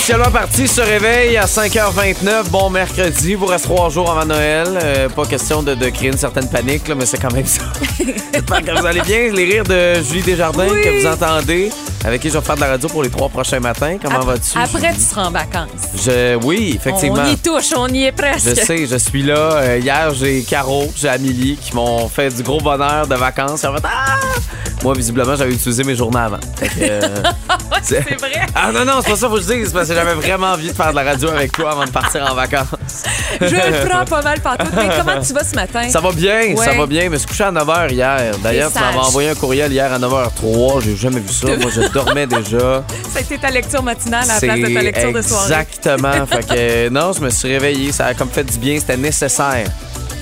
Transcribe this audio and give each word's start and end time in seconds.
officiellement 0.00 0.30
parti, 0.30 0.66
se 0.66 0.80
réveille 0.80 1.36
à 1.36 1.44
5h29. 1.44 2.48
Bon 2.50 2.70
mercredi, 2.70 3.34
vous 3.34 3.44
reste 3.44 3.64
trois 3.66 3.90
jours 3.90 4.10
avant 4.10 4.24
Noël. 4.24 4.66
Euh, 4.82 5.10
pas 5.10 5.26
question 5.26 5.62
de, 5.62 5.74
de 5.74 5.90
créer 5.90 6.08
une 6.08 6.16
certaine 6.16 6.48
panique, 6.48 6.88
là, 6.88 6.94
mais 6.94 7.04
c'est 7.04 7.18
quand 7.20 7.30
même 7.34 7.44
ça. 7.44 7.60
J'espère 8.32 8.62
que 8.62 8.80
vous 8.80 8.86
allez 8.86 9.02
bien. 9.02 9.30
Les 9.30 9.44
rires 9.44 9.64
de 9.64 10.02
Julie 10.02 10.22
Desjardins 10.22 10.68
Oui. 10.70 10.80
que 10.82 11.02
vous 11.02 11.06
entendez, 11.06 11.68
avec 12.04 12.22
qui 12.22 12.28
je 12.30 12.38
vais 12.38 12.44
faire 12.44 12.54
de 12.56 12.60
la 12.60 12.68
radio 12.68 12.88
pour 12.88 13.02
les 13.02 13.10
trois 13.10 13.28
prochains 13.28 13.60
matins. 13.60 13.96
Comment 14.02 14.20
vas-tu? 14.20 14.58
Après, 14.58 14.94
tu 14.94 15.00
seras 15.00 15.26
en 15.26 15.30
vacances. 15.30 15.68
Je, 15.94 16.36
oui, 16.44 16.72
effectivement. 16.76 17.22
On 17.26 17.30
y 17.30 17.36
touche, 17.36 17.72
on 17.76 17.88
y 17.88 18.04
est 18.04 18.12
presque. 18.12 18.48
Je 18.48 18.54
sais, 18.54 18.86
je 18.86 18.96
suis 18.96 19.22
là. 19.22 19.36
Euh, 19.36 19.78
hier, 19.78 20.12
j'ai 20.14 20.42
Caro, 20.42 20.90
j'ai 20.96 21.08
Amélie 21.08 21.56
qui 21.56 21.74
m'ont 21.74 22.08
fait 22.08 22.30
du 22.30 22.42
gros 22.42 22.60
bonheur 22.60 23.06
de 23.06 23.14
vacances. 23.14 23.60
Fait, 23.60 23.68
Ah! 23.84 24.16
Moi, 24.82 24.94
visiblement, 24.94 25.36
j'avais 25.36 25.52
utilisé 25.52 25.84
mes 25.84 25.94
journées 25.94 26.20
avant. 26.20 26.38
Euh, 26.80 27.00
c'est 27.82 28.00
vrai. 28.00 28.32
Ah 28.54 28.72
non, 28.72 28.84
non, 28.86 29.00
c'est 29.04 29.10
pas 29.10 29.16
ça, 29.16 29.28
faut 29.28 29.34
que 29.34 29.42
je 29.42 29.46
dise. 29.52 29.66
C'est 29.68 29.72
parce 29.74 29.88
que 29.88 29.94
j'avais 29.94 30.14
vraiment 30.14 30.52
envie 30.52 30.68
de 30.68 30.72
faire 30.74 30.90
de 30.90 30.96
la 30.96 31.02
radio 31.02 31.28
avec 31.28 31.52
toi 31.52 31.72
avant 31.72 31.84
de 31.84 31.90
partir 31.90 32.26
en 32.30 32.34
vacances. 32.34 32.68
Je 33.40 33.46
le 33.46 33.88
prends 33.88 34.04
pas 34.04 34.22
mal 34.22 34.40
partout. 34.40 34.66
Mais 34.74 34.88
comment 34.98 35.20
tu 35.20 35.32
vas 35.32 35.44
ce 35.44 35.54
matin? 35.54 35.88
Ça 35.88 36.00
va 36.00 36.12
bien, 36.12 36.56
ça 36.56 36.72
va 36.72 36.86
bien. 36.86 37.04
Je 37.04 37.08
me 37.08 37.16
suis 37.16 37.26
couché 37.26 37.44
à 37.44 37.52
9h 37.52 37.92
hier. 37.92 38.36
D'ailleurs, 38.42 38.72
tu 38.72 38.78
m'avais 38.80 38.98
envoyé 38.98 39.30
un 39.30 39.34
courriel 39.34 39.72
hier 39.72 39.92
à 39.92 39.98
9h03. 39.98 40.82
J'ai 40.82 40.96
jamais 40.96 41.20
vu 41.20 41.32
ça. 41.32 41.46
Moi, 41.56 41.70
je 41.74 41.88
dormais 41.92 42.26
déjà. 42.26 42.84
Ça 43.10 43.18
a 43.18 43.20
été 43.22 43.38
ta 43.38 43.50
lecture 43.50 43.82
matinale 43.82 44.24
à 44.30 44.34
la 44.34 44.40
place 44.40 44.60
de 44.60 44.74
ta 44.74 44.82
lecture 44.82 45.12
de 45.12 45.22
soirée. 45.22 45.44
exactement. 45.44 46.26
fait 46.26 46.46
que 46.46 46.88
non, 46.90 47.12
je 47.12 47.20
me 47.20 47.30
suis 47.30 47.48
réveillé. 47.48 47.92
Ça 47.92 48.06
a 48.06 48.14
comme 48.14 48.28
fait 48.28 48.44
du 48.44 48.58
bien. 48.58 48.78
C'était 48.78 48.96
nécessaire, 48.96 49.66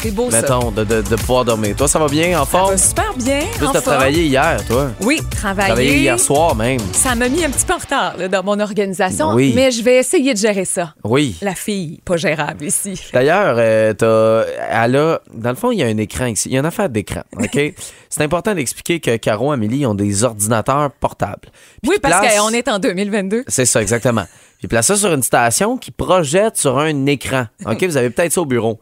C'est 0.00 0.10
beau 0.12 0.30
ça. 0.30 0.40
mettons, 0.42 0.70
de, 0.70 0.84
de, 0.84 1.02
de 1.02 1.16
pouvoir 1.16 1.44
dormir. 1.44 1.74
Toi, 1.76 1.88
ça 1.88 1.98
va 1.98 2.06
bien, 2.06 2.40
en 2.40 2.44
Ça 2.44 2.50
forme? 2.50 2.70
va 2.70 2.78
super 2.78 3.14
bien. 3.16 3.40
En 3.66 3.72
t'as 3.72 3.80
travaillé 3.80 4.24
hier, 4.24 4.64
toi. 4.66 4.90
Oui, 5.02 5.20
travailler. 5.30 5.66
Travaillé 5.68 5.98
hier 5.98 6.18
soir 6.20 6.54
même. 6.54 6.78
Ça 6.92 7.14
m'a 7.14 7.28
mis 7.28 7.44
un 7.44 7.50
petit 7.50 7.64
peu 7.66 7.74
en 7.74 7.78
retard 7.78 8.16
là, 8.16 8.28
dans 8.28 8.42
mon 8.42 8.58
organisation, 8.60 9.32
Oui. 9.34 9.52
mais 9.54 9.70
je 9.70 9.82
vais 9.82 9.96
essayer 9.96 10.32
de 10.34 10.38
gérer 10.38 10.64
ça. 10.64 10.94
Oui. 11.04 11.36
La 11.42 11.54
fille, 11.54 12.00
pas 12.04 12.16
gérable 12.16 12.64
ici. 12.64 13.00
D'ailleurs, 13.12 13.56
euh, 13.58 13.92
t'as- 13.92 14.44
elle 14.84 14.96
a, 14.96 15.20
dans 15.34 15.50
le 15.50 15.56
fond, 15.56 15.70
il 15.72 15.78
y 15.78 15.82
a 15.82 15.86
un 15.86 15.96
écran 15.98 16.26
ici. 16.26 16.48
Il 16.48 16.52
y 16.54 16.56
a 16.56 16.60
une 16.60 16.66
affaire 16.66 16.88
d'écran, 16.88 17.22
OK? 17.36 17.58
C'est 18.10 18.22
important 18.22 18.54
d'expliquer 18.54 19.00
que 19.00 19.16
Caro 19.16 19.50
et 19.52 19.54
Amélie 19.54 19.84
ont 19.84 19.94
des 19.94 20.24
ordinateurs 20.24 20.90
portables. 20.92 21.48
Puis 21.82 21.90
Oui, 21.90 21.96
parce 22.00 22.20
placent- 22.20 22.38
qu'on 22.38 22.48
est 22.50 22.68
en 22.68 22.78
2022. 22.78 23.44
C'est 23.48 23.66
ça, 23.66 23.82
exactement. 23.82 24.24
Puis 24.58 24.66
place 24.68 24.86
ça 24.86 24.96
sur 24.96 25.12
une 25.12 25.22
station 25.22 25.76
qui 25.76 25.90
projette 25.90 26.56
sur 26.56 26.78
un 26.78 27.06
écran. 27.06 27.46
OK? 27.66 27.82
Vous 27.84 27.96
avez 27.96 28.10
peut-être 28.10 28.32
ça 28.32 28.40
au 28.40 28.46
bureau. 28.46 28.80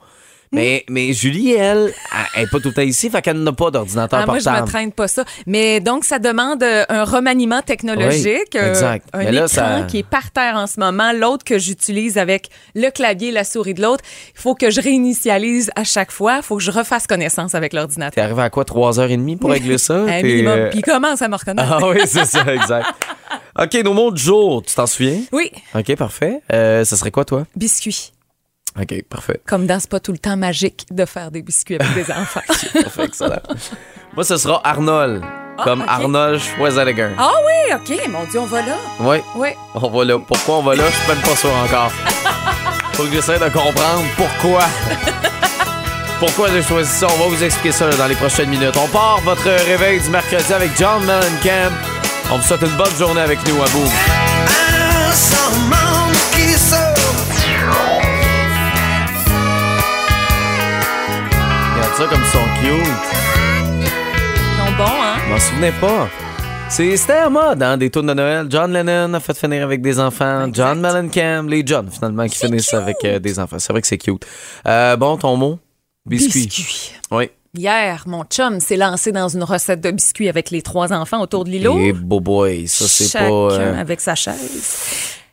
Mais, 0.56 0.84
mais 0.88 1.12
Julie, 1.12 1.52
elle, 1.52 1.92
elle 2.34 2.42
n'est 2.42 2.48
pas 2.48 2.58
tout 2.60 2.68
le 2.68 2.74
temps 2.74 2.82
ici, 2.82 3.08
fait 3.10 3.22
qu'elle 3.22 3.42
n'a 3.42 3.52
pas 3.52 3.70
d'ordinateur 3.70 4.20
Ah, 4.22 4.26
moi, 4.26 4.38
je 4.38 4.44
portable. 4.44 4.66
me 4.66 4.70
traîne 4.70 4.92
pas 4.92 5.08
ça. 5.08 5.24
Mais 5.46 5.80
donc, 5.80 6.04
ça 6.04 6.18
demande 6.18 6.62
euh, 6.62 6.84
un 6.88 7.04
remaniement 7.04 7.62
technologique. 7.62 8.48
Oui, 8.54 8.60
euh, 8.60 8.68
exact. 8.70 9.08
un 9.12 9.18
Mais 9.18 9.32
là, 9.32 9.44
écran 9.44 9.48
ça- 9.48 9.82
qui 9.88 9.98
est 9.98 10.06
par 10.06 10.30
terre 10.30 10.54
en 10.56 10.66
ce 10.66 10.80
moment, 10.80 11.12
l'autre 11.12 11.44
que 11.44 11.58
j'utilise 11.58 12.18
avec 12.18 12.48
le 12.74 12.90
clavier 12.90 13.30
la 13.30 13.44
souris 13.44 13.74
de 13.74 13.82
l'autre. 13.82 14.02
Il 14.34 14.40
faut 14.40 14.54
que 14.54 14.70
je 14.70 14.80
réinitialise 14.80 15.70
à 15.76 15.84
chaque 15.84 16.10
fois. 16.10 16.36
Il 16.38 16.42
faut 16.42 16.56
que 16.56 16.62
je 16.62 16.70
refasse 16.70 17.06
connaissance 17.06 17.54
avec 17.54 17.70
T'es 17.72 17.76
l'ordinateur. 17.78 18.24
arrivé 18.24 18.42
à 18.42 18.50
quoi, 18.50 18.64
3h30 18.64 19.38
pour 19.38 19.50
régler 19.50 19.78
ça? 19.78 19.94
Un 20.02 20.06
T'es, 20.06 20.22
minimum. 20.22 20.58
euh, 20.58 20.70
Puis 20.70 20.80
il 20.80 20.82
commence 20.82 21.22
à 21.22 21.28
me 21.28 21.36
reconnaître. 21.36 21.68
Ah 21.80 21.88
oui, 21.88 22.00
c'est 22.06 22.24
ça, 22.24 22.44
exact. 22.54 22.86
OK, 23.58 23.74
nos 23.84 23.94
mots 23.94 24.10
du 24.10 24.22
jour, 24.22 24.62
tu 24.62 24.74
t'en 24.74 24.86
souviens? 24.86 25.18
Oui, 25.32 25.50
OK, 25.74 25.96
parfait. 25.96 26.40
Euh, 26.52 26.84
ce 26.84 26.94
serait 26.96 27.10
quoi, 27.10 27.24
toi? 27.24 27.44
biscuits. 27.56 28.12
OK, 28.80 29.02
parfait. 29.08 29.40
Comme 29.46 29.66
dans 29.66 29.80
C'est 29.80 29.90
pas 29.90 30.00
tout 30.00 30.12
le 30.12 30.18
temps 30.18 30.36
magique 30.36 30.86
de 30.90 31.04
faire 31.06 31.30
des 31.30 31.42
biscuits 31.42 31.76
avec 31.80 31.94
des 32.06 32.12
enfants. 32.12 32.40
Parfait, 32.82 33.04
excellent. 33.04 33.40
Moi, 34.14 34.24
ce 34.24 34.36
sera 34.36 34.60
Arnold. 34.64 35.22
Comme 35.64 35.80
ok. 35.80 35.86
Arnold 35.88 36.38
Schwarzenegger. 36.40 37.10
ah 37.18 37.32
oui, 37.46 37.74
OK. 37.74 38.08
Mon 38.10 38.24
Dieu, 38.24 38.40
on 38.40 38.44
va 38.44 38.60
là. 38.60 38.76
Oui, 39.00 39.16
Oui. 39.36 39.48
on 39.74 39.88
va 39.88 40.04
là. 40.04 40.18
Pourquoi 40.18 40.58
on 40.58 40.62
va 40.62 40.74
là? 40.74 40.84
Je 40.90 40.94
suis 40.96 41.08
même 41.08 41.22
pas 41.22 41.36
sûr 41.36 41.50
encore. 41.64 41.90
Faut 42.92 43.04
que 43.04 43.10
j'essaie 43.12 43.38
de 43.38 43.48
comprendre 43.48 44.04
pourquoi. 44.16 44.60
Pourquoi 46.18 46.48
j'ai 46.50 46.62
choisi 46.62 46.90
ça? 46.90 47.06
On 47.14 47.24
va 47.24 47.26
vous 47.36 47.44
expliquer 47.44 47.72
ça 47.72 47.86
là, 47.86 47.94
dans 47.96 48.06
les 48.06 48.14
prochaines 48.14 48.48
minutes. 48.48 48.74
On 48.82 48.88
part 48.88 49.20
votre 49.20 49.50
réveil 49.66 50.00
du 50.00 50.08
mercredi 50.08 50.50
avec 50.50 50.70
John 50.78 51.04
Mellencamp. 51.04 51.74
On 52.32 52.38
vous 52.38 52.42
souhaite 52.42 52.62
une 52.62 52.74
bonne 52.78 52.96
journée 52.98 53.20
avec 53.20 53.38
nous 53.46 53.62
à 53.62 53.66
bout. 53.68 53.90
Ça 61.96 62.06
comme 62.06 62.20
ils 62.20 62.30
sont 62.30 62.38
cute. 62.60 62.94
Ils 63.80 64.56
sont 64.58 64.76
bons, 64.76 64.84
hein? 64.84 65.16
Je 65.26 65.30
m'en 65.32 65.38
souvenais 65.38 65.72
pas. 65.80 66.08
C'est- 66.68 66.96
C'était 66.96 67.12
à 67.14 67.30
mode, 67.30 67.62
hein, 67.62 67.76
des 67.76 67.90
tours 67.90 68.02
de 68.02 68.12
Noël. 68.12 68.46
John 68.50 68.72
Lennon 68.72 69.14
a 69.14 69.20
fait 69.20 69.36
finir 69.36 69.62
avec 69.64 69.80
des 69.82 69.98
enfants. 70.00 70.48
John 70.52 70.80
Mellencamp, 70.80 71.44
les 71.48 71.62
John, 71.64 71.88
finalement, 71.90 72.26
qui 72.26 72.36
finissent 72.38 72.74
avec 72.74 72.96
euh, 73.04 73.18
des 73.18 73.38
enfants. 73.38 73.58
C'est 73.58 73.72
vrai 73.72 73.80
que 73.82 73.88
c'est 73.88 73.98
cute. 73.98 74.24
Euh, 74.66 74.96
bon, 74.96 75.16
ton 75.16 75.36
mot? 75.36 75.58
Biscuit. 76.04 76.46
Biscuits. 76.46 76.92
Oui. 77.10 77.30
Hier, 77.56 78.02
mon 78.06 78.24
chum 78.24 78.60
s'est 78.60 78.76
lancé 78.76 79.12
dans 79.12 79.28
une 79.28 79.42
recette 79.44 79.80
de 79.80 79.90
biscuits 79.90 80.28
avec 80.28 80.50
les 80.50 80.60
trois 80.60 80.92
enfants 80.92 81.20
autour 81.22 81.44
de 81.44 81.50
l'îlot. 81.50 81.78
Et 81.78 81.92
beau 81.92 82.20
boy, 82.20 82.68
ça, 82.68 82.86
c'est 82.86 83.18
pas. 83.18 83.24
euh, 83.30 83.80
avec 83.80 84.00
sa 84.00 84.14
chaise. 84.14 84.76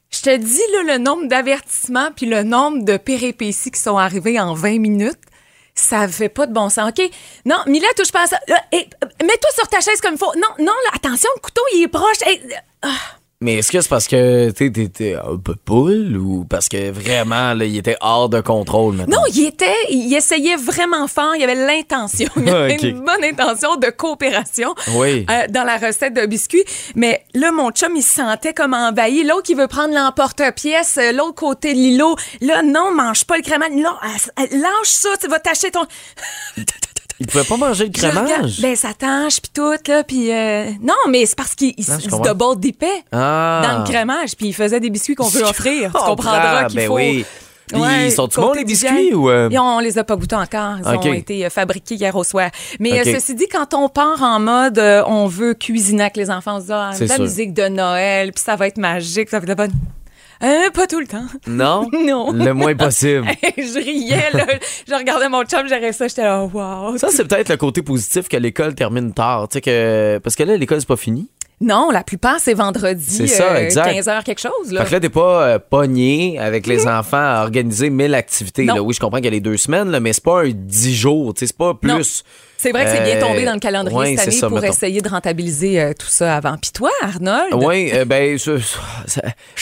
Je 0.09 0.21
te 0.21 0.37
dis 0.37 0.61
là, 0.85 0.93
le 0.95 1.03
nombre 1.03 1.27
d'avertissements 1.27 2.09
puis 2.15 2.27
le 2.27 2.43
nombre 2.43 2.85
de 2.85 2.95
péripéties 2.97 3.71
qui 3.71 3.79
sont 3.81 3.97
arrivées 3.97 4.39
en 4.39 4.53
20 4.53 4.79
minutes. 4.79 5.17
Ça 5.75 6.07
fait 6.07 6.29
pas 6.29 6.45
de 6.45 6.53
bon 6.53 6.69
sens. 6.69 6.89
OK? 6.89 7.09
Non, 7.45 7.57
Mila, 7.65 7.87
touche 7.95 8.11
pas 8.11 8.23
à 8.23 8.27
ça. 8.27 8.39
Euh, 8.49 8.53
Mets-toi 8.73 9.49
sur 9.55 9.67
ta 9.67 9.81
chaise 9.81 9.99
comme 10.01 10.13
il 10.13 10.19
faut. 10.19 10.33
Non, 10.35 10.49
non, 10.59 10.73
là, 10.85 10.91
attention, 10.93 11.29
le 11.35 11.41
couteau, 11.41 11.63
il 11.73 11.83
est 11.83 11.87
proche. 11.87 12.21
Hey, 12.25 12.41
euh, 12.85 12.89
Mais 13.43 13.55
est-ce 13.55 13.71
que 13.73 13.81
c'est 13.81 13.89
parce 13.89 14.07
que 14.07 14.51
tu 14.51 14.65
sais, 14.65 14.71
t'étais 14.71 15.15
un 15.15 15.37
peu 15.37 15.55
poule 15.55 16.15
ou 16.15 16.45
parce 16.45 16.69
que 16.69 16.91
vraiment, 16.91 17.53
là, 17.53 17.65
il 17.65 17.75
était 17.77 17.97
hors 17.99 18.29
de 18.29 18.39
contrôle 18.39 18.95
maintenant? 18.95 19.17
Non, 19.17 19.23
il 19.33 19.47
était, 19.47 19.75
il 19.89 20.13
essayait 20.13 20.55
vraiment 20.55 21.07
fort. 21.07 21.35
Il 21.35 21.43
avait 21.43 21.55
l'intention, 21.55 22.29
il 22.37 22.47
avait 22.49 22.75
une 22.81 23.01
bonne 23.01 23.23
intention 23.23 23.75
de 23.75 23.87
coopération 23.87 24.73
Oui. 24.95 25.25
euh, 25.29 25.47
dans 25.49 25.65
la 25.65 25.77
recette 25.77 26.13
de 26.13 26.25
biscuits. 26.25 26.63
Mais 26.95 27.25
là, 27.33 27.51
mon 27.51 27.71
chum, 27.71 27.93
il 27.97 28.01
se 28.01 28.13
sentait 28.13 28.53
comme 28.53 28.73
envahi. 28.73 29.23
L'autre, 29.25 29.49
il 29.49 29.57
veut 29.57 29.67
prendre 29.67 29.93
l'emporte-pièce, 29.93 30.97
euh, 30.97 31.11
l'autre 31.11 31.35
côté 31.35 31.73
de 31.73 31.77
l'îlot. 31.79 32.15
Là, 32.39 32.63
non, 32.63 32.93
mange 32.93 33.25
pas 33.25 33.37
le. 33.37 33.43
Non, 33.81 33.89
euh, 33.89 34.41
euh, 34.41 34.57
lâche 34.57 34.87
ça, 34.87 35.09
tu 35.19 35.27
vas 35.27 35.39
tâcher 35.39 35.69
ton. 35.69 35.81
Il 37.23 37.27
pouvait 37.27 37.43
pas 37.45 37.55
manger 37.57 37.85
le 37.85 37.91
crémage? 37.91 38.59
Ben, 38.61 38.75
ça 38.75 38.93
tâche, 38.93 39.41
puis 39.41 39.51
tout, 39.53 39.71
là, 39.87 40.03
puis... 40.03 40.29
euh, 40.29 40.65
Non, 40.81 40.93
mais 41.09 41.25
c'est 41.25 41.37
parce 41.37 41.55
qu'il 41.55 41.73
se 41.81 42.09
double 42.09 42.59
dipait 42.59 42.87
Ah. 43.13 43.61
dans 43.63 43.79
le 43.79 43.83
crémage, 43.85 44.35
puis 44.35 44.47
il 44.47 44.53
faisait 44.53 44.81
des 44.81 44.89
biscuits 44.89 45.15
qu'on 45.15 45.29
veut 45.29 45.43
offrir. 45.43 45.91
Tu 45.93 45.99
comprendras 46.01 46.65
qu'il 46.65 46.75
ben 46.75 46.87
faut... 46.87 46.95
oui. 46.95 47.25
Puis, 47.65 47.79
Ouais, 47.79 48.07
ils 48.07 48.11
sont-tu 48.11 48.35
côté 48.35 48.47
bons, 48.47 48.53
les 48.55 48.65
biscuits, 48.65 49.13
ou, 49.13 49.29
euh? 49.29 49.49
On 49.57 49.79
les 49.79 49.97
a 49.97 50.03
pas 50.03 50.17
goûtés 50.17 50.35
encore. 50.35 50.75
Ils 50.79 50.85
ont 51.09 51.13
été 51.13 51.45
euh, 51.45 51.49
fabriqués 51.49 51.95
hier 51.95 52.13
au 52.13 52.25
soir. 52.25 52.49
Mais 52.81 52.99
euh, 52.99 53.03
ceci 53.05 53.35
dit, 53.35 53.47
quand 53.49 53.73
on 53.73 53.87
part 53.87 54.21
en 54.21 54.37
mode 54.41 54.77
euh, 54.77 55.01
on 55.07 55.27
veut 55.27 55.53
cuisiner 55.53 56.03
avec 56.03 56.17
les 56.17 56.29
enfants, 56.29 56.57
on 56.57 56.59
se 56.59 56.65
dit 56.65 56.71
ah, 56.73 56.91
la 56.99 57.07
sûr. 57.07 57.19
musique 57.23 57.53
de 57.53 57.69
Noël, 57.69 58.33
puis 58.33 58.43
ça 58.43 58.57
va 58.57 58.67
être 58.67 58.77
magique, 58.77 59.29
ça 59.29 59.39
va 59.39 59.43
être 59.43 59.49
de 59.49 59.53
bonne. 59.55 59.71
Euh, 60.43 60.69
pas 60.71 60.87
tout 60.87 60.99
le 60.99 61.07
temps. 61.07 61.25
Non? 61.47 61.89
Non. 61.93 62.31
Le 62.31 62.53
moins 62.53 62.75
possible. 62.75 63.27
je 63.57 63.83
riais, 63.83 64.29
là. 64.33 64.45
je 64.87 64.93
regardais 64.93 65.29
mon 65.29 65.43
chum, 65.43 65.67
j'aurais 65.67 65.93
ça, 65.93 66.07
j'étais 66.07 66.23
là, 66.23 66.43
wow. 66.43 66.97
Ça, 66.97 67.09
c'est 67.11 67.25
peut-être 67.25 67.49
le 67.49 67.57
côté 67.57 67.81
positif 67.81 68.27
que 68.27 68.37
l'école 68.37 68.75
termine 68.75 69.13
tard. 69.13 69.47
Tu 69.49 69.55
sais 69.55 69.61
que... 69.61 70.19
Parce 70.23 70.35
que 70.35 70.43
là, 70.43 70.57
l'école, 70.57 70.79
c'est 70.79 70.87
pas 70.87 70.97
fini. 70.97 71.29
Non, 71.61 71.91
la 71.91 72.03
plupart, 72.03 72.39
c'est 72.39 72.53
vendredi, 72.55 73.03
C'est 73.05 73.27
ça, 73.27 73.53
euh, 73.53 73.57
exact. 73.57 73.93
15 73.93 74.07
heures 74.09 74.23
quelque 74.23 74.41
chose. 74.41 74.71
Là. 74.71 74.81
Fait 74.81 74.89
que 74.89 74.93
là, 74.95 74.99
t'es 74.99 75.09
pas 75.09 75.43
euh, 75.43 75.59
pogné 75.59 76.37
avec 76.39 76.67
les 76.67 76.87
enfants 76.87 77.17
à 77.17 77.41
organiser 77.43 77.89
mille 77.89 78.15
activités. 78.15 78.65
Là. 78.65 78.81
Oui, 78.81 78.93
je 78.93 78.99
comprends 78.99 79.17
qu'il 79.17 79.25
y 79.25 79.29
a 79.29 79.31
les 79.31 79.39
deux 79.39 79.57
semaines, 79.57 79.89
là, 79.89 80.01
mais 80.01 80.11
c'est 80.11 80.23
pas 80.23 80.43
un 80.43 80.51
dix 80.53 80.93
jours. 80.93 81.33
tu 81.33 81.39
sais, 81.39 81.47
C'est 81.47 81.57
pas 81.57 81.73
Non. 81.83 81.99
C'est 82.63 82.71
vrai 82.71 82.85
que 82.85 82.91
c'est 82.91 83.03
bien 83.03 83.17
Euh, 83.17 83.21
tombé 83.21 83.45
dans 83.45 83.53
le 83.53 83.59
calendrier 83.59 83.97
ouais, 83.99 84.15
cette 84.17 84.27
année 84.29 84.37
ça, 84.37 84.47
pour 84.47 84.59
mettons. 84.59 84.73
essayer 84.73 85.01
de 85.01 85.09
rentabiliser 85.09 85.79
euh, 85.81 85.93
tout 85.97 86.07
ça 86.07 86.35
avant. 86.37 86.55
Puis 86.61 86.71
toi, 86.71 86.89
Arnold? 87.01 87.53
Oui, 87.53 87.91
euh, 87.93 88.05
ben, 88.05 88.37
je- 88.39 88.57
ça- 89.05 89.21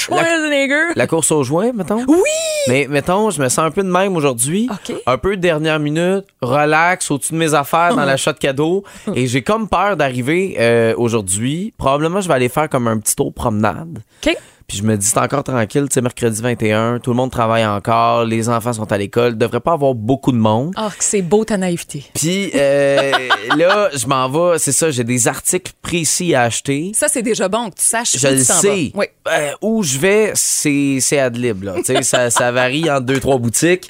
la, 0.09 0.93
la 0.95 1.07
course 1.07 1.31
au 1.31 1.43
joint, 1.43 1.71
mettons. 1.73 2.03
Oui! 2.07 2.19
Mais 2.67 2.87
mettons, 2.89 3.29
je 3.31 3.41
me 3.41 3.49
sens 3.49 3.65
un 3.65 3.71
peu 3.71 3.83
de 3.83 3.89
même 3.89 4.15
aujourd'hui. 4.15 4.69
Un 5.05 5.17
peu 5.17 5.35
de 5.35 5.41
dernière 5.41 5.79
minute, 5.79 6.25
relax, 6.41 7.09
au-dessus 7.11 7.33
de 7.33 7.37
mes 7.39 7.53
affaires 7.53 7.95
dans 7.95 8.05
l'achat 8.05 8.33
de 8.33 8.37
cadeaux. 8.39 8.83
Et 9.15 9.27
j'ai 9.27 9.41
comme 9.41 9.67
peur 9.67 9.97
d'arriver 9.97 10.55
euh, 10.59 10.93
aujourd'hui. 10.97 11.73
Probablement, 11.77 12.21
je 12.21 12.27
vais 12.27 12.33
aller 12.35 12.49
faire 12.49 12.69
comme 12.69 12.87
un 12.87 12.97
petit 12.99 13.15
tour 13.15 13.33
promenade. 13.33 13.99
OK. 14.25 14.37
Puis 14.71 14.77
je 14.77 14.83
me 14.83 14.95
dis, 14.95 15.05
c'est 15.05 15.17
encore 15.17 15.43
tranquille, 15.43 15.89
tu 15.89 15.95
sais, 15.95 16.01
mercredi 16.01 16.41
21, 16.41 16.99
tout 16.99 17.09
le 17.09 17.17
monde 17.17 17.29
travaille 17.29 17.65
encore, 17.65 18.23
les 18.23 18.47
enfants 18.47 18.71
sont 18.71 18.89
à 18.89 18.97
l'école, 18.97 19.37
devrait 19.37 19.59
pas 19.59 19.73
avoir 19.73 19.93
beaucoup 19.93 20.31
de 20.31 20.37
monde. 20.37 20.73
Oh, 20.77 20.87
que 20.97 21.03
c'est 21.03 21.21
beau 21.21 21.43
ta 21.43 21.57
naïveté. 21.57 22.05
Puis 22.13 22.51
euh, 22.55 23.11
là, 23.57 23.89
je 23.93 24.07
m'en 24.07 24.29
vais, 24.29 24.59
c'est 24.59 24.71
ça, 24.71 24.89
j'ai 24.89 25.03
des 25.03 25.27
articles 25.27 25.73
précis 25.81 26.33
à 26.35 26.43
acheter. 26.43 26.93
Ça, 26.95 27.09
c'est 27.09 27.21
déjà 27.21 27.49
bon 27.49 27.69
que 27.69 27.79
tu 27.79 27.83
saches 27.83 28.17
Je 28.17 28.25
où 28.25 28.31
le 28.31 28.37
tu 28.37 28.45
sais. 28.45 28.91
Oui. 28.95 29.07
Euh, 29.27 29.51
où 29.61 29.83
je 29.83 29.97
vais, 29.97 30.31
c'est 30.35 30.99
c'est 31.01 31.19
ad 31.19 31.35
lib, 31.35 31.63
là. 31.63 31.73
Tu 31.79 31.87
sais, 31.87 32.01
ça, 32.03 32.29
ça 32.29 32.53
varie 32.53 32.89
entre 32.89 33.07
deux, 33.07 33.19
trois 33.19 33.39
boutiques. 33.39 33.89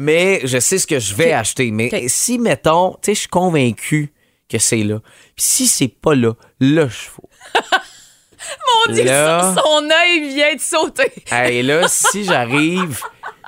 Mais 0.00 0.40
je 0.42 0.58
sais 0.58 0.78
ce 0.78 0.88
que 0.88 0.98
je 0.98 1.14
vais 1.14 1.34
acheter. 1.34 1.70
Mais 1.70 2.08
si, 2.08 2.40
mettons, 2.40 2.94
tu 2.94 2.98
sais, 3.02 3.14
je 3.14 3.20
suis 3.20 3.28
convaincu 3.28 4.12
que 4.48 4.58
c'est 4.58 4.82
là. 4.82 4.98
Puis 5.36 5.44
si 5.44 5.66
c'est 5.68 5.86
pas 5.86 6.16
là, 6.16 6.32
là, 6.58 6.88
je 6.88 6.96
fous. 6.96 7.28
Mon 8.88 8.94
Dieu, 8.94 9.04
Là- 9.04 9.54
son, 9.56 9.84
œil 9.90 10.28
vient 10.34 10.54
de 10.54 10.60
sauter. 10.60 11.12
Hey, 11.30 11.62
là, 11.62 11.82
si 11.88 12.24
j'arrive, 12.24 13.02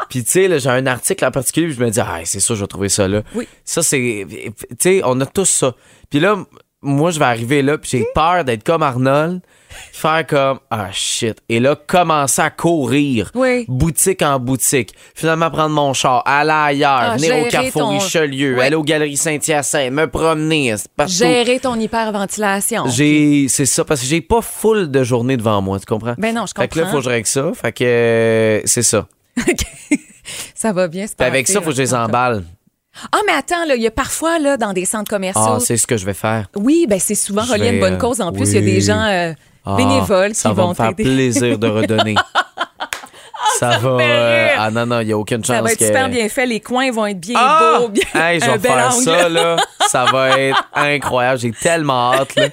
puis 0.09 0.25
tu 0.25 0.31
sais, 0.31 0.59
j'ai 0.59 0.69
un 0.71 0.87
article 0.87 1.25
en 1.25 1.31
particulier, 1.31 1.67
puis 1.69 1.77
je 1.77 1.85
me 1.85 1.91
dis, 1.91 2.00
ah, 2.00 2.21
c'est 2.25 2.41
ça, 2.41 2.55
je 2.55 2.61
vais 2.61 2.67
trouver 2.67 2.89
ça 2.89 3.09
là. 3.09 3.23
Oui. 3.35 3.47
Ça, 3.65 3.83
c'est. 3.83 4.27
Tu 4.29 4.53
sais, 4.79 5.00
on 5.05 5.21
a 5.21 5.27
tous 5.27 5.45
ça. 5.47 5.75
Puis 6.11 6.21
là, 6.21 6.37
moi, 6.83 7.11
je 7.11 7.19
vais 7.19 7.25
arriver 7.25 7.63
là, 7.63 7.77
puis 7.79 7.91
j'ai 7.91 8.07
peur 8.15 8.45
d'être 8.45 8.63
comme 8.65 8.83
Arnold, 8.83 9.41
faire 9.93 10.25
comme, 10.27 10.61
ah, 10.71 10.89
shit. 10.93 11.37
Et 11.49 11.59
là, 11.61 11.75
commencer 11.77 12.41
à 12.41 12.51
courir, 12.51 13.31
Oui. 13.35 13.65
boutique 13.69 14.23
en 14.23 14.39
boutique. 14.39 14.95
Finalement, 15.15 15.51
prendre 15.51 15.75
mon 15.75 15.93
char, 15.93 16.23
aller 16.25 16.51
ailleurs, 16.53 17.01
Ah, 17.13 17.17
venir 17.17 17.37
au 17.39 17.49
Carrefour 17.49 17.83
ton- 17.83 17.99
Richelieu, 17.99 18.55
Oui. 18.59 18.65
aller 18.65 18.77
aux 18.77 18.85
Galeries 18.85 19.17
Saint-Hyacinthe, 19.17 19.93
me 19.93 20.07
promener, 20.07 20.75
partout. 20.97 21.13
Gérer 21.15 21.59
ton 21.59 21.79
hyperventilation. 21.79 22.85
J'ai, 22.89 23.47
c'est 23.49 23.67
ça, 23.67 23.85
parce 23.85 24.01
que 24.01 24.07
j'ai 24.07 24.21
pas 24.21 24.41
full 24.41 24.91
de 24.91 25.03
journée 25.03 25.37
devant 25.37 25.61
moi, 25.61 25.81
tu 25.81 25.87
comprends? 25.87 26.15
Ben 26.17 26.35
non, 26.35 26.47
je 26.47 26.53
Fait 26.57 26.69
que 26.69 26.79
là, 26.79 26.85
comprends. 26.85 26.93
faut 26.93 26.99
que 26.99 27.05
je 27.05 27.11
règle 27.11 27.27
ça. 27.27 27.51
Fait 27.55 27.73
que 27.73 27.85
euh, 27.85 28.61
c'est 28.65 28.83
ça. 28.83 29.07
ça 30.55 30.73
va 30.73 30.89
bien 30.89 31.03
passer. 31.07 31.15
avec 31.31 31.49
ça, 31.49 31.61
faut 31.61 31.71
que 31.71 31.77
je 31.77 31.83
les 31.83 31.91
là. 31.93 32.05
emballe. 32.05 32.45
Ah, 33.12 33.19
mais 33.27 33.33
attends, 33.33 33.65
là, 33.67 33.75
il 33.77 33.83
y 33.83 33.87
a 33.87 33.91
parfois, 33.91 34.39
là, 34.39 34.56
dans 34.56 34.73
des 34.73 34.85
centres 34.85 35.11
commerciaux. 35.11 35.43
Ah, 35.56 35.59
c'est 35.61 35.77
ce 35.77 35.87
que 35.87 35.97
je 35.97 36.05
vais 36.06 36.15
faire. 36.15 36.47
oui, 36.56 36.87
ben 36.89 36.99
c'est 36.99 37.15
souvent 37.15 37.43
Je 37.43 37.53
relié 37.53 37.69
à 37.69 37.73
une 37.73 37.81
bonne 37.81 37.95
euh, 37.95 37.99
cause. 37.99 38.21
En 38.21 38.33
plus, 38.33 38.49
il 38.50 38.55
y 38.55 38.59
a 38.59 38.61
des 38.61 38.81
gens 38.81 39.03
euh, 39.05 39.33
Ah, 39.65 39.75
bénévoles 39.77 40.35
ça 40.35 40.49
qui 40.50 40.55
va 40.55 40.62
vont 40.62 40.69
me 40.71 40.75
faire 40.75 40.95
plaisir 40.95 41.59
de 41.59 41.69
redonner. 41.69 42.15
ça, 43.59 43.79
va. 43.79 43.89
euh, 44.00 44.49
ah 44.59 44.71
non, 44.71 44.87
non, 44.87 45.00
il 45.00 45.06
n'y 45.06 45.12
a 45.12 45.19
aucune 45.19 45.45
chance 45.45 45.56
Ça 45.56 45.62
va 45.62 45.73
être 45.73 45.79
que. 45.79 45.87
super 45.87 46.09
bien 46.09 46.29
fait. 46.29 46.47
Les 46.47 46.61
coins 46.61 46.91
vont 46.91 47.06
être 47.06 47.21
bien 47.21 47.35
Ah! 47.39 47.79
beaux. 47.81 47.89
Bien, 47.89 48.05
Hey, 48.15 48.41
je 48.41 48.50
vais 48.50 48.59
faire 48.59 48.93
angle. 48.95 49.05
ça, 49.05 49.29
là. 49.29 49.56
Ça 49.89 50.05
va 50.05 50.39
être 50.39 50.62
incroyable. 50.75 51.39
J'ai 51.41 51.53
tellement 51.53 52.12
hâte, 52.12 52.35
là. 52.37 52.49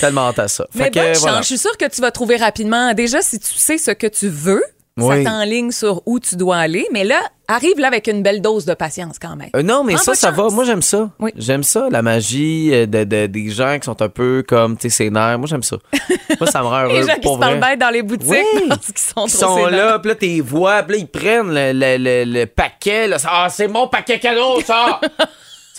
Tellement 0.00 0.28
hâte 0.28 0.40
à 0.40 0.48
ça. 0.48 0.66
Mais 0.74 0.84
Fait 0.84 0.90
que, 0.90 0.98
bonne 0.98 1.08
chance. 1.14 1.20
voilà. 1.22 1.40
Je 1.42 1.46
suis 1.46 1.58
sûre 1.58 1.76
que 1.78 1.88
tu 1.88 2.00
vas 2.00 2.10
trouver 2.10 2.36
rapidement. 2.36 2.92
Déjà, 2.92 3.22
si 3.22 3.38
tu 3.38 3.52
sais 3.52 3.78
ce 3.78 3.92
que 3.92 4.08
tu 4.08 4.28
veux, 4.28 4.64
Oui. 4.98 5.24
ça 5.24 5.30
t'enligne 5.30 5.70
sur 5.72 6.02
où 6.06 6.18
tu 6.18 6.36
dois 6.36 6.56
aller. 6.56 6.86
Mais 6.92 7.04
là, 7.04 7.20
arrive 7.48 7.78
là 7.78 7.88
avec 7.88 8.06
une 8.06 8.22
belle 8.22 8.40
dose 8.40 8.64
de 8.64 8.72
patience 8.74 9.18
quand 9.20 9.36
même. 9.36 9.50
Euh, 9.54 9.62
non, 9.62 9.84
mais 9.84 9.92
Prends 9.94 10.02
ça, 10.04 10.14
ça 10.14 10.30
va. 10.30 10.48
Moi, 10.48 10.64
j'aime 10.64 10.80
ça. 10.80 11.10
Oui. 11.18 11.32
J'aime 11.36 11.62
ça, 11.62 11.88
la 11.90 12.00
magie 12.00 12.70
euh, 12.72 12.86
de, 12.86 13.04
de- 13.04 13.26
des 13.26 13.50
gens 13.50 13.78
qui 13.78 13.84
sont 13.84 14.00
un 14.00 14.08
peu 14.08 14.42
comme, 14.46 14.76
tu 14.78 14.88
sais, 14.88 15.04
sénères. 15.04 15.38
Moi, 15.38 15.46
j'aime 15.48 15.62
ça. 15.62 15.76
Moi, 16.40 16.50
ça 16.50 16.60
me 16.62 16.66
rend 16.66 16.84
heureux. 16.84 16.94
Les 16.94 17.02
gens 17.06 17.14
qui 17.20 17.28
se 17.28 17.38
parlent 17.38 17.78
dans 17.78 17.90
les 17.90 18.02
boutiques 18.02 18.26
Oui. 18.28 18.38
parce 18.68 18.86
qu'ils 18.86 18.98
sont 18.98 19.26
Ils 19.26 19.32
trop 19.38 19.56
sont 19.58 19.66
là, 19.66 19.98
puis 19.98 20.08
là, 20.08 20.14
t'es 20.14 20.40
vois, 20.40 20.82
puis 20.82 20.96
là, 20.96 21.02
ils 21.02 21.08
prennent 21.08 21.52
le, 21.52 21.72
le- 21.72 21.98
le- 21.98 22.40
le 22.40 22.46
paquet. 22.46 23.06
Là, 23.06 23.18
ah, 23.28 23.48
c'est 23.50 23.68
mon 23.68 23.88
paquet 23.88 24.18
cadeau, 24.18 24.60
ça! 24.64 25.00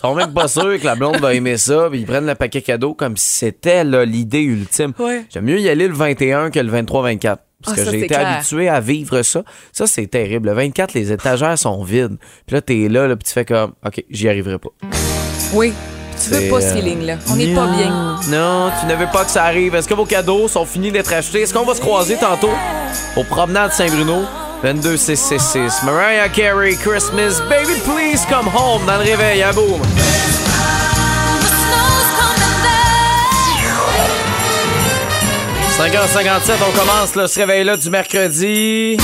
sont 0.02 0.14
même 0.14 0.32
pas 0.32 0.46
sûrs 0.46 0.78
que 0.78 0.84
la 0.84 0.94
blonde 0.94 1.16
va 1.16 1.34
aimer 1.34 1.56
ça, 1.56 1.88
puis 1.90 1.98
ils 1.98 2.06
prennent 2.06 2.24
le 2.28 2.36
paquet 2.36 2.62
cadeau 2.62 2.94
comme 2.94 3.16
si 3.16 3.32
c'était 3.38 3.82
l'idée 3.82 4.42
ultime. 4.42 4.92
J'aime 5.28 5.44
mieux 5.44 5.58
y 5.58 5.68
aller 5.68 5.88
le 5.88 5.94
21 5.94 6.52
que 6.52 6.60
le 6.60 6.70
23-24. 6.70 7.38
Parce 7.64 7.78
Ah, 7.78 7.84
que 7.84 7.90
j'ai 7.90 7.98
été 7.98 8.06
clair. 8.08 8.28
habitué 8.36 8.68
à 8.68 8.80
vivre 8.80 9.22
ça. 9.22 9.42
Ça, 9.72 9.86
c'est 9.86 10.06
terrible. 10.06 10.48
Le 10.48 10.54
24, 10.54 10.94
les 10.94 11.10
étagères 11.12 11.58
sont 11.58 11.82
vides. 11.82 12.16
Puis 12.46 12.54
là, 12.54 12.60
t'es 12.62 12.88
là, 12.88 13.08
là 13.08 13.16
puis 13.16 13.24
tu 13.24 13.32
fais 13.32 13.44
comme, 13.44 13.72
OK, 13.84 14.04
j'y 14.10 14.28
arriverai 14.28 14.58
pas. 14.58 14.68
Oui. 15.54 15.72
Tu 16.22 16.30
veux 16.30 16.48
pas 16.50 16.60
ce 16.60 16.66
euh, 16.66 16.74
feeling-là. 16.74 17.16
On 17.30 17.36
n'est 17.36 17.54
pas 17.54 17.66
bien. 17.66 18.16
Non, 18.28 18.70
tu 18.80 18.86
ne 18.86 18.94
veux 18.96 19.06
pas 19.12 19.24
que 19.24 19.30
ça 19.30 19.44
arrive. 19.44 19.74
Est-ce 19.76 19.86
que 19.88 19.94
vos 19.94 20.04
cadeaux 20.04 20.48
sont 20.48 20.64
finis 20.64 20.90
d'être 20.90 21.12
achetés? 21.12 21.42
Est-ce 21.42 21.54
qu'on 21.54 21.64
va 21.64 21.74
se 21.74 21.80
croiser 21.80 22.16
tantôt? 22.16 22.50
Au 23.16 23.22
promenade 23.24 23.72
Saint-Bruno? 23.72 24.22
22 24.64 24.96
666 24.96 25.84
Mariah 25.84 26.28
Carey, 26.28 26.74
Christmas, 26.74 27.40
Baby 27.48 27.78
Please 27.84 28.26
Come 28.28 28.48
Home 28.48 28.84
dans 28.86 28.96
le 28.96 29.04
réveil 29.04 29.42
à 29.44 29.52
boum. 29.52 29.80
5h57, 35.78 36.54
on 36.68 36.76
commence 36.76 37.14
là, 37.14 37.28
ce 37.28 37.38
réveil-là 37.38 37.76
du 37.76 37.88
mercredi 37.88 38.96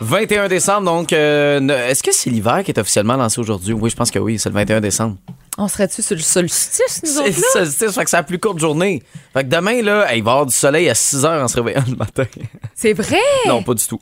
21 0.00 0.46
décembre. 0.46 0.84
Donc, 0.84 1.12
euh, 1.12 1.88
est-ce 1.88 2.04
que 2.04 2.12
c'est 2.12 2.30
l'hiver 2.30 2.62
qui 2.64 2.70
est 2.70 2.78
officiellement 2.78 3.16
lancé 3.16 3.40
aujourd'hui? 3.40 3.72
Oui, 3.72 3.90
je 3.90 3.96
pense 3.96 4.12
que 4.12 4.20
oui, 4.20 4.38
c'est 4.38 4.48
le 4.48 4.54
21 4.54 4.80
décembre. 4.80 5.16
On 5.56 5.68
serait-tu 5.68 6.02
sur 6.02 6.16
le 6.16 6.20
solstice, 6.22 7.00
nous 7.04 7.08
C'est 7.10 7.18
autres, 7.20 7.28
le 7.28 7.34
là? 7.36 7.48
solstice, 7.52 7.92
fait 7.94 8.02
que 8.04 8.10
c'est 8.10 8.16
la 8.16 8.22
plus 8.24 8.40
courte 8.40 8.58
journée. 8.58 9.04
Fait 9.32 9.44
que 9.44 9.48
demain, 9.48 9.82
là, 9.82 10.12
il 10.12 10.22
va 10.24 10.30
y 10.30 10.34
avoir 10.34 10.46
du 10.46 10.52
soleil 10.54 10.88
à 10.90 10.96
6 10.96 11.22
h 11.22 11.42
en 11.44 11.46
se 11.46 11.54
réveillant 11.56 11.84
le 11.88 11.94
matin. 11.94 12.24
C'est 12.74 12.92
vrai? 12.92 13.20
non, 13.46 13.62
pas 13.62 13.74
du 13.74 13.86
tout. 13.86 14.00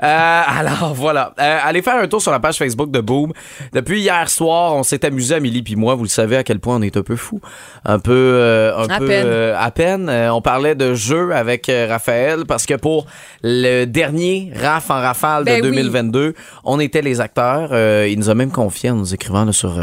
Euh, 0.00 0.42
alors, 0.46 0.94
voilà. 0.94 1.34
Euh, 1.40 1.58
allez 1.64 1.82
faire 1.82 1.96
un 2.00 2.06
tour 2.06 2.22
sur 2.22 2.30
la 2.30 2.38
page 2.38 2.56
Facebook 2.56 2.92
de 2.92 3.00
Boom. 3.00 3.32
Depuis 3.72 4.00
hier 4.00 4.30
soir, 4.30 4.74
on 4.76 4.84
s'est 4.84 5.04
amusé, 5.04 5.34
Amélie 5.34 5.62
puis 5.62 5.74
moi. 5.74 5.96
Vous 5.96 6.04
le 6.04 6.08
savez 6.08 6.36
à 6.36 6.44
quel 6.44 6.60
point 6.60 6.76
on 6.76 6.82
est 6.82 6.96
un 6.96 7.02
peu 7.02 7.16
fou. 7.16 7.40
Un 7.84 7.98
peu... 7.98 8.12
euh, 8.12 8.76
un 8.78 8.88
À 8.88 8.98
peu 9.00 9.06
peine. 9.06 9.54
à 9.58 9.70
peine. 9.72 10.08
On 10.32 10.40
parlait 10.40 10.76
de 10.76 10.94
jeux 10.94 11.34
avec 11.34 11.68
Raphaël 11.88 12.44
parce 12.46 12.64
que 12.64 12.74
pour 12.74 13.06
le 13.42 13.86
dernier 13.86 14.52
RAF 14.54 14.88
en 14.90 15.00
rafale 15.00 15.44
Ben 15.44 15.60
de 15.60 15.68
oui. 15.68 15.74
2022, 15.76 16.34
on 16.64 16.78
était 16.78 17.02
les 17.02 17.20
acteurs. 17.20 17.70
Il 18.06 18.16
nous 18.20 18.30
a 18.30 18.34
même 18.34 18.52
confié 18.52 18.90
en 18.90 18.94
nous 18.94 19.12
écrivant 19.14 19.44
là, 19.44 19.52
sur... 19.52 19.76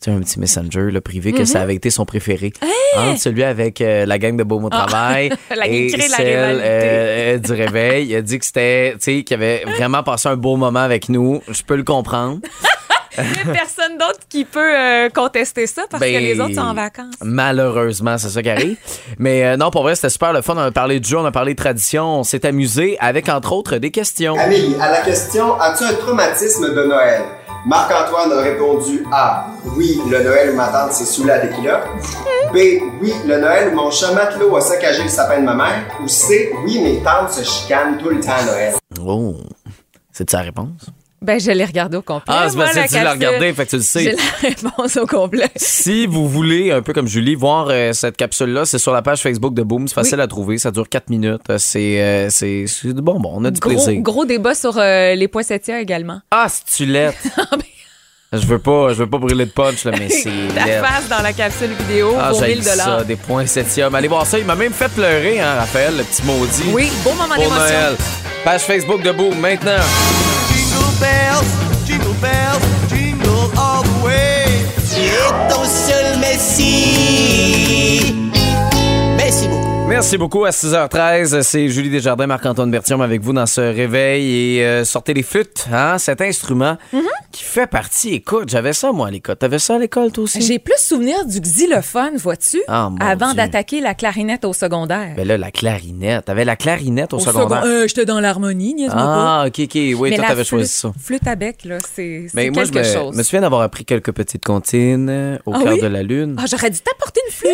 euh, 0.00 0.04
tu 0.04 0.10
sais, 0.10 0.16
un 0.16 0.20
petit 0.20 0.38
messenger 0.40 0.90
là, 0.90 1.00
privé 1.00 1.32
que 1.32 1.42
Mm-hmm. 1.42 1.46
ça 1.46 1.60
avait 1.62 1.74
été 1.74 1.90
son 1.90 2.04
préféré. 2.04 2.52
Entre 2.96 3.20
celui 3.20 3.44
avec 3.44 3.80
euh, 3.80 4.04
la 4.06 4.18
gang 4.18 4.36
de 4.36 4.42
Beaume 4.42 4.64
au 4.64 4.70
travail 4.70 5.30
Ah. 5.50 5.54
La 5.56 5.66
et 5.68 5.88
la 5.90 5.98
celle 6.08 6.26
rivalité. 6.26 6.64
euh, 6.66 7.38
du 7.38 7.52
réveil. 7.52 8.06
Il 8.08 8.16
a 8.16 8.22
dit 8.22 8.38
que 8.38 8.44
c'était, 8.44 8.92
tu 8.92 8.98
sais, 9.00 9.22
qu'il 9.24 9.34
avait 9.34 9.64
vraiment 9.64 10.02
passé 10.02 10.28
un 10.28 10.36
beau 10.36 10.56
moment 10.56 10.80
avec 10.80 11.08
nous. 11.08 11.42
Je 11.48 11.62
peux 11.62 11.76
le 11.76 11.84
comprendre. 11.84 12.38
Il 13.18 13.24
n'y 13.24 13.50
a 13.50 13.52
personne 13.54 13.98
d'autre 13.98 14.20
qui 14.28 14.44
peut 14.44 14.60
euh, 14.78 15.08
contester 15.10 15.66
ça 15.66 15.82
parce 15.90 16.00
Ben, 16.00 16.14
que 16.14 16.18
les 16.20 16.40
autres 16.40 16.54
sont 16.54 16.60
en 16.60 16.74
vacances. 16.74 17.16
Malheureusement, 17.22 18.16
c'est 18.18 18.28
ça 18.28 18.40
qui 18.40 18.48
arrive. 18.48 18.76
Mais 19.18 19.44
euh, 19.44 19.56
non, 19.56 19.70
pour 19.70 19.82
vrai, 19.82 19.96
c'était 19.96 20.10
super 20.10 20.32
le 20.32 20.42
fun. 20.42 20.54
On 20.56 20.60
a 20.60 20.70
parlé 20.70 21.00
de 21.00 21.04
jeu, 21.04 21.18
on 21.18 21.24
a 21.24 21.32
parlé 21.32 21.52
de 21.54 21.58
tradition. 21.58 22.20
On 22.20 22.22
s'est 22.22 22.46
amusé 22.46 22.96
avec, 23.00 23.28
entre 23.28 23.52
autres, 23.52 23.76
des 23.78 23.90
questions. 23.90 24.38
Amélie, 24.38 24.76
à 24.80 24.90
la 24.92 25.00
question 25.00 25.60
As-tu 25.60 25.84
un 25.84 25.92
traumatisme 25.94 26.72
de 26.72 26.84
Noël? 26.84 27.22
Marc-Antoine 27.66 28.32
a 28.32 28.40
répondu 28.40 29.04
A. 29.12 29.46
Oui, 29.76 30.00
le 30.08 30.22
Noël 30.22 30.50
où 30.52 30.56
ma 30.56 30.68
tante 30.68 30.92
s'est 30.92 31.04
saoulée 31.04 31.32
à 31.32 31.46
kilos. 31.46 31.80
B. 32.52 32.56
Oui, 33.00 33.12
le 33.26 33.38
Noël 33.38 33.74
mon 33.74 33.90
chat 33.90 34.12
matelot 34.12 34.56
a 34.56 34.60
saccagé 34.60 35.02
le 35.02 35.08
sapin 35.08 35.40
de 35.40 35.44
ma 35.44 35.54
mère. 35.54 35.84
Ou 36.02 36.08
C. 36.08 36.52
Oui, 36.64 36.80
mes 36.80 37.02
tantes 37.02 37.32
se 37.32 37.44
chicanent 37.44 37.98
tout 37.98 38.08
le 38.08 38.20
temps 38.20 38.32
à 38.32 38.44
Noël. 38.44 38.74
Oh, 39.04 39.36
c'est 40.10 40.30
sa 40.30 40.40
réponse? 40.40 40.86
Ben, 41.22 41.38
je 41.38 41.50
l'ai 41.50 41.64
regardé 41.66 41.98
au 41.98 42.02
complet. 42.02 42.24
Ah, 42.34 42.46
c'est 42.50 42.56
parce 42.56 42.72
que 42.72 42.76
la 42.78 42.88
tu 42.88 42.94
l'as 42.94 43.12
regardé, 43.12 43.52
fait 43.52 43.66
que 43.66 43.70
tu 43.70 43.76
le 43.76 43.82
J'ai 43.82 43.88
sais. 43.88 44.16
la 44.16 44.48
réponse 44.48 44.96
au 44.96 45.06
complet. 45.06 45.50
Si 45.56 46.06
vous 46.06 46.26
voulez, 46.28 46.72
un 46.72 46.80
peu 46.80 46.94
comme 46.94 47.06
Julie, 47.06 47.34
voir 47.34 47.68
euh, 47.70 47.92
cette 47.92 48.16
capsule-là, 48.16 48.64
c'est 48.64 48.78
sur 48.78 48.92
la 48.92 49.02
page 49.02 49.20
Facebook 49.20 49.52
de 49.52 49.62
Boom. 49.62 49.86
C'est 49.86 49.94
facile 49.94 50.20
à 50.20 50.26
trouver. 50.26 50.56
Ça 50.56 50.70
dure 50.70 50.88
4 50.88 51.10
minutes. 51.10 51.42
Euh, 51.50 51.56
C'est 51.58 52.00
euh, 52.00 52.28
c'est 52.30 52.64
c'est 52.66 52.94
du 52.94 53.02
bonbon. 53.02 53.32
On 53.34 53.44
a 53.44 53.50
du 53.50 53.60
Gros, 53.60 53.70
plaisir. 53.70 54.00
gros 54.00 54.24
débat 54.24 54.54
sur 54.54 54.78
euh, 54.78 55.14
les 55.14 55.28
poinsettias 55.28 55.78
également. 55.80 56.20
Ah, 56.30 56.46
c'est 56.48 56.64
tu 56.84 56.90
l'es. 56.90 57.10
Je 58.32 58.46
veux 58.46 58.60
pas, 58.60 58.90
je 58.90 58.94
veux 59.02 59.10
pas 59.10 59.18
brûler 59.18 59.44
de 59.44 59.50
punch, 59.50 59.84
là, 59.84 59.90
mais 59.98 60.08
c'est 60.08 60.30
laid. 60.30 60.80
face 60.80 61.08
dans 61.10 61.20
la 61.20 61.32
capsule 61.32 61.70
vidéo 61.80 62.14
Ah, 62.16 62.28
pour 62.30 62.38
j'ai 62.44 62.54
1000 62.54 62.62
ça, 62.62 63.02
des 63.02 63.16
points 63.16 63.44
septième. 63.44 63.92
Allez 63.94 64.06
voir 64.06 64.24
ça. 64.24 64.38
Il 64.38 64.44
m'a 64.46 64.54
même 64.54 64.72
fait 64.72 64.88
pleurer, 64.88 65.40
hein, 65.40 65.56
Raphaël, 65.58 65.96
le 65.96 66.04
petit 66.04 66.22
maudit. 66.24 66.62
Oui, 66.72 66.90
beau 67.02 67.10
moment 67.14 67.34
d'émotion. 67.34 67.96
Page 68.44 68.60
Facebook 68.62 69.02
de 69.02 69.10
Boom, 69.10 69.36
maintenant. 69.40 69.82
Jingle 71.00 71.08
bells, 71.08 71.48
jingle 71.86 72.14
bells, 72.20 72.62
jingle 72.90 73.50
all 73.56 73.82
the 73.82 74.04
way. 74.04 74.44
Et 74.98 75.08
ton 75.48 75.64
seul 75.64 76.18
Messi. 76.18 78.19
Merci 79.90 80.16
beaucoup. 80.18 80.44
À 80.44 80.50
6h13, 80.50 81.42
c'est 81.42 81.68
Julie 81.68 81.90
Desjardins, 81.90 82.28
Marc-Antoine 82.28 82.70
Bertium 82.70 83.00
avec 83.00 83.20
vous 83.22 83.32
dans 83.32 83.44
ce 83.46 83.60
réveil. 83.60 84.56
Et 84.58 84.64
euh, 84.64 84.84
sortez 84.84 85.12
les 85.14 85.24
flûtes, 85.24 85.66
hein, 85.72 85.98
cet 85.98 86.20
instrument 86.20 86.76
Mm-hmm. 86.92 87.00
qui 87.32 87.42
fait 87.44 87.66
partie. 87.66 88.14
Écoute, 88.14 88.48
j'avais 88.48 88.72
ça, 88.72 88.92
moi, 88.92 89.08
à 89.08 89.10
l'école. 89.10 89.34
T'avais 89.36 89.58
ça 89.58 89.74
à 89.74 89.78
l'école, 89.78 90.12
toi 90.12 90.24
aussi? 90.24 90.40
J'ai 90.42 90.58
plus 90.60 90.78
souvenir 90.78 91.24
du 91.26 91.40
xylophone, 91.40 92.16
vois-tu, 92.16 92.62
Ah, 92.68 92.90
avant 93.00 93.34
d'attaquer 93.34 93.80
la 93.80 93.94
clarinette 93.94 94.44
au 94.44 94.52
secondaire. 94.52 95.14
Ben 95.16 95.26
là, 95.26 95.36
la 95.36 95.50
clarinette. 95.50 96.24
T'avais 96.26 96.44
la 96.44 96.54
clarinette 96.56 97.12
au, 97.12 97.16
Au 97.16 97.20
secondaire? 97.20 97.62
second- 97.62 97.66
euh, 97.66 97.86
J'étais 97.88 98.04
dans 98.04 98.20
l'harmonie, 98.20 98.74
niaise-moi 98.74 98.96
pas. 99.02 99.42
ah, 99.42 99.44
OK, 99.48 99.60
OK. 99.64 99.70
Oui, 99.74 100.10
Mais 100.10 100.16
toi, 100.16 100.26
t'avais 100.28 100.44
choisi 100.44 100.68
ça. 100.70 100.92
Flûte 101.02 101.26
à 101.26 101.34
bec, 101.34 101.64
là, 101.64 101.78
c'est 101.94 102.26
Mais 102.34 102.50
moi, 102.50 102.64
je 102.64 102.70
quelque 102.70 102.86
me, 102.86 102.92
chose. 102.94 103.16
me 103.16 103.22
souviens 103.24 103.40
d'avoir 103.40 103.62
appris 103.62 103.84
quelques 103.84 104.12
petites 104.12 104.44
comptines 104.44 105.08
euh, 105.10 105.38
au 105.46 105.52
Ah 105.54 105.60
cœur 105.62 105.72
oui? 105.74 105.80
de 105.80 105.86
la 105.88 106.02
lune. 106.04 106.36
Ah, 106.38 106.44
j'aurais 106.48 106.70
dû 106.70 106.78
t'apporter 106.80 107.20
une 107.26 107.32
flûte. 107.32 107.50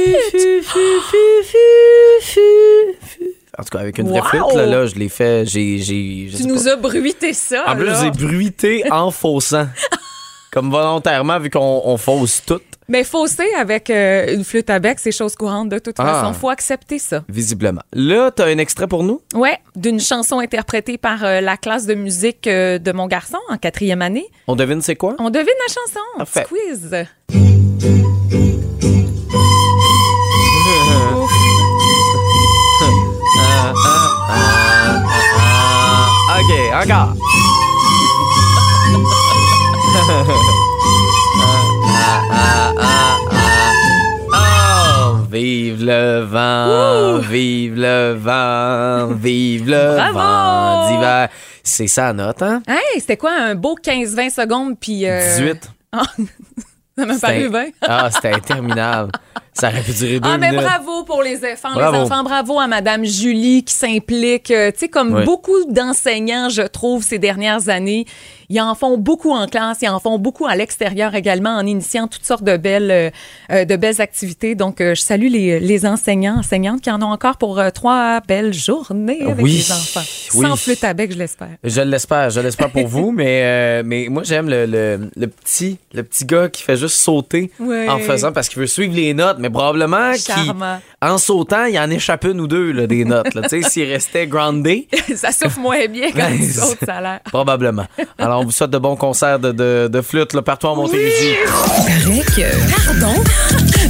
En 3.59 3.62
tout 3.62 3.71
cas, 3.71 3.78
avec 3.78 3.99
une 3.99 4.09
vraie 4.09 4.21
flûte, 4.23 4.54
là, 4.54 4.66
là, 4.66 4.87
je 4.87 4.95
l'ai 4.97 5.09
fait. 5.09 5.47
J'ai, 5.47 5.78
j'ai, 5.78 6.30
Tu 6.37 6.47
nous 6.47 6.64
pas. 6.64 6.73
as 6.73 6.76
bruité 6.76 7.33
ça. 7.33 7.64
En 7.66 7.75
plus, 7.76 7.90
j'ai 8.02 8.11
bruité 8.11 8.85
en 8.90 9.11
faussant. 9.11 9.66
Comme 10.52 10.71
volontairement, 10.71 11.38
vu 11.38 11.50
qu'on 11.50 11.83
on 11.85 11.97
fausse 11.99 12.42
tout, 12.47 12.61
Mais 12.88 13.04
fausser 13.04 13.49
avec 13.59 13.90
euh, 13.90 14.33
une 14.35 14.42
flûte 14.45 14.71
à 14.71 14.78
bec, 14.78 14.99
c'est 15.00 15.11
chose 15.12 15.35
courante 15.35 15.68
de 15.68 15.78
toute 15.78 15.97
Ah. 15.99 16.04
façon. 16.23 16.33
Faut 16.33 16.49
accepter 16.49 16.99
ça. 16.99 17.25
visiblement. 17.28 17.83
Là, 17.92 18.30
t'as 18.30 18.47
un 18.47 18.56
extrait 18.59 18.87
pour 18.87 19.02
nous? 19.02 19.21
Ouais, 19.35 19.59
d'une 19.75 20.00
chanson 20.00 20.38
interprétée 20.38 20.97
par 20.97 21.25
euh, 21.25 21.40
la 21.42 21.56
classe 21.59 21.85
de 21.87 21.95
musique 21.95 22.47
euh, 22.47 22.78
de 22.78 22.92
mon 22.92 23.06
garçon 23.06 23.38
en 23.50 23.59
quatrième 23.59 24.00
année. 24.02 24.26
On 24.47 24.56
devine 24.56 24.80
c'est 24.83 24.97
quoi? 24.97 25.14
On 25.18 25.28
devine 25.30 25.49
la 25.68 25.75
chanson. 25.75 26.00
Parfait. 26.18 26.47
Petit 26.49 28.15
encore. 36.83 37.14
Ah, 41.88 42.23
ah, 42.30 42.73
ah, 42.78 43.18
ah. 44.33 45.12
Oh, 45.12 45.16
vive 45.30 45.85
le 45.85 46.21
vent, 46.21 47.18
vive 47.18 47.75
le 47.76 48.14
vent, 48.14 49.14
vive 49.14 49.68
le 49.68 49.95
Bravo! 49.97 50.18
vent 50.18 50.88
d'hiver. 50.90 51.28
C'est 51.62 51.87
ça 51.88 52.06
la 52.09 52.12
note, 52.12 52.42
hein? 52.42 52.62
Hey, 52.68 53.00
c'était 53.00 53.16
quoi 53.16 53.33
un 53.33 53.54
beau 53.54 53.76
15-20 53.83 54.30
secondes 54.30 54.78
puis. 54.78 55.06
euh, 55.09 55.37
18. 55.37 55.71
Ah, 55.92 56.02
ça 56.99 57.06
m'a 57.06 57.18
paru 57.18 57.49
20. 57.49 57.64
Ah, 57.83 58.11
c'était 58.12 58.35
interminable. 58.35 59.12
Ça 59.59 59.69
aurait 59.69 59.81
pu 59.83 59.93
durer 59.93 60.21
deux 60.21 60.29
Ah, 60.31 60.39
mais 60.39 60.51
minutes. 60.51 60.65
bravo 60.65 61.05
pour 61.05 61.23
les 61.23 61.39
enfants, 61.39 61.73
Bravo. 61.75 61.93
les 61.97 62.03
enfants. 62.03 62.23
Bravo 62.25 62.61
à 62.61 62.67
Madame 62.67 63.05
Julie 63.05 63.65
qui 63.65 63.73
s'implique. 63.75 64.51
Euh, 64.51 64.71
Tu 64.71 64.81
sais, 64.81 64.89
comme 64.89 65.15
Oui. 65.15 65.25
beaucoup 65.25 65.65
d'enseignants, 65.69 66.49
je 66.51 66.63
trouve, 66.63 67.03
ces 67.03 67.19
dernières 67.19 67.69
années, 67.69 68.05
ils 68.49 68.61
en 68.61 68.75
font 68.75 68.97
beaucoup 68.99 69.33
en 69.33 69.47
classe, 69.47 69.79
ils 69.83 69.89
en 69.89 69.99
font 69.99 70.19
beaucoup 70.19 70.47
à 70.47 70.55
l'extérieur 70.55 71.15
également, 71.15 71.57
en 71.57 71.67
initiant 71.67 72.07
toutes 72.07 72.25
sortes 72.25 72.45
de 72.45 72.57
belles, 72.57 72.91
euh, 72.91 73.11
euh, 73.51 73.65
de 73.65 73.77
belles 73.77 74.01
activités. 74.01 74.55
Donc, 74.55 74.81
euh, 74.81 74.95
je 74.95 75.01
salue 75.03 75.29
les, 75.29 75.59
les 75.59 75.87
enseignants, 75.87 76.39
enseignantes 76.39 76.81
qui 76.83 76.91
en 76.91 77.01
ont 77.03 77.11
encore 77.13 77.39
pour 77.39 77.61
trois 77.75 78.21
belles 78.29 78.53
journées 78.55 79.23
avec 79.23 79.43
Oui. 79.45 79.53
les 79.67 79.73
enfants. 79.73 80.01
Oui. 80.35 80.47
Sans 80.47 80.57
flûte 80.57 80.85
à 80.85 80.93
bec, 80.93 81.13
je 81.13 81.19
l'espère. 81.19 81.49
Je 81.65 81.81
l'espère, 81.81 82.31
je 82.31 82.41
l'espère 82.41 82.71
pour 82.71 82.87
vous, 82.87 83.11
mais, 83.17 83.83
mais 83.85 84.09
moi 84.11 84.23
j'aime 84.25 84.49
le, 84.49 84.67
le, 84.67 85.11
le 85.17 85.27
petit 85.29 85.79
le 85.95 86.03
petit 86.03 86.25
gars 86.27 86.49
qui 86.49 86.63
fait 86.63 86.77
juste 86.77 86.97
sauter 86.97 87.51
en 87.61 87.99
faisant 87.99 88.33
parce 88.33 88.49
qu'il 88.49 88.59
veut 88.61 88.67
suivre 88.67 88.95
les 88.95 89.15
notes, 89.15 89.39
mais 89.41 89.46
probablement 89.50 90.12
qu'il 90.12 90.35
Charmant. 90.35 90.81
en 91.03 91.19
sautant, 91.19 91.65
il 91.65 91.79
en 91.79 91.91
échappe 91.91 92.25
une 92.25 92.41
ou 92.41 92.47
deux 92.47 92.73
là, 92.73 92.87
des 92.87 93.05
notes. 93.05 93.35
là. 93.35 93.43
Tu 93.49 93.62
sais, 93.62 93.69
s'il 93.69 93.85
restait 93.91 94.26
groundé, 94.26 94.88
ça 95.17 95.33
souffle 95.33 95.61
moins 95.61 95.87
bien 95.87 96.11
quand 96.11 96.19
Ben, 96.19 96.38
tu 96.38 96.50
sautes, 96.53 96.79
ça 96.85 96.97
a 96.97 97.00
l'air. 97.00 97.21
probablement. 97.25 97.87
Alors 98.19 98.41
on 98.41 98.45
vous 98.45 98.50
souhaite 98.53 98.71
de 98.71 98.79
bons 98.79 98.97
concerts 98.97 99.38
de, 99.38 99.53
de, 99.53 99.88
de 99.93 100.00
flûte 100.00 100.33
là, 100.35 100.43
partout 100.43 100.67
en 100.67 100.76
Montérégie. 100.76 101.35
Paraît 101.47 102.21
que. 102.21 103.00
Pardon? 103.00 103.15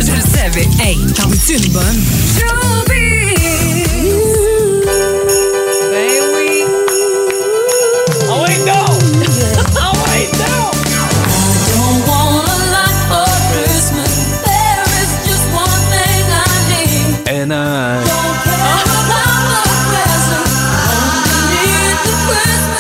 Je 0.00 0.12
le 0.12 0.20
savais. 0.20 0.66
Hey, 0.84 0.96
t'en 1.14 1.28
veux-tu 1.28 1.54
une 1.64 1.72
bonne? 1.72 2.75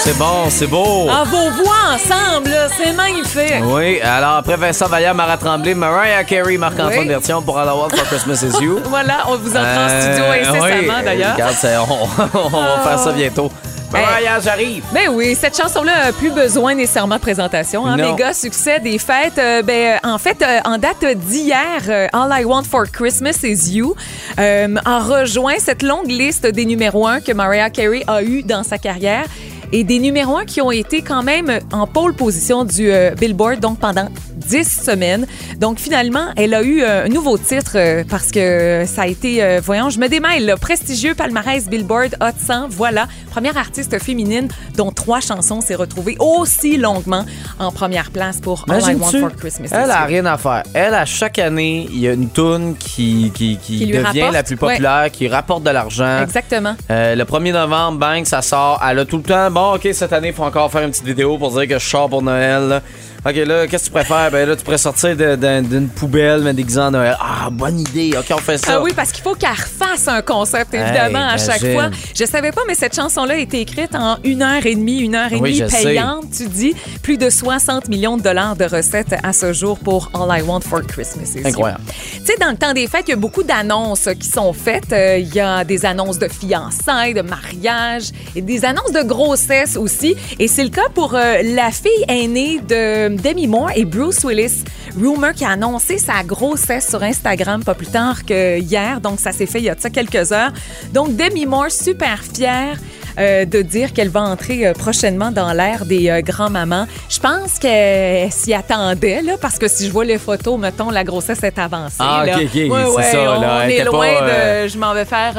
C'est 0.06 0.16
bon, 0.18 0.48
c'est 0.50 0.68
beau. 0.68 1.08
Ah, 1.10 1.24
vos 1.26 1.50
voix 1.50 1.94
ensemble, 1.94 2.54
c'est 2.76 2.92
magnifique. 2.92 3.60
Oui, 3.64 4.00
alors 4.00 4.36
après 4.36 4.56
Vincent 4.56 4.86
Vallière, 4.86 5.16
Marat 5.16 5.36
Tremblay, 5.36 5.74
Mariah 5.74 6.22
Carey, 6.22 6.56
Marc-Antoine 6.56 7.00
Oui. 7.00 7.08
Bertillon 7.08 7.42
pour 7.42 7.58
All 7.58 7.66
I 7.66 7.70
Want 7.72 7.88
for 7.88 8.04
Christmas 8.04 8.44
Is 8.46 8.62
You. 8.62 8.78
Voilà, 8.88 9.24
on 9.28 9.36
vous 9.36 9.50
entend 9.50 9.62
en 9.62 9.88
Euh, 9.90 10.00
studio 10.12 10.24
incessamment 10.30 10.94
oui, 10.98 11.04
d'ailleurs. 11.04 11.32
Regarde, 11.34 11.56
on, 11.90 12.38
on 12.38 12.48
va 12.62 12.78
faire 12.84 12.98
ça 13.00 13.10
bientôt. 13.12 13.50
Mariah, 13.92 14.38
j'arrive. 14.40 14.84
Ben 14.92 15.08
oui, 15.10 15.34
cette 15.34 15.56
chanson-là 15.56 16.06
n'a 16.06 16.12
plus 16.12 16.30
besoin 16.30 16.74
nécessairement 16.74 17.16
de 17.16 17.20
présentation. 17.20 17.84
Hein? 17.84 17.96
Méga 17.96 18.32
succès 18.32 18.78
des 18.78 18.98
fêtes. 18.98 19.38
Euh, 19.38 19.62
ben, 19.62 19.98
en 20.04 20.18
fait, 20.18 20.40
euh, 20.42 20.60
en 20.64 20.78
date 20.78 21.04
d'hier, 21.16 21.82
euh, 21.88 22.06
All 22.12 22.30
I 22.32 22.44
Want 22.44 22.64
for 22.64 22.84
Christmas 22.90 23.38
is 23.42 23.72
You 23.72 23.94
euh, 24.38 24.74
a 24.84 24.98
rejoint 25.00 25.54
cette 25.58 25.82
longue 25.82 26.10
liste 26.10 26.46
des 26.46 26.64
numéros 26.64 27.06
1 27.08 27.20
que 27.22 27.32
Mariah 27.32 27.70
Carey 27.70 28.04
a 28.06 28.22
eu 28.22 28.42
dans 28.44 28.62
sa 28.62 28.78
carrière. 28.78 29.24
Et 29.72 29.84
des 29.84 29.98
numéros 29.98 30.36
1 30.38 30.44
qui 30.44 30.60
ont 30.60 30.70
été 30.70 31.02
quand 31.02 31.22
même 31.22 31.58
en 31.72 31.86
pole 31.86 32.14
position 32.14 32.64
du 32.64 32.90
euh, 32.90 33.14
Billboard, 33.14 33.60
donc 33.60 33.78
pendant 33.78 34.08
10 34.48 34.82
semaines. 34.84 35.26
Donc 35.58 35.78
finalement, 35.78 36.26
elle 36.36 36.54
a 36.54 36.62
eu 36.62 36.82
euh, 36.82 37.06
un 37.06 37.08
nouveau 37.08 37.38
titre 37.38 37.72
euh, 37.76 38.04
parce 38.08 38.30
que 38.30 38.84
ça 38.86 39.02
a 39.02 39.06
été, 39.06 39.42
euh, 39.42 39.60
voyons, 39.62 39.90
je 39.90 39.98
me 39.98 40.08
démêle, 40.08 40.46
le 40.46 40.56
prestigieux 40.56 41.14
palmarès 41.14 41.68
Billboard 41.68 42.16
Hot 42.20 42.38
100. 42.38 42.68
Voilà, 42.70 43.06
première 43.30 43.56
artiste 43.56 43.98
féminine 44.02 44.48
dont 44.76 44.90
trois 44.92 45.20
chansons 45.20 45.60
s'est 45.60 45.74
retrouvée 45.74 46.16
aussi 46.18 46.76
longuement 46.76 47.24
en 47.58 47.72
première 47.72 48.10
place 48.10 48.40
pour 48.40 48.64
All 48.68 48.82
I 48.82 48.94
Want 48.94 49.10
for 49.20 49.34
Christmas. 49.36 49.68
elle 49.72 49.90
a 49.90 50.04
rien 50.04 50.26
à 50.26 50.36
faire. 50.38 50.62
Elle, 50.74 50.94
à 50.94 51.04
chaque 51.04 51.38
année, 51.38 51.88
il 51.90 51.98
y 52.00 52.08
a 52.08 52.12
une 52.12 52.28
toune 52.28 52.76
qui, 52.76 53.30
qui, 53.34 53.56
qui 53.58 53.78
Qui 53.78 53.86
lui 53.86 53.92
devient 53.98 54.22
rapporte, 54.22 54.32
la 54.32 54.42
plus 54.42 54.54
ouais. 54.54 54.58
populaire, 54.72 55.10
qui 55.12 55.28
rapporte 55.28 55.62
de 55.62 55.70
l'argent. 55.70 56.22
Exactement. 56.22 56.74
Euh, 56.90 57.14
le 57.14 57.24
1er 57.24 57.52
novembre, 57.52 57.98
bang, 57.98 58.24
ça 58.24 58.42
sort. 58.42 58.82
Elle 58.88 59.00
a 59.00 59.04
tout 59.04 59.18
le 59.18 59.22
temps, 59.22 59.50
bon, 59.50 59.74
OK, 59.74 59.88
cette 59.92 60.12
année, 60.12 60.28
il 60.28 60.34
faut 60.34 60.44
encore 60.44 60.70
faire 60.70 60.82
une 60.82 60.90
petite 60.90 61.04
vidéo 61.06 61.38
pour 61.38 61.50
dire 61.52 61.66
que 61.68 61.78
je 61.78 61.86
sors 61.86 62.08
pour 62.08 62.22
Noël. 62.22 62.68
là. 62.68 62.82
OK, 63.28 63.34
là, 63.34 63.66
qu'est-ce 63.66 63.84
que 63.84 63.88
tu 63.88 63.92
préfères? 63.92 64.30
Ben 64.30 64.48
là, 64.48 64.54
tu 64.54 64.62
pourrais 64.62 64.78
sortir 64.78 65.16
d'une 65.16 65.88
poubelle, 65.88 66.42
mais 66.42 66.52
déguisée 66.52 66.80
en 66.80 66.92
Noël. 66.92 67.16
Ah, 67.20 67.48
bonne 67.50 67.80
idée. 67.80 68.12
OK, 68.16 68.26
on 68.32 68.38
fait 68.38 68.56
ça. 68.58 68.74
Ah 68.76 68.80
oui, 68.82 68.92
parce 68.94 69.10
qu'il 69.10 69.24
faut 69.24 69.34
qu'elle 69.34 69.50
refasse 69.50 70.06
un 70.06 70.22
concept, 70.22 70.72
évidemment, 70.74 71.26
Hey, 71.28 71.34
à 71.34 71.38
chaque 71.38 71.72
fois. 71.72 71.90
Je 72.14 72.24
savais 72.24 72.52
pas, 72.52 72.60
mais 72.68 72.74
cette 72.76 72.94
chanson-là 72.94 73.34
a 73.34 73.38
été 73.38 73.60
écrite 73.60 73.96
en 73.96 74.18
une 74.22 74.42
heure 74.42 74.64
et 74.64 74.76
demie, 74.76 74.98
une 75.00 75.16
heure 75.16 75.32
et 75.32 75.36
Oui, 75.36 75.58
demie 75.58 75.68
sais. 75.70 75.82
payante, 75.82 76.26
tu 76.36 76.46
dis. 76.46 76.74
Plus 77.02 77.18
de 77.18 77.28
60 77.28 77.88
millions 77.88 78.16
de 78.16 78.22
dollars 78.22 78.54
de 78.54 78.64
recettes 78.64 79.16
à 79.24 79.32
ce 79.32 79.52
jour 79.52 79.78
pour 79.78 80.08
All 80.14 80.38
I 80.38 80.42
Want 80.42 80.60
for 80.60 80.82
Christmas. 80.86 81.34
Incroyable. 81.44 81.80
Tu 81.88 82.26
sais, 82.26 82.36
dans 82.40 82.50
le 82.50 82.56
temps 82.56 82.74
des 82.74 82.86
fêtes, 82.86 83.04
il 83.08 83.10
y 83.10 83.14
a 83.14 83.16
beaucoup 83.16 83.42
d'annonces 83.42 84.08
qui 84.20 84.28
sont 84.28 84.52
faites. 84.52 84.92
Euh, 84.92 85.18
Il 85.18 85.34
y 85.34 85.40
a 85.40 85.64
des 85.64 85.84
annonces 85.84 86.18
de 86.20 86.28
fiançailles, 86.28 87.14
de 87.14 87.22
mariage 87.22 88.04
et 88.36 88.40
des 88.40 88.64
annonces 88.64 88.92
de 88.92 89.02
grossesse 89.02 89.76
aussi. 89.76 90.14
Et 90.38 90.46
c'est 90.46 90.62
le 90.64 90.70
cas 90.70 90.88
pour 90.94 91.14
euh, 91.16 91.38
la 91.42 91.70
fille 91.72 91.90
aînée 92.08 92.60
de 92.60 93.15
Demi 93.16 93.46
Moore 93.46 93.70
et 93.74 93.84
Bruce 93.84 94.22
Willis. 94.24 94.64
Rumor 94.96 95.32
qui 95.32 95.44
a 95.44 95.50
annoncé 95.50 95.98
sa 95.98 96.22
grossesse 96.22 96.88
sur 96.88 97.02
Instagram 97.02 97.62
pas 97.64 97.74
plus 97.74 97.86
tard 97.86 98.24
que 98.24 98.58
hier. 98.58 99.00
Donc, 99.00 99.20
ça 99.20 99.32
s'est 99.32 99.46
fait 99.46 99.58
il 99.58 99.64
y 99.64 99.70
a 99.70 99.74
de 99.74 99.80
ça 99.80 99.90
quelques 99.90 100.32
heures. 100.32 100.52
Donc, 100.92 101.16
Demi 101.16 101.46
Moore, 101.46 101.70
super 101.70 102.22
fière. 102.22 102.78
euh, 103.18 103.44
de 103.44 103.62
dire 103.62 103.92
qu'elle 103.92 104.10
va 104.10 104.20
entrer 104.20 104.66
euh, 104.66 104.72
prochainement 104.72 105.30
dans 105.30 105.52
l'ère 105.52 105.86
des 105.86 106.10
euh, 106.10 106.20
grands-mamans. 106.20 106.86
Je 107.08 107.18
pense 107.18 107.58
qu'elle 107.58 108.30
s'y 108.30 108.52
attendait, 108.52 109.22
là, 109.22 109.36
parce 109.40 109.58
que 109.58 109.68
si 109.68 109.86
je 109.86 109.90
vois 109.90 110.04
les 110.04 110.18
photos, 110.18 110.58
mettons, 110.58 110.90
la 110.90 111.04
grossesse 111.04 111.42
est 111.42 111.58
avancée. 111.58 111.96
Ah, 111.98 112.24
là. 112.26 112.36
ok, 112.36 112.42
ok, 112.42 112.50
c'est 112.52 112.68
ouais, 112.68 113.02
ça, 113.02 113.16
là. 113.16 113.62
On 113.64 113.68
est 113.68 113.84
loin 113.84 114.12
pas, 114.18 114.62
de. 114.64 114.68
Je 114.68 114.78
m'en 114.78 114.92
vais 114.92 115.04
faire 115.06 115.34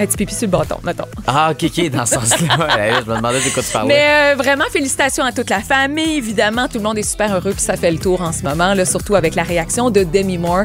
un 0.00 0.06
petit 0.06 0.16
pipi 0.16 0.34
sur 0.34 0.46
le 0.46 0.52
bâton, 0.52 0.78
mettons. 0.82 1.04
Ah, 1.26 1.50
OK, 1.52 1.64
OK, 1.64 1.90
dans 1.90 2.06
ce 2.06 2.14
sens-là. 2.14 2.38
Je 3.04 3.10
me 3.10 3.16
demandais 3.16 3.40
de 3.40 3.50
quoi 3.52 3.62
tu 3.62 3.70
parlais. 3.70 3.88
Mais 3.94 4.32
euh, 4.32 4.36
vraiment, 4.36 4.64
félicitations 4.72 5.24
à 5.24 5.32
toute 5.32 5.50
la 5.50 5.60
famille. 5.60 6.16
Évidemment, 6.16 6.68
tout 6.68 6.78
le 6.78 6.84
monde 6.84 6.98
est 6.98 7.02
super 7.02 7.34
heureux 7.34 7.52
puis 7.52 7.60
ça 7.60 7.76
fait 7.76 7.90
le 7.90 7.98
tour 7.98 8.20
en 8.22 8.32
ce 8.32 8.42
moment, 8.42 8.74
là, 8.74 8.84
surtout 8.84 9.14
avec 9.14 9.34
la 9.34 9.42
réaction 9.42 9.90
de 9.90 10.02
Demi 10.04 10.38
Moore. 10.38 10.64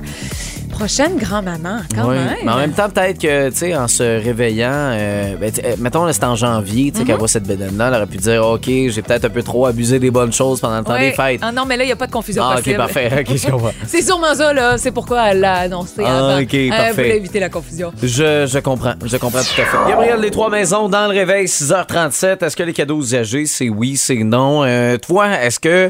Prochaine 0.75 1.15
grand-maman, 1.17 1.79
quand 1.96 2.10
Oui, 2.10 2.15
même. 2.15 2.36
Mais 2.44 2.51
en 2.51 2.58
même 2.58 2.74
temps, 2.74 2.89
peut-être 2.89 3.17
que, 3.17 3.50
tu 3.50 3.55
sais, 3.55 3.75
en 3.77 3.88
se 3.88 4.03
réveillant, 4.03 4.70
euh, 4.74 5.36
ben, 5.39 5.50
euh, 5.63 5.75
mettons, 5.79 6.03
là, 6.03 6.12
c'est 6.12 6.25
en 6.25 6.36
janvier, 6.36 6.86
Mhm. 6.88 6.91
tu 6.91 7.00
sais, 7.00 7.05
qu'elle 7.05 7.15
voit 7.17 7.29
cette 7.29 7.48
bédaine-là, 7.48 7.88
elle 7.88 7.94
aurait 7.96 8.05
pu 8.08 8.17
dire, 8.17 8.46
OK, 8.46 8.65
j'ai 8.65 9.01
peut-être 9.01 9.24
un 9.24 9.29
peu 9.29 9.41
trop 9.41 9.65
abusé 9.67 10.00
des 10.00 10.12
bonnes 10.12 10.34
choses 10.34 10.60
pendant 10.60 10.77
le 10.79 10.84
temps 10.84 11.00
des 11.00 11.12
fêtes. 11.13 11.39
Ah 11.41 11.53
non, 11.53 11.65
mais 11.65 11.77
là, 11.77 11.86
il 11.86 11.88
n'y 11.88 11.94
a 11.94 11.96
pas 11.96 12.08
de 12.08 12.12
confusion 12.12 12.44
Ah, 12.46 12.58
OK, 12.60 12.75
parfait. 12.75 13.10
OK, 13.22 13.38
je 13.38 13.48
comprends. 13.50 13.72
C'est 13.88 14.01
sûrement 14.01 14.36
ça, 14.36 14.51
là. 14.53 14.77
C'est 14.77 14.91
pourquoi 14.91 15.29
elle 15.32 15.39
l'a 15.39 15.53
annoncé 15.60 16.03
Ah, 16.05 16.17
avant. 16.34 16.41
OK, 16.41 16.53
Elle 16.53 16.70
parfait. 16.70 16.91
voulait 16.91 17.17
éviter 17.17 17.39
la 17.39 17.50
confusion. 17.50 17.94
Je, 18.03 18.46
je 18.46 18.60
comprends, 18.60 18.96
je 19.05 19.15
comprends 19.15 19.39
tout 19.44 19.62
à 19.62 19.65
fait. 19.65 19.89
Gabriel, 19.89 20.20
les 20.20 20.32
trois 20.32 20.50
maisons 20.50 20.89
dans 20.89 21.05
le 21.08 21.13
réveil, 21.13 21.48
6h37. 21.48 22.44
Est-ce 22.44 22.55
que 22.55 22.63
les 22.63 22.74
cadeaux 22.74 23.00
usagés, 23.00 23.46
c'est 23.46 23.70
oui, 23.70 23.96
c'est 23.96 24.24
non? 24.25 24.63
Euh, 24.65 24.98
toi, 24.98 25.29
est-ce 25.41 25.60
que 25.60 25.89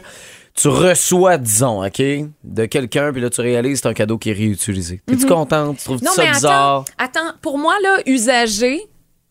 tu 0.55 0.67
reçois, 0.69 1.37
disons, 1.37 1.85
OK, 1.85 2.01
de 2.43 2.65
quelqu'un, 2.65 3.11
puis 3.11 3.21
là, 3.21 3.29
tu 3.29 3.41
réalises 3.41 3.73
que 3.73 3.83
c'est 3.83 3.89
un 3.89 3.93
cadeau 3.93 4.17
qui 4.17 4.29
est 4.29 4.33
réutilisé? 4.33 5.01
Es-tu 5.11 5.25
contente? 5.25 5.77
Tu 5.77 5.83
trouves 5.83 5.97
Mhm. 5.97 6.05
Non, 6.05 6.11
ça 6.13 6.23
mais 6.23 6.31
bizarre? 6.31 6.85
attends, 6.97 7.19
attends. 7.21 7.35
Pour 7.41 7.57
moi, 7.57 7.73
là, 7.83 7.97
usagé, 8.05 8.79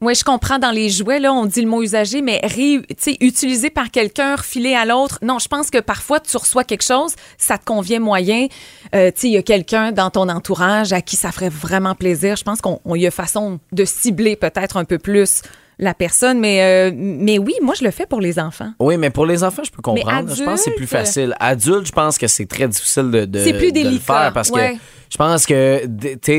oui, 0.03 0.15
je 0.15 0.23
comprends 0.23 0.59
dans 0.59 0.71
les 0.71 0.91
jouets, 0.91 1.19
là, 1.21 1.33
on 1.33 1.47
dit 1.47 1.63
le 1.63 1.67
mot 1.69 1.83
usagé, 1.83 2.21
mais 2.21 2.39
ré, 2.43 2.83
tu 2.89 2.95
sais, 2.99 3.17
utilisé 3.23 3.71
par 3.71 3.91
quelqu'un, 3.91 4.37
refilé 4.37 4.75
à 4.75 4.85
l'autre. 4.85 5.19
Non, 5.23 5.39
je 5.39 5.49
pense 5.49 5.71
que 5.71 5.79
parfois, 5.79 6.21
tu 6.21 6.37
reçois 6.37 6.63
quelque 6.63 6.85
chose, 6.85 7.13
ça 7.39 7.57
te 7.57 7.65
convient 7.65 8.01
moyen. 8.01 8.49
Euh, 8.95 9.11
il 9.23 9.31
y 9.31 9.39
a 9.39 9.43
quelqu'un 9.43 9.93
dans 9.93 10.11
ton 10.11 10.29
entourage 10.29 10.93
à 10.93 11.01
qui 11.01 11.17
ça 11.17 11.33
ferait 11.33 11.49
vraiment 11.49 11.95
plaisir. 11.95 12.37
Je 12.37 12.45
pense 12.45 12.61
qu'on 12.61 12.81
on 12.85 12.97
y 12.97 13.07
a 13.07 13.11
façon 13.11 13.61
de 13.73 13.85
cibler 13.87 14.37
peut-être 14.37 14.77
un 14.77 14.85
peu 14.85 14.99
plus 14.99 15.41
la 15.79 15.95
personne, 15.95 16.39
mais, 16.39 16.63
euh, 16.63 16.93
mais 16.95 17.39
oui, 17.39 17.55
moi, 17.63 17.75
je 17.79 17.85
le 17.85 17.91
fais 17.91 18.07
pour 18.07 18.21
les 18.21 18.39
enfants. 18.39 18.73
Oui, 18.79 18.97
mais 18.97 19.11
pour 19.11 19.27
les 19.27 19.43
enfants, 19.43 19.63
je 19.65 19.71
peux 19.71 19.83
comprendre. 19.83 20.35
je 20.35 20.45
pense 20.45 20.61
que 20.61 20.71
c'est 20.71 20.77
plus 20.77 20.87
facile. 20.87 21.35
Adulte, 21.41 21.87
je 21.87 21.93
pense 21.93 22.19
que 22.19 22.27
c'est 22.27 22.47
très 22.47 22.69
difficile 22.69 23.11
de, 23.11 23.25
de, 23.25 23.39
C'est 23.39 23.55
plus 23.55 23.73
de 23.73 23.81
le 23.81 23.99
faire 23.99 24.33
parce 24.33 24.51
ouais. 24.51 24.75
que 24.75 24.79
Je 25.15 25.19
pense 25.19 25.47
que 25.47 25.87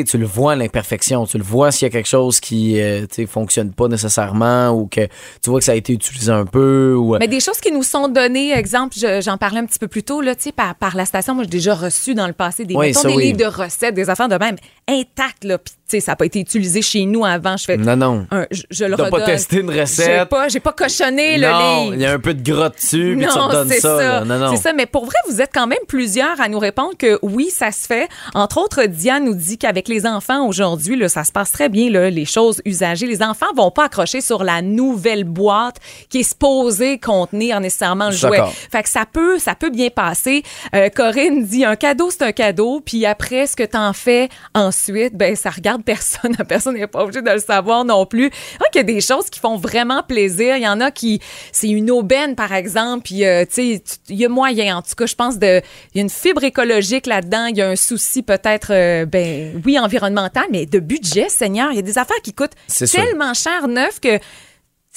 tu 0.03 0.17
le 0.17 0.25
vois 0.25 0.53
l'imperfection, 0.57 1.25
tu 1.25 1.37
le 1.37 1.45
vois 1.45 1.71
s'il 1.71 1.85
y 1.85 1.89
a 1.89 1.91
quelque 1.93 2.09
chose 2.09 2.41
qui 2.41 2.77
euh, 2.81 3.05
fonctionne 3.25 3.71
pas 3.71 3.87
nécessairement 3.87 4.71
ou 4.71 4.87
que 4.87 5.07
tu 5.41 5.49
vois 5.49 5.59
que 5.59 5.65
ça 5.65 5.71
a 5.71 5.75
été 5.75 5.93
utilisé 5.93 6.29
un 6.29 6.45
peu 6.45 6.93
ou 6.93 7.17
Mais 7.17 7.29
des 7.29 7.39
choses 7.39 7.61
qui 7.61 7.71
nous 7.71 7.83
sont 7.83 8.09
données, 8.09 8.51
exemple, 8.51 8.95
je- 8.97 9.21
j'en 9.21 9.37
parlais 9.37 9.61
un 9.61 9.65
petit 9.65 9.79
peu 9.79 9.87
plus 9.87 10.03
tôt, 10.03 10.19
là, 10.19 10.33
par, 10.53 10.75
par 10.75 10.97
la 10.97 11.05
station, 11.05 11.35
moi, 11.35 11.45
j'ai 11.45 11.51
déjà 11.51 11.73
reçu 11.73 12.15
dans 12.15 12.27
le 12.27 12.33
passé 12.33 12.65
des, 12.65 12.75
Oui, 12.75 12.87
mettons, 12.87 12.99
ça, 12.99 13.07
des 13.07 13.15
oui. 13.15 13.23
livres 13.27 13.37
de 13.37 13.45
recettes, 13.63 13.95
des 13.95 14.09
affaires 14.09 14.27
de 14.27 14.35
même 14.35 14.57
intactes, 14.89 15.45
là, 15.45 15.57
ça 15.87 15.97
n'a 16.11 16.15
pas 16.17 16.25
été 16.25 16.39
utilisé 16.41 16.81
chez 16.81 17.05
nous 17.05 17.23
avant. 17.23 17.55
Je 17.55 17.63
fais, 17.63 17.77
non 17.77 17.95
non. 17.95 18.27
un- 18.31 18.45
je, 18.51 18.63
je 18.69 18.83
le 18.83 18.97
T'as 18.97 19.09
pas 19.09 19.15
redonne. 19.17 19.25
testé 19.27 19.61
une 19.61 19.71
J'ai 19.71 19.81
recette. 19.81 20.29
pas, 20.29 20.49
j'ai 20.49 20.59
pas 20.59 20.73
cochonné 20.73 21.37
le 21.37 21.47
livre. 21.47 21.93
il 21.93 22.01
y 22.01 22.05
a 22.05 22.11
un 22.11 22.19
peu 22.19 22.33
de 22.33 22.43
gras 22.43 22.69
dessus 22.69 23.15
puis 23.17 23.25
tu 23.25 23.37
Non, 23.37 23.47
redonnes 23.47 23.69
c'est 23.69 23.79
ça. 23.79 23.97
ça. 23.97 24.25
Non 24.25 24.37
non. 24.37 24.51
C'est 24.55 24.61
ça, 24.61 24.73
mais 24.73 24.85
pour 24.85 25.05
vrai, 25.05 25.15
vous 25.29 25.39
êtes 25.41 25.51
quand 25.53 25.67
même 25.67 25.77
plusieurs 25.87 26.41
à 26.41 26.49
nous 26.49 26.59
répondre 26.59 26.91
que 26.99 27.17
oui, 27.21 27.49
ça 27.49 27.71
se 27.71 27.85
fait. 27.87 28.09
Entre 28.33 28.57
autres, 28.57 28.64
Diane 28.87 29.25
nous 29.25 29.35
dit 29.35 29.57
qu'avec 29.57 29.87
les 29.87 30.05
enfants 30.05 30.47
aujourd'hui, 30.47 30.95
là, 30.95 31.09
ça 31.09 31.23
se 31.23 31.31
passe 31.31 31.51
très 31.51 31.69
bien, 31.69 31.89
là, 31.89 32.09
les 32.09 32.25
choses 32.25 32.61
usagées. 32.65 33.07
Les 33.07 33.23
enfants 33.23 33.45
vont 33.55 33.71
pas 33.71 33.85
accrocher 33.85 34.21
sur 34.21 34.43
la 34.43 34.61
nouvelle 34.61 35.23
boîte 35.23 35.77
qui 36.09 36.19
est 36.19 36.23
supposée 36.23 36.99
contenir 36.99 37.59
nécessairement 37.59 38.07
le 38.07 38.15
jouet. 38.15 38.41
Fait 38.71 38.83
que 38.83 38.89
ça 38.89 39.05
peut, 39.11 39.39
ça 39.39 39.55
peut 39.55 39.69
bien 39.69 39.89
passer. 39.89 40.43
Euh, 40.73 40.89
Corinne 40.89 41.45
dit 41.45 41.65
un 41.65 41.75
cadeau, 41.75 42.09
c'est 42.11 42.23
un 42.23 42.31
cadeau, 42.31 42.81
puis 42.81 43.05
après, 43.05 43.47
ce 43.47 43.55
que 43.55 43.63
t'en 43.63 43.93
fais 43.93 44.29
ensuite, 44.53 45.15
ben 45.15 45.35
ça 45.35 45.49
regarde 45.49 45.83
personne. 45.85 46.35
Personne 46.47 46.75
n'est 46.75 46.87
pas 46.87 47.03
obligée 47.03 47.21
de 47.21 47.31
le 47.31 47.39
savoir 47.39 47.85
non 47.85 48.05
plus. 48.05 48.31
Il 48.73 48.77
y 48.77 48.81
a 48.81 48.83
des 48.83 49.01
choses 49.01 49.29
qui 49.29 49.39
font 49.39 49.57
vraiment 49.57 50.03
plaisir. 50.03 50.57
Il 50.57 50.63
y 50.63 50.67
en 50.67 50.81
a 50.81 50.91
qui, 50.91 51.21
c'est 51.53 51.69
une 51.69 51.89
aubaine, 51.89 52.35
par 52.35 52.53
exemple, 52.53 53.03
puis, 53.05 53.25
euh, 53.25 53.45
tu 53.45 53.77
sais, 53.77 53.83
il 54.09 54.15
y 54.15 54.25
a 54.25 54.29
moyen. 54.29 54.77
En 54.77 54.81
tout 54.81 54.95
cas, 54.97 55.05
je 55.05 55.15
pense 55.15 55.37
de, 55.37 55.61
il 55.93 55.97
y 55.97 55.99
a 55.99 56.01
une 56.01 56.09
fibre 56.09 56.43
écologique 56.43 57.07
là-dedans. 57.07 57.45
Il 57.45 57.57
y 57.57 57.61
a 57.61 57.69
un 57.69 57.75
souci 57.75 58.21
peut-être, 58.21 58.54
euh, 58.71 59.05
ben, 59.05 59.61
oui, 59.65 59.77
environnemental, 59.79 60.45
mais 60.51 60.65
de 60.65 60.79
budget, 60.79 61.29
Seigneur. 61.29 61.69
Il 61.71 61.75
y 61.75 61.79
a 61.79 61.83
des 61.83 61.97
affaires 61.97 62.21
qui 62.23 62.33
coûtent 62.33 62.55
sûr. 62.67 62.87
tellement 62.89 63.33
cher 63.33 63.67
neuf 63.67 63.99
que 63.99 64.19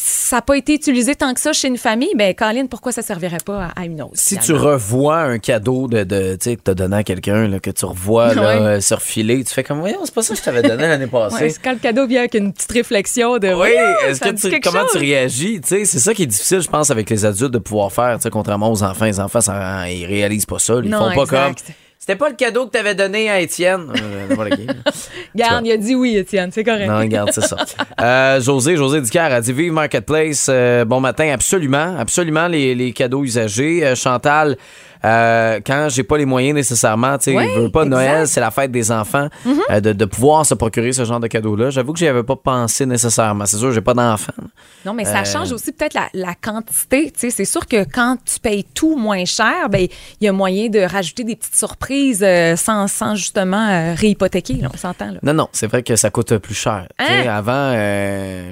ça 0.00 0.36
n'a 0.36 0.42
pas 0.42 0.56
été 0.56 0.74
utilisé 0.74 1.16
tant 1.16 1.34
que 1.34 1.40
ça 1.40 1.52
chez 1.52 1.66
une 1.66 1.76
famille, 1.76 2.12
ben 2.14 2.32
Colin, 2.32 2.66
pourquoi 2.66 2.92
ça 2.92 3.02
servirait 3.02 3.38
pas 3.44 3.64
à, 3.74 3.80
à 3.80 3.84
une 3.84 4.00
autre? 4.00 4.12
Si 4.14 4.38
tu 4.38 4.52
revois 4.52 5.22
un 5.22 5.40
cadeau 5.40 5.88
de, 5.88 6.04
de 6.04 6.36
tu 6.40 6.54
que 6.56 6.62
t'as 6.62 6.74
donné 6.74 6.98
à 6.98 7.02
quelqu'un, 7.02 7.58
que 7.58 7.70
tu 7.72 7.84
revois 7.84 8.32
là, 8.34 8.40
Ouais. 8.42 8.62
euh, 8.76 8.80
se 8.80 8.94
refiler, 8.94 9.42
tu 9.42 9.52
fais 9.52 9.64
comme, 9.64 9.80
voyons, 9.80 9.98
c'est 10.04 10.14
pas 10.14 10.22
ça 10.22 10.34
que 10.34 10.38
je 10.38 10.44
t'avais 10.44 10.62
donné 10.62 10.86
l'année 10.86 11.06
passée. 11.08 11.46
Ouais, 11.46 11.54
quand 11.64 11.72
le 11.72 11.78
cadeau 11.80 12.06
vient 12.06 12.20
avec 12.20 12.34
une 12.34 12.52
petite 12.52 12.70
réflexion 12.70 13.38
de 13.38 13.48
Oui, 13.52 13.70
est-ce 14.06 14.20
que 14.20 14.28
tu, 14.28 14.60
comment 14.60 14.82
chose? 14.82 14.90
tu 14.92 14.98
réagis? 14.98 15.60
Tu 15.62 15.84
c'est 15.84 15.98
ça 15.98 16.14
qui 16.14 16.22
est 16.22 16.26
difficile, 16.26 16.60
je 16.60 16.68
pense, 16.68 16.90
avec 16.92 17.10
les 17.10 17.24
adultes 17.24 17.50
de 17.54 17.58
pouvoir 17.58 17.90
faire. 17.92 18.20
tu 18.22 18.30
Contrairement 18.30 18.70
aux 18.70 18.84
enfants, 18.84 19.06
les 19.06 19.18
enfants, 19.18 19.40
ça, 19.40 19.90
ils 19.90 20.06
réalisent 20.06 20.46
pas 20.46 20.60
ça. 20.60 20.74
Ils 20.80 20.88
Non, 20.90 21.10
font 21.10 21.14
pas 21.16 21.22
exact. 21.22 21.64
comme. 21.66 21.74
C'était 21.98 22.16
pas 22.16 22.28
le 22.28 22.36
cadeau 22.36 22.66
que 22.66 22.70
t'avais 22.70 22.94
donné 22.94 23.28
à 23.28 23.40
Étienne. 23.40 23.92
Euh. 23.94 24.28
Garde, 25.34 25.66
il 25.66 25.72
a 25.72 25.76
dit 25.76 25.94
oui, 25.94 26.16
Étienne, 26.16 26.50
c'est 26.52 26.62
correct. 26.64 26.88
Non, 26.88 26.98
regarde, 26.98 27.30
c'est 27.32 27.42
ça. 27.42 27.56
Euh, 28.00 28.40
José, 28.40 28.76
José 28.76 29.00
Dicker 29.00 29.18
a 29.18 29.40
dit 29.40 29.52
Vive 29.52 29.72
Marketplace. 29.72 30.46
euh, 30.48 30.84
bon 30.84 31.00
matin, 31.00 31.30
absolument. 31.32 31.96
Absolument, 31.98 32.46
les, 32.46 32.76
les 32.76 32.92
cadeaux 32.92 33.24
usagés. 33.24 33.84
Euh, 33.84 33.96
Chantal, 33.96 34.56
euh, 35.04 35.60
quand 35.66 35.88
j'ai 35.90 36.02
pas 36.02 36.18
les 36.18 36.24
moyens 36.24 36.54
nécessairement, 36.54 37.16
tu 37.18 37.24
sais, 37.24 37.36
Oui, 37.36 37.46
veux 37.56 37.70
pas 37.70 37.84
exact. 37.84 37.90
Noël, 37.90 38.28
c'est 38.28 38.40
la 38.40 38.50
fête 38.50 38.70
des 38.72 38.90
enfants, 38.90 39.28
euh, 39.70 39.80
de, 39.80 39.92
de 39.92 40.04
pouvoir 40.04 40.44
se 40.46 40.54
procurer 40.54 40.92
ce 40.92 41.04
genre 41.04 41.20
de 41.20 41.26
cadeaux-là. 41.28 41.70
J'avoue 41.70 41.92
que 41.92 41.98
j'y 41.98 42.08
avais 42.08 42.22
pas 42.22 42.36
pensé 42.36 42.86
nécessairement. 42.86 43.46
C'est 43.46 43.56
sûr, 43.58 43.72
j'ai 43.72 43.80
pas 43.80 43.94
d'enfants. 43.94 44.32
Non, 44.84 44.94
mais 44.94 45.04
ça 45.04 45.20
Euh, 45.20 45.24
change 45.24 45.52
aussi 45.52 45.72
peut-être 45.72 45.94
la, 45.94 46.08
la 46.14 46.34
quantité. 46.34 47.10
Tu 47.12 47.20
sais, 47.20 47.30
c'est 47.30 47.44
sûr 47.44 47.66
que 47.66 47.84
quand 47.84 48.16
tu 48.24 48.40
payes 48.40 48.64
tout 48.64 48.96
moins 48.96 49.24
cher, 49.24 49.68
ben 49.70 49.86
il 50.20 50.24
y 50.24 50.28
a 50.28 50.32
moyen 50.32 50.68
de 50.68 50.80
rajouter 50.80 51.24
des 51.24 51.36
petites 51.36 51.56
surprises 51.56 52.24
sans, 52.56 52.86
sans 52.88 53.14
justement 53.14 53.94
réhypothéquer. 53.94 54.54
là, 54.54 54.68
on 54.72 54.76
s'entend 54.76 55.12
là. 55.12 55.18
Non, 55.22 55.34
non, 55.34 55.48
c'est 55.52 55.66
vrai 55.66 55.82
que 55.82 55.96
ça 55.96 56.10
coûte 56.10 56.36
plus 56.38 56.54
cher. 56.54 56.86
Tu 56.98 57.04
sais, 57.04 57.28
Hein? 57.28 57.34
Avant, 57.36 57.72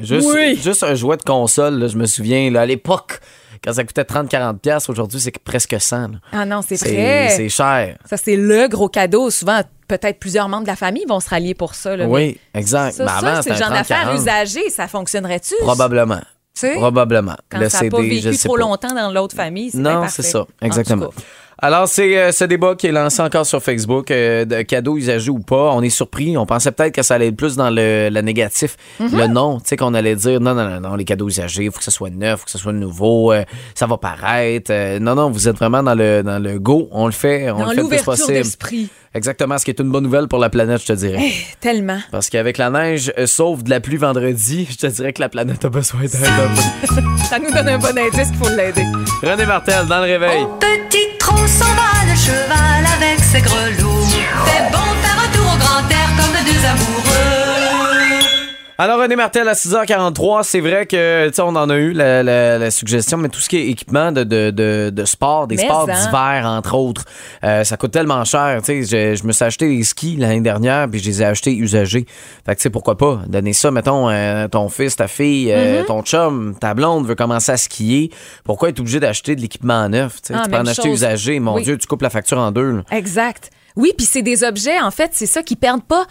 juste, 0.03 0.29
Oui. 0.33 0.59
juste 0.63 0.83
un 0.83 0.95
jouet 0.95 1.17
de 1.17 1.23
console, 1.23 1.79
là, 1.79 1.89
je 1.89 1.97
me 1.97 2.07
souviens, 2.07 2.51
là, 2.51 2.63
à 2.63 2.67
l'époque, 2.67 3.21
quand 3.63 3.73
ça 3.73 3.85
coûtait 3.85 4.03
30-40$, 4.03 4.59
piastres, 4.59 4.91
aujourd'hui, 4.91 5.21
c'est 5.21 5.37
presque 5.39 5.77
100. 5.79 5.97
là. 5.99 6.09
Ah 6.33 6.45
non, 6.45 6.61
c'est 6.67 6.77
vrai. 6.77 7.29
c'est 7.37 7.49
cher. 7.49 7.97
Ça, 8.05 8.17
c'est 8.17 8.37
le 8.37 8.69
gros 8.69 8.89
cadeau. 8.89 9.31
Souvent, 9.31 9.61
peut-être 9.89 10.19
plusieurs 10.19 10.49
membres 10.49 10.65
de 10.65 10.69
la 10.69 10.77
famille 10.77 11.05
vont 11.09 11.21
se 11.21 11.29
rallier 11.29 11.55
pour 11.55 11.75
ça. 11.75 11.97
Là, 11.97 12.07
Oui, 12.07 12.39
exact. 12.55 12.93
Ça, 12.97 13.05
Mais 13.05 13.11
avant, 13.29 13.43
c'est 13.43 13.55
genre 13.55 13.71
d'affaires 13.71 14.13
30-40. 14.15 14.21
usagées, 14.21 14.71
ça 14.71 14.89
fonctionnerait-tu? 14.89 15.55
Probablement. 15.61 16.21
Tu 16.55 16.61
sais, 16.63 16.75
Probablement. 16.75 17.37
Quand 17.51 17.59
Le 17.59 17.69
ça 17.69 17.83
n'a 17.83 17.91
pas 17.91 18.01
vécu 18.01 18.37
trop 18.39 18.57
longtemps 18.57 18.95
dans 18.95 19.11
l'autre 19.13 19.37
famille, 19.37 19.71
c'est 19.71 19.79
Non, 19.79 20.07
c'est 20.09 20.23
ça, 20.23 20.41
En 20.41 20.47
exactement. 20.67 21.11
Alors, 21.59 21.89
c'est 21.89 22.19
euh, 22.19 22.33
ce 22.33 22.45
débat 22.45 22.75
qui 22.75 22.87
est 22.87 22.93
lancé 22.93 23.23
encore 23.23 23.47
sur 23.47 23.63
Facebook, 23.63 24.11
euh, 24.11 24.45
de 24.45 24.61
cadeaux 24.61 24.99
usagés 24.99 25.31
ou 25.31 25.39
pas. 25.39 25.71
On 25.73 25.81
est 25.81 25.89
surpris. 25.89 26.37
On 26.37 26.45
pensait 26.45 26.71
peut-être 26.71 26.95
que 26.95 27.03
ça 27.03 27.15
allait 27.15 27.29
être 27.29 27.37
plus 27.37 27.57
dans 27.57 27.71
le, 27.71 28.11
le 28.11 28.21
négatif. 28.21 28.77
Mm-hmm. 29.01 29.17
Le 29.17 29.27
non, 29.29 29.59
tu 29.61 29.69
sais, 29.69 29.77
qu'on 29.79 29.95
allait 29.95 30.17
dire 30.17 30.39
non, 30.39 30.55
non, 30.55 30.69
non, 30.69 30.81
non, 30.81 30.95
les 30.97 31.07
cadeaux 31.07 31.29
usagés, 31.29 31.65
il 31.65 31.71
faut 31.73 31.79
que 31.79 31.85
ce 31.85 31.91
soit 31.91 32.11
neuf, 32.11 32.41
faut 32.41 32.45
que 32.45 32.51
ce 32.51 32.59
soit 32.59 32.75
nouveau, 32.75 33.33
euh, 33.33 33.43
ça 33.75 33.87
va 33.87 33.97
paraître. 33.97 34.71
Euh, 34.71 34.99
non, 34.99 35.15
non, 35.15 35.31
vous 35.31 35.49
êtes 35.49 35.57
vraiment 35.57 35.83
dans 35.83 35.95
le, 35.95 36.23
dans 36.23 36.39
le 36.43 36.59
go. 36.59 36.89
On 36.93 37.07
le 37.07 37.13
fait, 37.13 37.51
on 37.51 37.59
Dans 37.61 37.67
le 37.71 37.75
fait 37.75 37.83
le 37.83 37.89
plus 37.89 38.03
possible. 38.03 38.33
d'esprit. 38.35 38.91
Exactement, 39.17 39.57
ce 39.57 39.65
qui 39.65 39.71
est 39.71 39.81
une 39.81 39.91
bonne 39.91 40.05
nouvelle 40.05 40.29
pour 40.29 40.39
la 40.39 40.51
planète, 40.51 40.83
je 40.83 40.89
te 40.89 40.93
dirais. 40.93 41.33
Tellement. 41.61 41.99
Parce 42.11 42.29
qu'avec 42.29 42.59
la 42.59 42.69
neige, 42.69 43.11
euh, 43.17 43.27
sauf 43.27 43.63
de 43.63 43.71
la 43.71 43.81
pluie 43.81 43.97
vendredi, 43.97 44.69
je 44.71 44.77
te 44.77 44.87
dirais 44.89 45.15
que 45.15 45.23
la 45.23 45.31
planète 45.31 45.65
a 45.65 45.71
besoin 45.71 46.03
d'aide. 46.03 46.11
Ça 47.31 47.39
nous 47.39 47.51
donne 47.51 47.69
un 47.69 47.79
bon 47.79 47.97
indice 47.97 48.29
qu'il 48.29 48.37
faut 48.37 48.55
l'aider. 48.55 48.85
René 49.23 49.47
Martel, 49.47 49.87
dans 49.87 50.01
le 50.01 50.13
réveil. 50.13 50.43
Au 50.43 50.59
petit 50.59 51.17
trot 51.19 51.47
s'en 51.47 51.65
va 51.65 52.05
le 52.11 52.15
cheval 52.15 52.85
avec 52.99 53.25
ses 53.25 53.41
grelots. 53.41 54.05
C'est 54.45 54.71
bon 54.71 54.85
faire 55.01 55.25
un 55.25 55.33
tour 55.33 55.47
au 55.47 55.59
grand 55.59 55.91
air 55.91 56.09
comme 56.19 56.45
deux 56.45 56.67
amoureux. 56.67 57.36
Alors, 58.79 59.01
René 59.01 59.17
Martel, 59.17 59.49
à 59.49 59.55
6h43, 59.55 60.43
c'est 60.43 60.61
vrai 60.61 60.85
que, 60.85 61.29
tu 61.29 61.35
sais, 61.35 61.41
on 61.41 61.57
en 61.57 61.71
a 61.71 61.77
eu 61.77 61.93
la, 61.93 62.23
la- 62.23 62.59
la 62.59 62.71
suggestion, 62.71 63.17
mais 63.17 63.31
tout 63.31 63.41
ce 63.41 63.49
qui 63.49 63.57
est 63.57 63.69
équipement 63.69 64.13
de, 64.13 64.23
de, 64.23 64.51
de, 64.51 64.91
de 64.95 65.05
sport, 65.07 65.47
des 65.47 65.57
Mais 65.57 65.63
sports 65.65 65.89
hein. 65.89 65.95
d'hiver, 65.95 66.43
entre 66.47 66.75
autres, 66.77 67.05
euh, 67.43 67.65
ça 67.65 67.79
coûte 67.79 67.93
tellement 67.93 68.23
cher. 68.27 68.61
Tu 68.63 68.85
sais, 68.85 69.15
je, 69.15 69.19
je 69.23 69.27
me 69.27 69.33
suis 69.33 69.45
acheté 69.45 69.67
des 69.75 69.83
skis 69.83 70.17
l'année 70.17 70.43
dernière, 70.43 70.91
puis 70.91 71.01
je 71.01 71.07
les 71.07 71.23
ai 71.23 71.25
achetés 71.25 71.55
usagés. 71.57 72.05
Fait 72.45 72.53
que, 72.55 72.59
tu 72.59 72.65
sais, 72.65 72.71
pourquoi 72.71 72.99
pas 72.99 73.23
donner 73.27 73.55
ça, 73.55 73.71
mettons, 73.71 74.11
euh, 74.11 74.47
ton 74.47 74.69
fils, 74.69 74.95
ta 74.97 75.09
fille, 75.09 75.51
euh, 75.53 75.57
Mm-hmm. 75.83 75.87
ton 75.87 76.03
chum, 76.03 76.55
ta 76.61 76.75
blonde 76.75 77.07
veut 77.07 77.15
commencer 77.15 77.53
à 77.53 77.57
skier. 77.57 78.11
Pourquoi 78.45 78.69
être 78.69 78.81
obligé 78.81 79.01
d'acheter 79.01 79.35
de 79.37 79.41
l'équipement 79.41 79.89
neuf? 79.89 80.21
Tu 80.21 80.35
Ah, 80.35 80.43
tu 80.45 80.51
peux 80.51 80.57
en 80.59 80.67
acheter 80.67 80.83
chose. 80.89 80.99
usagé. 80.99 81.41
Mon 81.41 81.55
Oui. 81.55 81.63
Dieu, 81.63 81.79
tu 81.79 81.87
coupes 81.87 82.03
la 82.03 82.11
facture 82.11 82.39
en 82.39 82.51
deux. 82.53 82.73
là. 82.73 82.83
Exact. 82.93 83.51
Oui, 83.75 83.93
puis 83.97 84.07
c'est 84.07 84.23
des 84.23 84.43
objets, 84.45 84.81
en 84.81 84.91
fait, 84.91 85.11
c'est 85.13 85.27
ça 85.27 85.43
qui 85.43 85.55
perdent 85.57 85.85
pas 85.85 86.07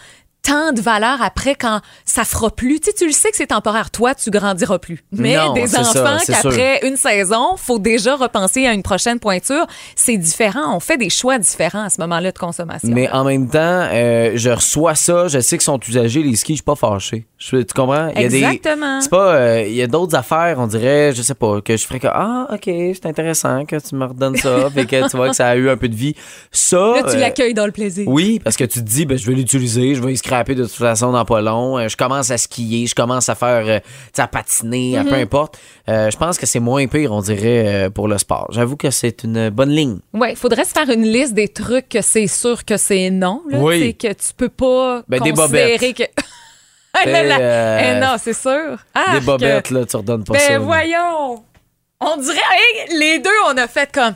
tant 0.45 0.71
de 0.73 0.81
valeur 0.81 1.21
après 1.21 1.55
quand 1.55 1.81
ça 2.05 2.23
fera 2.23 2.49
plus. 2.49 2.79
Tu 2.79 2.87
sais, 2.91 2.93
tu 2.97 3.05
le 3.07 3.11
sais 3.13 3.31
que 3.31 3.37
c'est 3.37 3.47
temporaire. 3.47 3.89
Toi, 3.91 4.13
tu 4.15 4.29
grandiras 4.29 4.77
plus. 4.79 5.03
Mais 5.11 5.35
Non, 5.35 5.53
des 5.53 5.75
enfants 5.75 6.17
qu'après 6.25 6.85
une 6.87 6.97
saison, 6.97 7.55
faut 7.57 7.79
déjà 7.79 8.15
repenser 8.15 8.65
à 8.67 8.73
une 8.73 8.83
prochaine 8.83 9.19
pointure. 9.19 9.65
C'est 9.95 10.17
différent. 10.17 10.75
On 10.75 10.79
fait 10.79 10.97
des 10.97 11.09
choix 11.09 11.37
différents 11.39 11.83
à 11.85 11.89
ce 11.89 11.99
moment-là 12.01 12.31
de 12.31 12.37
consommation. 12.37 12.89
Mais 12.91 13.09
en 13.09 13.23
même 13.23 13.49
temps, 13.49 13.59
euh, 13.91 14.33
je 14.35 14.49
reçois 14.49 14.95
ça, 14.95 15.27
je 15.27 15.39
sais 15.39 15.57
qu'ils 15.57 15.65
sont 15.65 15.79
usagés, 15.87 16.21
les 16.21 16.35
skis, 16.35 16.53
je 16.53 16.57
suis 16.57 16.63
pas 16.63 16.75
fâché. 16.75 17.25
Je, 17.37 17.57
tu 17.57 17.73
comprends? 17.73 18.09
Il 18.15 18.21
y 18.21 18.23
a 18.23 18.51
Exactement. 18.51 19.01
C'est 19.01 19.09
pas. 19.09 19.35
euh, 19.35 19.63
Il 19.67 19.73
y 19.75 19.81
a 19.81 19.87
d'autres 19.87 20.15
affaires, 20.15 20.57
on 20.59 20.67
dirait, 20.67 21.11
je 21.15 21.21
sais 21.21 21.33
pas, 21.35 21.61
que 21.61 21.75
je 21.75 21.85
ferais 21.85 21.99
que 21.99 22.07
Ah, 22.07 22.47
ok, 22.53 22.63
c'est 22.65 23.05
intéressant 23.05 23.65
que 23.65 23.75
tu 23.77 23.95
me 23.95 24.05
redonnes 24.05 24.37
ça, 24.37 24.69
puis 24.75 24.85
que 24.87 25.09
tu 25.09 25.17
vois 25.17 25.29
que 25.29 25.35
ça 25.35 25.47
a 25.47 25.55
eu 25.55 25.69
un 25.69 25.77
peu 25.77 25.89
de 25.89 25.95
vie. 25.95 26.15
Ça. 26.51 26.77
Là, 26.77 27.03
tu 27.03 27.15
euh, 27.15 27.19
l'accueilles 27.19 27.53
dans 27.53 27.65
le 27.65 27.71
plaisir. 27.71 28.07
oui, 28.07 28.39
parce 28.43 28.55
que 28.57 28.63
tu 28.63 28.79
te 28.79 28.85
dis, 28.85 29.05
ben, 29.05 29.17
je 29.17 29.25
vais 29.25 29.33
l'utiliser, 29.35 29.95
je 29.95 30.01
vais 30.01 30.13
y 30.13 30.17
scraper 30.35 30.55
de 30.55 30.63
toute 30.63 30.73
façon 30.73 31.11
dans 31.11 31.23
pas 31.25 31.41
long. 31.41 31.77
Euh, 31.77 31.87
je 31.87 31.95
commence 31.95 32.29
à 32.31 32.37
skier, 32.37 32.87
je 32.87 32.95
commence 32.95 33.29
à 33.29 33.35
faire, 33.35 33.63
euh, 33.67 33.79
tu 33.79 33.85
sais, 34.13 34.21
à 34.21 34.27
patiner, 34.27 34.97
à 34.97 35.03
peu 35.03 35.13
importe. 35.13 35.57
Euh, 35.87 36.09
je 36.11 36.17
pense 36.17 36.37
que 36.37 36.45
c'est 36.45 36.59
moins 36.59 36.85
pire, 36.87 37.11
on 37.13 37.21
dirait, 37.21 37.89
pour 37.93 38.07
le 38.07 38.17
sport. 38.17 38.47
J'avoue 38.51 38.75
que 38.75 38.89
c'est 38.91 39.23
une 39.23 39.49
bonne 39.49 39.69
ligne. 39.69 39.99
Ouais, 40.13 40.31
il 40.31 40.35
faudrait 40.35 40.65
se 40.65 40.71
faire 40.71 40.89
une 40.89 41.03
liste 41.03 41.33
des 41.33 41.47
trucs 41.47 41.89
que 41.89 42.01
c'est 42.01 42.27
sûr 42.27 42.65
que 42.65 42.77
c'est 42.77 43.09
non. 43.09 43.41
Là, 43.49 43.59
Oui. 43.59 43.95
Que 43.95 44.07
tu 44.13 44.33
peux 44.35 44.49
pas 44.49 45.03
Ben, 45.07 45.19
des 45.21 45.31
que. 45.93 46.03
Là, 47.05 47.23
là. 47.23 47.37
euh, 47.39 47.79
Eh 47.97 47.99
non, 47.99 48.15
c'est 48.17 48.33
sûr. 48.33 48.77
Ah, 48.93 49.19
Des 49.19 49.25
bobettes, 49.25 49.69
là, 49.69 49.85
tu 49.85 49.97
redonnes 49.97 50.23
pas 50.23 50.39
ça. 50.39 50.47
Ben 50.57 50.59
voyons. 50.59 51.43
On 51.99 52.17
dirait, 52.17 52.37
hey, 52.37 52.97
les 52.97 53.19
deux, 53.19 53.29
on 53.51 53.57
a 53.57 53.67
fait 53.67 53.89
comme. 53.91 54.13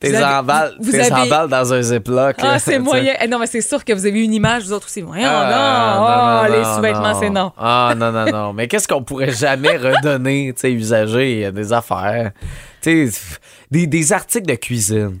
T'es 0.00 0.10
Vous 0.10 0.94
avez- 0.94 1.48
dans 1.48 1.72
un 1.74 1.82
ziploc. 1.82 2.36
Ah, 2.40 2.58
c'est 2.60 2.78
moyen. 2.78 3.14
Eh 3.20 3.26
non, 3.26 3.38
mais 3.40 3.48
c'est 3.48 3.60
sûr 3.60 3.84
que 3.84 3.92
vous 3.92 4.06
avez 4.06 4.22
une 4.22 4.32
image, 4.32 4.62
vous 4.64 4.72
autres 4.72 4.86
aussi. 4.86 5.02
Ah, 5.02 5.04
non. 5.04 6.00
non, 6.00 6.06
Oh, 6.06 6.52
non, 6.52 6.56
les 6.58 6.64
sous-vêtements, 6.76 7.18
c'est 7.18 7.30
non. 7.30 7.52
Ah, 7.58 7.94
non, 7.96 8.12
non, 8.12 8.26
non. 8.26 8.52
Mais 8.52 8.68
qu'est-ce 8.68 8.86
qu'on 8.86 9.02
pourrait 9.02 9.32
jamais 9.32 9.76
redonner, 9.76 10.52
tu 10.54 10.60
sais, 10.60 10.72
usagé, 10.72 11.50
des 11.50 11.72
affaires? 11.72 12.30
Tu 12.80 13.10
sais, 13.10 13.20
des, 13.72 13.86
des 13.88 14.12
articles 14.12 14.46
de 14.46 14.54
cuisine. 14.54 15.18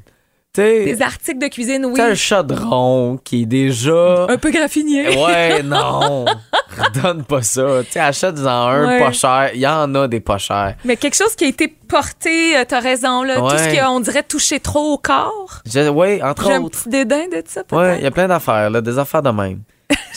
Des 0.56 1.02
articles 1.02 1.38
de 1.38 1.46
cuisine, 1.46 1.84
oui. 1.86 1.92
t'as 1.96 2.08
un 2.10 2.14
chaudron 2.16 3.16
qui 3.22 3.42
est 3.42 3.46
déjà. 3.46 4.26
Un 4.28 4.38
peu 4.38 4.50
graffiné. 4.50 5.16
Ouais, 5.16 5.62
non. 5.62 6.24
Redonne 6.76 7.22
pas 7.22 7.42
ça. 7.42 7.64
Tu 7.90 7.98
achète-en 7.98 8.46
un 8.68 8.86
Ouais. 8.88 8.98
pas 8.98 9.12
cher. 9.12 9.50
Il 9.54 9.60
y 9.60 9.66
en 9.68 9.94
a 9.94 10.08
des 10.08 10.18
pas 10.20 10.38
chers. 10.38 10.74
Mais 10.84 10.96
quelque 10.96 11.14
chose 11.16 11.34
qui 11.36 11.44
a 11.44 11.48
été 11.48 11.68
porté, 11.68 12.56
euh, 12.56 12.64
t'as 12.66 12.80
raison, 12.80 13.22
là. 13.22 13.36
Tout 13.36 13.50
ce 13.50 13.80
qu'on 13.86 14.00
dirait 14.00 14.22
toucher 14.24 14.58
trop 14.58 14.94
au 14.94 14.98
corps. 14.98 15.60
Je- 15.64 15.88
ouais, 15.88 16.20
entre 16.22 16.46
J'ai 16.46 16.54
un 16.54 16.62
autres. 16.62 16.78
petit 16.80 16.88
dédain 16.88 17.26
de 17.28 17.42
ça, 17.46 17.62
peut-être. 17.62 17.80
Ouais, 17.80 17.98
il 17.98 18.04
y 18.04 18.06
a 18.06 18.10
plein 18.10 18.26
d'affaires, 18.26 18.70
là, 18.70 18.80
des 18.80 18.98
affaires 18.98 19.22
de 19.22 19.30
même. 19.30 19.60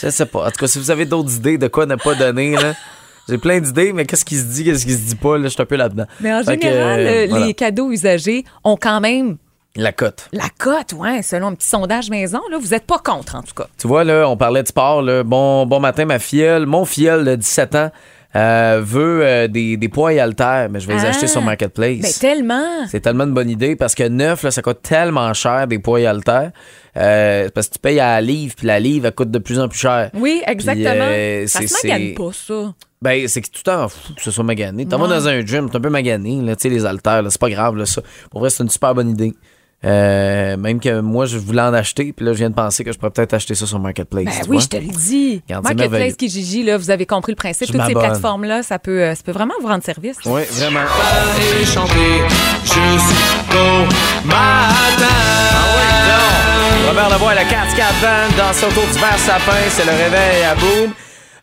Je 0.02 0.08
sais 0.10 0.26
pas. 0.26 0.46
En 0.46 0.50
tout 0.50 0.58
cas, 0.58 0.66
si 0.66 0.78
vous 0.78 0.90
avez 0.90 1.04
d'autres 1.04 1.36
idées 1.36 1.56
de 1.58 1.68
quoi 1.68 1.86
ne 1.86 1.94
pas 1.94 2.14
donner, 2.14 2.56
là. 2.56 2.74
J'ai 3.28 3.38
plein 3.38 3.60
d'idées, 3.60 3.92
mais 3.92 4.04
qu'est-ce 4.06 4.24
qui 4.24 4.36
se 4.36 4.44
dit, 4.44 4.64
qu'est-ce 4.64 4.84
qui 4.84 4.92
se 4.92 5.08
dit 5.08 5.14
pas, 5.14 5.36
là, 5.38 5.44
je 5.44 5.48
suis 5.50 5.62
un 5.62 5.66
peu 5.66 5.76
là-dedans. 5.76 6.06
Mais 6.20 6.34
en 6.34 6.42
Fait 6.42 6.56
que, 6.56 6.64
général, 6.66 7.00
euh, 7.00 7.04
euh, 7.06 7.26
voilà. 7.30 7.46
les 7.46 7.54
cadeaux 7.54 7.90
usagés 7.92 8.44
ont 8.64 8.76
quand 8.76 9.00
même 9.00 9.36
La 9.74 9.92
cote. 9.92 10.28
la 10.32 10.48
cote, 10.58 10.92
ouais, 10.92 11.22
selon 11.22 11.46
un 11.48 11.54
petit 11.54 11.66
sondage 11.68 12.10
maison. 12.10 12.40
Là, 12.50 12.58
vous 12.60 12.68
n'êtes 12.68 12.86
pas 12.86 12.98
contre, 12.98 13.36
en 13.36 13.42
tout 13.42 13.54
cas. 13.54 13.66
Tu 13.78 13.88
vois, 13.88 14.04
là, 14.04 14.28
on 14.28 14.36
parlait 14.36 14.62
de 14.62 14.68
sport, 14.68 15.00
là. 15.00 15.22
Bon, 15.22 15.64
bon 15.64 15.80
matin, 15.80 16.04
ma 16.04 16.18
filleule, 16.18 16.66
mon 16.66 16.84
filleul 16.84 17.24
de 17.24 17.34
17 17.36 17.74
ans, 17.76 17.90
euh, 18.36 18.80
veut 18.84 19.20
euh, 19.24 19.48
des, 19.48 19.76
des 19.78 19.88
poids 19.88 20.12
et 20.12 20.20
haltères, 20.20 20.68
mais 20.70 20.78
je 20.80 20.86
vais 20.86 20.94
les 20.94 21.04
Ah. 21.04 21.08
acheter 21.08 21.26
sur 21.26 21.40
Marketplace. 21.42 22.00
Ben, 22.02 22.12
tellement. 22.20 22.86
C'est 22.90 23.00
tellement 23.00 23.24
une 23.24 23.32
bonne 23.34 23.48
idée 23.50 23.74
parce 23.76 23.94
que 23.94 24.06
neuf, 24.08 24.42
là, 24.42 24.50
ça 24.50 24.60
coûte 24.60 24.82
tellement 24.82 25.32
cher 25.34 25.66
des 25.66 25.78
poids 25.78 26.00
et 26.00 26.06
haltères. 26.06 26.50
Euh, 26.98 27.48
parce 27.54 27.68
que 27.68 27.74
tu 27.74 27.78
payes 27.78 28.00
à 28.00 28.14
la 28.14 28.20
livre, 28.20 28.54
puis 28.56 28.66
la 28.66 28.78
livre, 28.78 29.06
elle 29.06 29.14
coûte 29.14 29.30
de 29.30 29.38
plus 29.38 29.58
en 29.58 29.68
plus 29.68 29.78
cher. 29.78 30.10
Oui, 30.14 30.42
exactement. 30.46 31.06
euh, 31.08 31.46
ça 31.46 31.66
se 31.66 31.86
magane 31.86 32.14
pas, 32.14 32.30
ça. 32.32 32.74
Ben, 33.00 33.26
c'est 33.26 33.40
que 33.40 33.48
tu 33.50 33.62
t'en 33.62 33.88
fous 33.88 34.12
que 34.14 34.22
ce 34.22 34.30
soit 34.30 34.44
magané. 34.44 34.86
T'en 34.86 34.98
vas 34.98 35.08
dans 35.08 35.26
un 35.28 35.44
gym, 35.44 35.68
t'es 35.68 35.76
un 35.76 35.80
peu 35.80 35.90
magané, 35.90 36.40
là, 36.42 36.54
tu 36.56 36.62
sais, 36.62 36.68
les 36.68 36.84
haltères, 36.86 37.22
là, 37.22 37.30
c'est 37.30 37.40
pas 37.40 37.50
grave, 37.50 37.76
là, 37.76 37.84
ça. 37.86 38.00
Pour 38.30 38.40
vrai, 38.40 38.50
c'est 38.50 38.62
une 38.62 38.68
super 38.70 38.94
bonne 38.94 39.10
idée. 39.10 39.34
Euh, 39.84 40.56
même 40.56 40.78
que 40.78 41.00
moi, 41.00 41.26
je 41.26 41.38
voulais 41.38 41.62
en 41.62 41.74
acheter, 41.74 42.12
puis 42.12 42.24
là, 42.24 42.32
je 42.32 42.38
viens 42.38 42.50
de 42.50 42.54
penser 42.54 42.84
que 42.84 42.92
je 42.92 42.98
pourrais 42.98 43.10
peut-être 43.10 43.34
acheter 43.34 43.54
ça 43.54 43.66
sur 43.66 43.80
Marketplace. 43.80 44.24
Ben 44.24 44.32
oui, 44.42 44.56
vois. 44.56 44.60
je 44.60 44.68
te 44.68 44.76
le 44.76 44.86
dis. 44.86 45.42
Regarde, 45.48 45.66
c'est 45.66 45.74
merveilleux. 45.74 45.90
Marketplace, 45.90 46.16
Kijiji, 46.16 46.62
là, 46.62 46.78
vous 46.78 46.90
avez 46.90 47.06
compris 47.06 47.32
le 47.32 47.36
principe. 47.36 47.66
Je 47.66 47.72
Toutes 47.72 47.86
ces 47.86 47.94
plateformes-là, 47.94 48.62
ça 48.62 48.78
peut, 48.78 49.02
euh, 49.02 49.14
ça 49.14 49.22
peut 49.24 49.32
vraiment 49.32 49.54
vous 49.60 49.68
rendre 49.68 49.82
service. 49.82 50.16
Oui, 50.24 50.42
vraiment. 50.52 50.80
et 51.60 51.64
chanter 51.64 52.22
jusqu'au 52.62 53.86
matin. 54.24 55.08
Ah 55.64 56.88
Robert 56.88 57.08
Lavoie, 57.08 57.34
la 57.34 57.44
4 57.44 57.74
4 57.74 58.00
Band 58.00 58.36
dans 58.36 58.52
ce 58.52 58.66
autour 58.66 58.84
du 58.86 58.98
verre 58.98 59.18
sapin, 59.18 59.52
c'est 59.70 59.84
le 59.84 59.92
réveil 59.92 60.44
à 60.44 60.54
boum. 60.54 60.92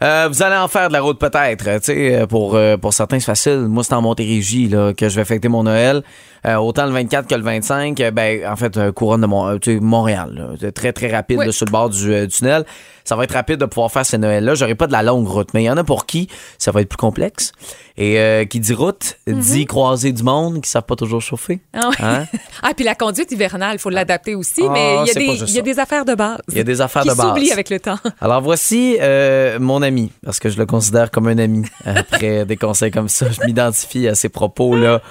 Euh, 0.02 0.30
vous 0.32 0.42
allez 0.44 0.56
en 0.56 0.68
faire 0.70 0.88
de 0.88 0.94
la 0.94 1.02
route 1.02 1.20
peut-être, 1.20 1.66
tu 1.80 1.86
sais, 1.94 2.26
pour, 2.30 2.56
euh, 2.56 2.78
pour 2.78 2.94
certains 2.94 3.20
c'est 3.20 3.26
facile. 3.26 3.60
Moi, 3.68 3.84
c'est 3.84 3.94
en 3.94 4.02
Montérégie 4.02 4.68
là, 4.70 4.94
que 4.94 5.10
je 5.10 5.16
vais 5.18 5.26
fêter 5.26 5.50
mon 5.50 5.64
Noël. 5.64 6.04
Euh, 6.48 6.56
autant 6.56 6.86
le 6.86 6.92
24 6.94 7.28
que 7.28 7.36
le 7.36 7.42
25, 7.44 8.00
euh, 8.00 8.12
ben, 8.12 8.48
en 8.48 8.56
fait, 8.56 8.78
euh, 8.78 8.94
couronne 8.94 9.20
de 9.22 9.28
euh, 9.28 9.80
Montréal. 9.82 10.32
là. 10.36 10.48
C'est 10.60 10.72
très, 10.72 10.94
très 10.94 11.12
rapide 11.12 11.40
Oui. 11.40 11.46
là, 11.48 11.52
sur 11.52 11.66
le 11.66 11.72
bord 11.72 11.90
du, 11.90 12.14
euh, 12.14 12.28
tunnel. 12.28 12.64
Ça 13.04 13.16
va 13.18 13.24
être 13.24 13.34
rapide 13.34 13.58
de 13.58 13.66
pouvoir 13.66 13.92
faire 13.92 14.06
ces 14.06 14.18
Noëls-là. 14.18 14.54
J'aurai 14.56 14.76
pas 14.76 14.88
de 14.88 14.92
la 14.94 15.04
longue 15.04 15.28
route, 15.28 15.50
mais 15.54 15.64
il 15.64 15.66
y 15.66 15.70
en 15.70 15.76
a 15.78 15.84
pour 15.84 16.06
qui 16.06 16.30
ça 16.58 16.72
va 16.72 16.80
être 16.82 16.88
plus 16.90 16.98
complexe. 16.98 17.52
Et 17.98 18.20
euh, 18.20 18.46
qui 18.46 18.62
dit 18.62 18.74
route, 18.74 19.18
dit 19.28 19.66
croiser 19.66 20.14
du 20.14 20.24
monde 20.24 20.62
qui 20.62 20.70
savent 20.70 20.84
pas 20.84 20.96
toujours 20.96 21.20
chauffer. 21.22 21.60
Ah, 21.74 21.90
ouais. 21.90 21.96
Hein? 22.00 22.26
ah, 22.64 22.70
puis 22.74 22.86
la 22.86 22.96
conduite 22.96 23.30
hivernale, 23.32 23.74
il 23.74 23.80
faut 23.80 23.90
l'adapter 23.90 24.36
aussi, 24.36 24.62
Ah, 24.66 24.70
mais 24.72 24.96
il 25.04 25.08
y, 25.08 25.12
a 25.12 25.14
des- 25.16 25.54
y 25.54 25.80
a 25.80 25.82
affaires 25.84 26.06
de 26.06 26.14
base. 26.16 26.38
Il 26.50 26.58
y 26.58 26.62
a 26.62 26.64
des 26.64 26.80
affaires 26.80 27.02
qui 27.02 27.10
de 27.10 27.16
base. 27.16 27.26
s'oublient 27.28 27.52
avec 27.52 27.70
le 27.70 27.80
temps. 27.80 27.98
Alors 28.22 28.42
voici 28.42 28.98
euh, 29.02 29.58
mon 29.60 29.82
ami, 29.82 29.89
parce 30.24 30.40
que 30.40 30.50
je 30.50 30.58
le 30.58 30.66
considère 30.66 31.12
comme 31.12 31.28
un 31.28 31.38
ami. 31.38 31.64
Après 31.86 32.46
des 32.46 32.58
conseils 32.58 32.92
comme 32.92 33.10
ça, 33.10 33.28
je 33.32 33.42
m'identifie 33.46 34.08
à 34.08 34.16
ses 34.16 34.30
propos-là. 34.30 35.02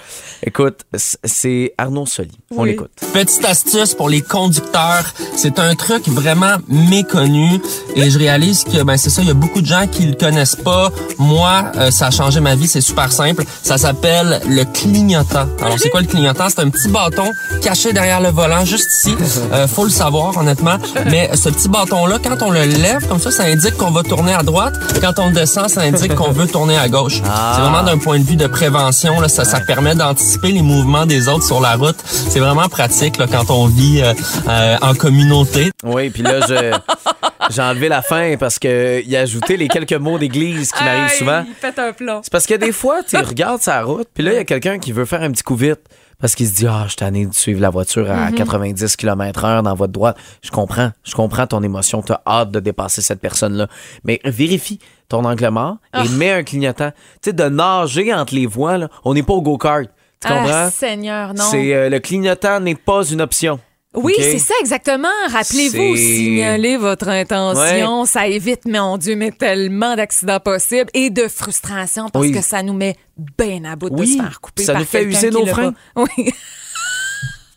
Écoute, 0.45 0.81
c'est 1.25 1.75
Arnaud 1.79 2.07
Soli. 2.07 2.31
On 2.57 2.63
Oui. 2.63 2.71
l'écoute. 2.71 2.91
Petite 3.13 3.45
astuce 3.45 3.95
pour 3.95 4.09
les 4.09 4.23
conducteurs, 4.23 5.05
c'est 5.37 5.59
un 5.59 5.75
truc 5.75 6.07
vraiment 6.09 6.57
méconnu 6.69 7.61
et 7.97 8.11
je 8.11 8.19
réalise 8.19 8.65
que 8.65 8.83
ben 8.83 8.97
c'est 8.97 9.11
ça, 9.11 9.23
il 9.23 9.29
y 9.29 9.31
a 9.31 9.35
beaucoup 9.35 9.61
de 9.61 9.67
gens 9.67 9.87
qui 9.87 10.05
le 10.07 10.15
connaissent 10.15 10.57
pas. 10.57 10.91
Moi, 11.19 11.65
euh, 11.77 11.91
ça 11.91 12.07
a 12.07 12.11
changé 12.11 12.41
ma 12.41 12.55
vie, 12.55 12.69
c'est 12.69 12.81
super 12.81 13.13
simple. 13.13 13.45
Ça 13.63 13.79
s'appelle 13.79 14.41
le 14.49 14.65
clignotant. 14.65 15.47
Alors 15.61 15.79
c'est 15.79 15.91
quoi 15.91 16.01
le 16.01 16.07
clignotant? 16.07 16.49
C'est 16.49 16.61
un 16.61 16.71
petit 16.71 16.89
bâton 16.89 17.31
caché 17.63 17.93
derrière 17.93 18.21
le 18.21 18.31
volant, 18.31 18.65
juste 18.65 18.89
ici. 18.99 19.15
Euh, 19.53 19.67
faut 19.67 19.85
le 19.85 19.91
savoir 19.91 20.37
honnêtement, 20.37 20.77
mais 21.07 21.31
ce 21.35 21.49
petit 21.49 21.69
bâton 21.69 22.05
là, 22.07 22.19
quand 22.23 22.43
on 22.43 22.51
le 22.51 22.65
lève 22.65 23.07
comme 23.09 23.19
ça, 23.21 23.31
ça 23.31 23.45
indique 23.45 23.77
qu'on 23.77 23.91
va 23.91 24.03
tourner 24.03 24.33
à 24.35 24.43
droite. 24.43 24.68
Quand 25.01 25.19
on 25.19 25.31
descend, 25.31 25.69
ça 25.69 25.83
indique 25.83 26.15
qu'on 26.15 26.31
veut 26.31 26.47
tourner 26.47 26.77
à 26.77 26.89
gauche. 26.89 27.17
C'est 27.23 27.61
vraiment 27.61 27.83
d'un 27.83 27.99
point 27.99 28.19
de 28.19 28.25
vue 28.25 28.37
de 28.37 28.47
prévention 28.47 29.21
là, 29.21 29.29
ça, 29.29 29.45
ça 29.45 29.61
permet 29.61 29.95
d'anticiper 29.95 30.53
les 30.53 30.63
mouvements 30.63 31.07
des 31.07 31.29
autres 31.29 31.45
sur 31.45 31.61
la 31.61 31.77
route. 31.77 31.97
C'est 32.07 32.41
vraiment 32.41 32.69
pratique 32.69 33.17
là, 33.19 33.27
quand 33.31 33.51
on 33.51 33.67
vit 33.67 34.01
euh, 34.03 34.13
euh, 34.49 34.77
en 34.83 34.95
communauté. 34.95 35.71
Oui, 35.85 36.11
puis 36.11 36.23
là, 36.23 36.41
je- 36.49 36.77
j'ai 37.51 37.63
enlevé 37.63 37.89
la 37.89 38.03
fin 38.03 38.37
parce 38.39 38.59
que 38.59 39.03
il 39.07 39.17
a 39.17 39.21
ajouté 39.21 39.57
les 39.57 39.69
quelques 39.69 39.93
mots 39.95 40.19
d'église 40.19 40.73
qui 40.73 40.83
m'arrivent 40.85 41.15
souvent. 41.17 41.45
Il 41.47 41.55
fait 41.55 41.79
un 41.79 41.93
plomb. 41.93 42.21
C'est 42.23 42.33
parce 42.33 42.47
que 42.47 42.55
des 42.55 42.73
fois, 42.73 43.03
tu 43.09 43.17
regardes 43.25 43.63
sa 43.63 43.83
route, 43.83 44.09
puis 44.13 44.25
là, 44.25 44.33
il 44.33 44.37
y 44.37 44.41
a 44.41 44.45
quelqu'un 44.45 44.79
qui 44.79 44.93
veut 44.93 45.05
faire 45.05 45.23
un 45.23 45.31
petit 45.31 45.43
coup 45.43 45.57
vite. 45.57 45.81
Parce 46.21 46.35
qu'il 46.35 46.49
se 46.49 46.55
dit, 46.55 46.67
ah, 46.67 46.83
je 46.85 46.89
suis 46.89 46.97
tanné 46.97 47.27
de 47.27 47.35
suivre 47.35 47.61
la 47.61 47.71
voiture 47.71 48.11
à 48.11 48.33
90 48.33 48.97
km 48.97 49.45
heure 49.45 49.63
dans 49.63 49.75
votre 49.75 49.93
droite. 49.93 50.17
Je 50.43 50.51
comprends. 50.51 50.91
Je 51.05 51.15
comprends 51.15 51.47
ton 51.47 51.63
émotion. 51.63 52.03
Tu 52.03 52.11
as 52.13 52.21
hâte 52.27 52.51
de 52.51 52.59
dépasser 52.59 53.03
cette 53.03 53.21
personne-là. 53.21 53.69
Mais 54.03 54.21
vérifie 54.25 54.81
ton 55.09 55.25
angle 55.25 55.49
mort 55.51 55.77
et 55.95 56.09
mets 56.09 56.33
un 56.33 56.43
clignotant. 56.43 56.91
Tu 57.23 57.31
sais, 57.31 57.33
de 57.33 57.45
nager 57.45 58.13
entre 58.13 58.35
les 58.35 58.47
voies, 58.47 58.79
là, 58.79 58.89
on 59.05 59.15
n'est 59.15 59.23
pas 59.23 59.35
au 59.35 59.43
go-kart. 59.43 59.87
Tu 60.21 60.27
comprends? 60.27 60.47
Ah, 60.51 60.71
Seigneur, 60.73 61.35
non. 61.35 61.45
C'est 61.49 61.73
euh, 61.73 61.89
le 61.89 62.01
clignotant 62.01 62.59
n'est 62.59 62.75
pas 62.75 63.05
une 63.05 63.21
option. 63.21 63.61
Oui, 63.95 64.15
c'est 64.19 64.39
ça 64.39 64.55
exactement. 64.61 65.09
Rappelez-vous, 65.31 65.97
signaler 65.97 66.77
votre 66.77 67.09
intention, 67.09 68.05
ça 68.05 68.27
évite, 68.27 68.67
mon 68.67 68.99
Dieu, 68.99 69.17
mais 69.17 69.31
tellement 69.31 69.97
d'accidents 69.97 70.41
possibles 70.41 70.91
et 70.95 71.11
de 71.11 71.27
frustration 71.27 72.09
parce 72.11 72.27
Oui. 72.27 72.33
que 72.33 72.43
ça 72.43 72.63
nous 72.63 72.75
met 72.75 72.97
bien 73.39 73.65
à 73.65 73.77
bout 73.77 73.89
de 73.91 73.95
Oui, 73.99 74.13
se 74.17 74.23
faire 74.23 74.41
couper 74.41 74.65
ça 74.65 74.73
par 74.75 74.81
nous 74.83 74.87
fait 74.87 75.05
user 75.05 75.31
nos 75.31 75.47
freins. 75.47 75.75
Oui. 75.97 76.33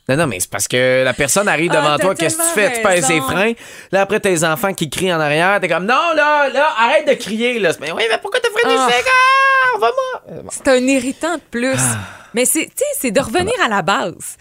Non, 0.10 0.17
non, 0.17 0.28
mais 0.28 0.39
c'est 0.41 0.50
parce 0.50 0.67
que 0.67 1.04
la 1.06 1.13
personne 1.13 1.48
arrive 1.48 1.72
Ah, 1.74 1.78
devant 1.78 1.96
t'as 1.96 2.04
toi, 2.04 2.15
qu'est-ce 2.15 2.36
que 2.36 2.41
tu 2.41 2.50
fais? 2.60 2.74
Tu 2.74 2.82
pèses 2.82 3.08
les 3.08 3.22
freins. 3.22 3.54
Là, 3.94 4.02
après, 4.02 4.20
tes 4.20 4.44
enfants 4.44 4.74
qui 4.74 4.89
crient 4.89 5.13
en 5.13 5.20
arrière, 5.22 5.58
t'es 5.62 5.70
comme, 5.70 5.86
non, 5.86 6.12
là, 6.15 6.50
là, 6.50 6.67
arrête 6.78 7.08
de 7.08 7.13
crier, 7.13 7.60
là. 7.60 7.72
Mais 7.80 7.91
oui, 7.94 8.04
mais 8.10 8.17
pourquoi 8.17 8.41
t'as 8.41 8.50
freiné 8.50 8.76
Ah. 8.78 8.89
Ah, 8.91 9.80
va-moi. 9.80 10.44
C'est 10.52 10.67
un 10.67 10.86
irritant 10.86 11.36
de 11.36 11.41
plus. 11.50 11.78
Ah. 11.78 12.00
Mais 12.34 12.44
c'est, 12.46 12.65
tu 12.65 12.72
sais, 12.78 12.86
c'est 13.00 13.12
de 13.12 13.22
revenir 13.22 13.54
à 13.63 13.70
la 13.70 13.84
base. 13.84 14.36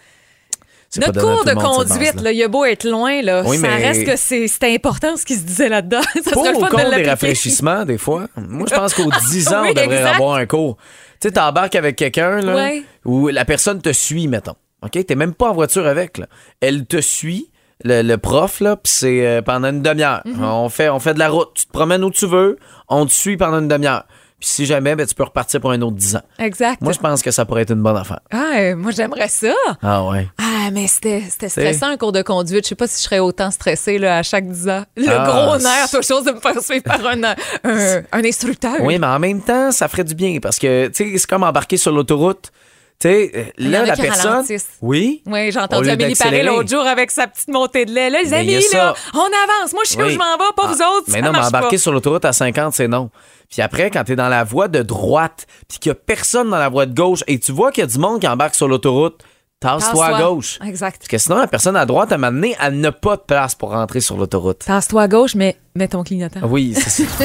Pas 0.98 1.06
Notre 1.06 1.20
cours 1.20 1.44
de 1.44 1.52
conduite, 1.54 2.20
là, 2.20 2.32
il 2.32 2.42
a 2.42 2.48
beau 2.48 2.64
être 2.64 2.84
loin, 2.88 3.22
là, 3.22 3.42
Oui, 3.46 3.58
ça 3.58 3.68
mais- 3.68 3.76
reste 3.76 4.04
que 4.04 4.16
c'est, 4.16 4.74
important 4.74 5.16
ce 5.16 5.24
qui 5.24 5.36
se 5.36 5.42
disait 5.44 5.68
là-dedans. 5.68 6.00
ça 6.24 6.30
Pour 6.32 6.42
ou 6.42 6.46
de 6.64 6.96
des 7.02 7.08
rafraîchissements, 7.08 7.84
des 7.84 7.98
fois? 7.98 8.26
Moi, 8.36 8.66
je 8.68 8.74
pense 8.74 8.94
qu'aux 8.94 9.10
10 9.30 9.48
ans, 9.52 9.62
Oui, 9.62 9.68
on 9.70 9.74
devrait 9.74 9.98
exact. 9.98 10.14
avoir 10.16 10.34
un 10.36 10.46
cours. 10.46 10.76
Tu 11.20 11.28
sais, 11.28 11.32
t'embarques 11.32 11.76
avec 11.76 11.94
quelqu'un, 11.94 12.40
là, 12.40 12.54
Ouais. 12.56 12.82
où 13.04 13.28
la 13.28 13.44
personne 13.44 13.80
te 13.80 13.92
suit, 13.92 14.26
mettons. 14.26 14.56
OK? 14.82 14.98
T'es 15.06 15.14
même 15.14 15.34
pas 15.34 15.50
en 15.50 15.54
voiture 15.54 15.86
avec, 15.86 16.18
là. 16.18 16.26
Elle 16.60 16.86
te 16.86 17.00
suit, 17.00 17.50
le, 17.84 18.02
le 18.02 18.18
prof, 18.18 18.58
là, 18.60 18.76
puis 18.76 18.92
c'est 18.92 19.26
euh, 19.26 19.42
pendant 19.42 19.68
une 19.68 19.82
demi-heure. 19.82 20.22
Mhm. 20.24 20.42
on, 20.42 20.68
fait, 20.70 20.88
on 20.88 20.98
fait 20.98 21.14
de 21.14 21.18
la 21.20 21.28
route. 21.28 21.50
Tu 21.54 21.66
te 21.66 21.72
promènes 21.72 22.02
où 22.02 22.10
tu 22.10 22.26
veux, 22.26 22.58
on 22.88 23.06
te 23.06 23.12
suit 23.12 23.36
pendant 23.36 23.60
une 23.60 23.68
demi-heure. 23.68 24.04
Puis 24.40 24.48
si 24.48 24.66
jamais, 24.66 24.96
ben, 24.96 25.06
tu 25.06 25.14
peux 25.14 25.22
repartir 25.24 25.60
pour 25.60 25.70
un 25.70 25.80
autre 25.82 25.96
10 25.96 26.16
ans. 26.16 26.22
Exact. 26.38 26.80
Moi, 26.80 26.92
je 26.94 26.98
pense 26.98 27.20
que 27.22 27.30
ça 27.30 27.44
pourrait 27.44 27.62
être 27.62 27.72
une 27.72 27.82
bonne 27.82 27.96
affaire. 27.96 28.20
Ah, 28.30 28.52
euh, 28.56 28.74
moi, 28.76 28.90
j'aimerais 28.90 29.28
ça. 29.28 29.52
Ah 29.82 30.04
ouais. 30.06 30.28
Ah, 30.38 30.70
mais 30.72 30.86
c'était 30.86 31.22
stressant, 31.48 31.88
un 31.88 31.96
cours 31.98 32.12
de 32.12 32.22
conduite. 32.22 32.64
Je 32.64 32.70
sais 32.70 32.74
pas 32.74 32.86
si 32.86 32.96
je 32.98 33.02
serais 33.02 33.18
autant 33.18 33.50
stressée 33.50 33.98
là, 33.98 34.16
à 34.18 34.22
chaque 34.22 34.48
10 34.48 34.68
ans. 34.70 34.84
Le 34.96 35.08
Ah, 35.10 35.26
gros 35.26 35.58
nerf, 35.58 35.88
chose 36.02 36.24
de 36.24 36.32
me 36.32 36.40
faire 36.40 36.60
suivre 36.62 36.84
par 36.84 37.04
un, 37.06 37.22
un, 37.64 38.02
un 38.12 38.24
instructeur. 38.24 38.76
Oui, 38.80 38.98
mais 38.98 39.06
en 39.06 39.18
même 39.18 39.42
temps, 39.42 39.70
ça 39.72 39.88
ferait 39.88 40.04
du 40.04 40.14
bien 40.14 40.38
parce 40.40 40.58
que, 40.58 40.86
tu 40.88 41.10
sais, 41.12 41.18
c'est 41.18 41.26
comme 41.28 41.42
embarquer 41.42 41.76
sur 41.76 41.92
l'autoroute. 41.92 42.50
Tu 42.98 43.08
sais, 43.08 43.32
euh, 43.34 43.44
là, 43.56 43.86
la 43.86 43.96
personne. 43.96 44.30
ralentissent. 44.30 44.68
Oui. 44.82 45.22
Oui, 45.24 45.50
j'ai 45.52 45.58
entendu 45.58 45.88
Amélie 45.88 46.14
Paré 46.14 46.42
l'autre 46.42 46.68
jour 46.68 46.82
avec 46.86 47.10
sa 47.10 47.26
petite 47.26 47.48
montée 47.48 47.86
de 47.86 47.92
lait. 47.92 48.10
Là, 48.10 48.22
les 48.22 48.34
amis, 48.34 48.58
là, 48.74 48.94
on 49.14 49.18
avance. 49.18 49.72
Moi, 49.72 49.82
je 49.86 49.90
sais 49.92 50.02
où 50.02 50.04
Oui. 50.04 50.12
je 50.12 50.18
m'en 50.18 50.36
vais, 50.36 50.44
pas 50.54 50.64
Ah, 50.64 50.66
vous 50.68 50.82
autres. 50.82 51.04
Mais 51.08 51.20
ça 51.20 51.24
non, 51.24 51.32
mais 51.32 51.38
embarquer 51.38 51.76
pas. 51.76 51.78
sur 51.82 51.92
l'autoroute 51.92 52.24
à 52.26 52.32
50, 52.34 52.74
c'est 52.74 52.88
non. 52.88 53.08
Puis 53.50 53.62
après, 53.62 53.90
quand 53.90 54.04
t'es 54.04 54.16
dans 54.16 54.28
la 54.28 54.44
voie 54.44 54.68
de 54.68 54.82
droite, 54.82 55.46
puis 55.68 55.78
qu'il 55.78 55.90
y 55.90 55.92
a 55.92 55.96
personne 55.96 56.50
dans 56.50 56.58
la 56.58 56.68
voie 56.68 56.86
de 56.86 56.94
gauche, 56.94 57.24
et 57.26 57.38
tu 57.38 57.50
vois 57.52 57.72
qu'il 57.72 57.82
y 57.82 57.84
a 57.84 57.88
du 57.88 57.98
monde 57.98 58.20
qui 58.20 58.28
embarque 58.28 58.54
sur 58.54 58.68
l'autoroute, 58.68 59.22
tasse-toi 59.58 60.06
à 60.06 60.22
gauche. 60.22 60.58
Exact. 60.64 60.98
Parce 60.98 61.08
que 61.08 61.18
sinon, 61.18 61.38
la 61.38 61.48
personne 61.48 61.76
à 61.76 61.84
droite, 61.84 62.12
à 62.12 62.16
donné, 62.16 62.56
elle 62.60 62.78
n'a 62.78 62.92
pas 62.92 63.16
de 63.16 63.22
place 63.22 63.56
pour 63.56 63.70
rentrer 63.70 64.00
sur 64.00 64.16
l'autoroute. 64.16 64.60
Tasse-toi 64.60 65.02
à 65.02 65.08
gauche, 65.08 65.34
mais 65.34 65.56
mets 65.74 65.88
ton 65.88 66.04
clignotant. 66.04 66.40
Oui, 66.44 66.74
c'est 66.76 67.04
ça. 67.06 67.24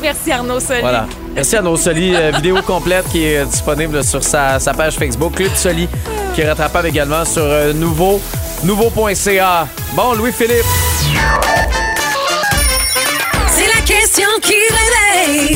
Merci 0.00 0.30
Arnaud 0.32 0.60
Soli. 0.60 0.80
voilà. 0.80 1.06
Merci 1.34 1.56
nos 1.60 1.76
Soli. 1.76 2.14
euh, 2.14 2.30
vidéo 2.36 2.62
complète 2.62 3.06
qui 3.08 3.24
est 3.24 3.44
disponible 3.44 4.02
sur 4.04 4.22
sa, 4.22 4.58
sa 4.60 4.72
page 4.72 4.94
Facebook. 4.96 5.34
Club 5.34 5.52
Soli, 5.54 5.88
qui 6.34 6.40
est 6.40 6.48
rattrapable 6.48 6.88
également 6.88 7.24
sur 7.24 7.42
euh, 7.42 7.72
nouveau, 7.72 8.20
nouveau.ca. 8.64 9.66
Bon, 9.94 10.14
Louis-Philippe. 10.14 10.64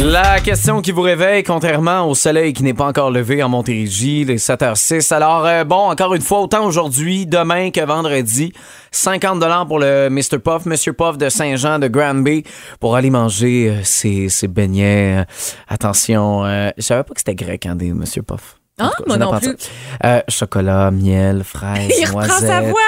La 0.03 0.40
question 0.40 0.81
qui 0.81 0.90
vous 0.90 1.03
réveille, 1.03 1.42
contrairement 1.42 2.09
au 2.09 2.14
soleil 2.14 2.55
qui 2.55 2.62
n'est 2.62 2.73
pas 2.73 2.87
encore 2.87 3.11
levé 3.11 3.42
en 3.42 3.51
Montérégie, 3.51 4.25
les 4.25 4.38
7h06. 4.38 5.12
Alors, 5.12 5.45
euh, 5.45 5.64
bon, 5.64 5.90
encore 5.90 6.14
une 6.14 6.23
fois, 6.23 6.40
autant 6.40 6.64
aujourd'hui, 6.64 7.27
demain 7.27 7.71
que 7.71 7.85
vendredi, 7.85 8.55
50 8.90 9.68
pour 9.68 9.79
le 9.79 10.09
Mr. 10.09 10.38
Puff, 10.42 10.64
Monsieur 10.64 10.95
Puff 10.95 11.18
de 11.18 11.29
Saint-Jean 11.29 11.79
de 11.79 11.88
Granby 11.88 12.45
pour 12.81 12.97
aller 12.97 13.11
manger 13.11 13.68
euh, 13.68 13.81
ses, 13.85 14.31
ses 14.31 14.49
beignets. 14.49 15.18
Euh, 15.18 15.25
attention, 15.68 16.45
je 16.79 16.83
savais 16.83 17.03
pas 17.03 17.12
que 17.12 17.21
c'était 17.21 17.35
grec, 17.35 17.66
hein, 17.66 17.75
des 17.75 17.92
Monsieur 17.92 18.23
Puff. 18.23 18.62
Ah, 18.85 18.90
cas, 18.97 19.05
moi 19.07 19.16
non 19.16 19.38
plus. 19.38 19.57
Euh, 20.05 20.21
chocolat, 20.29 20.90
miel, 20.90 21.42
fraises, 21.45 21.92
Il 21.99 22.07
reprend 22.07 22.38
sa 22.38 22.61
voix. 22.61 22.81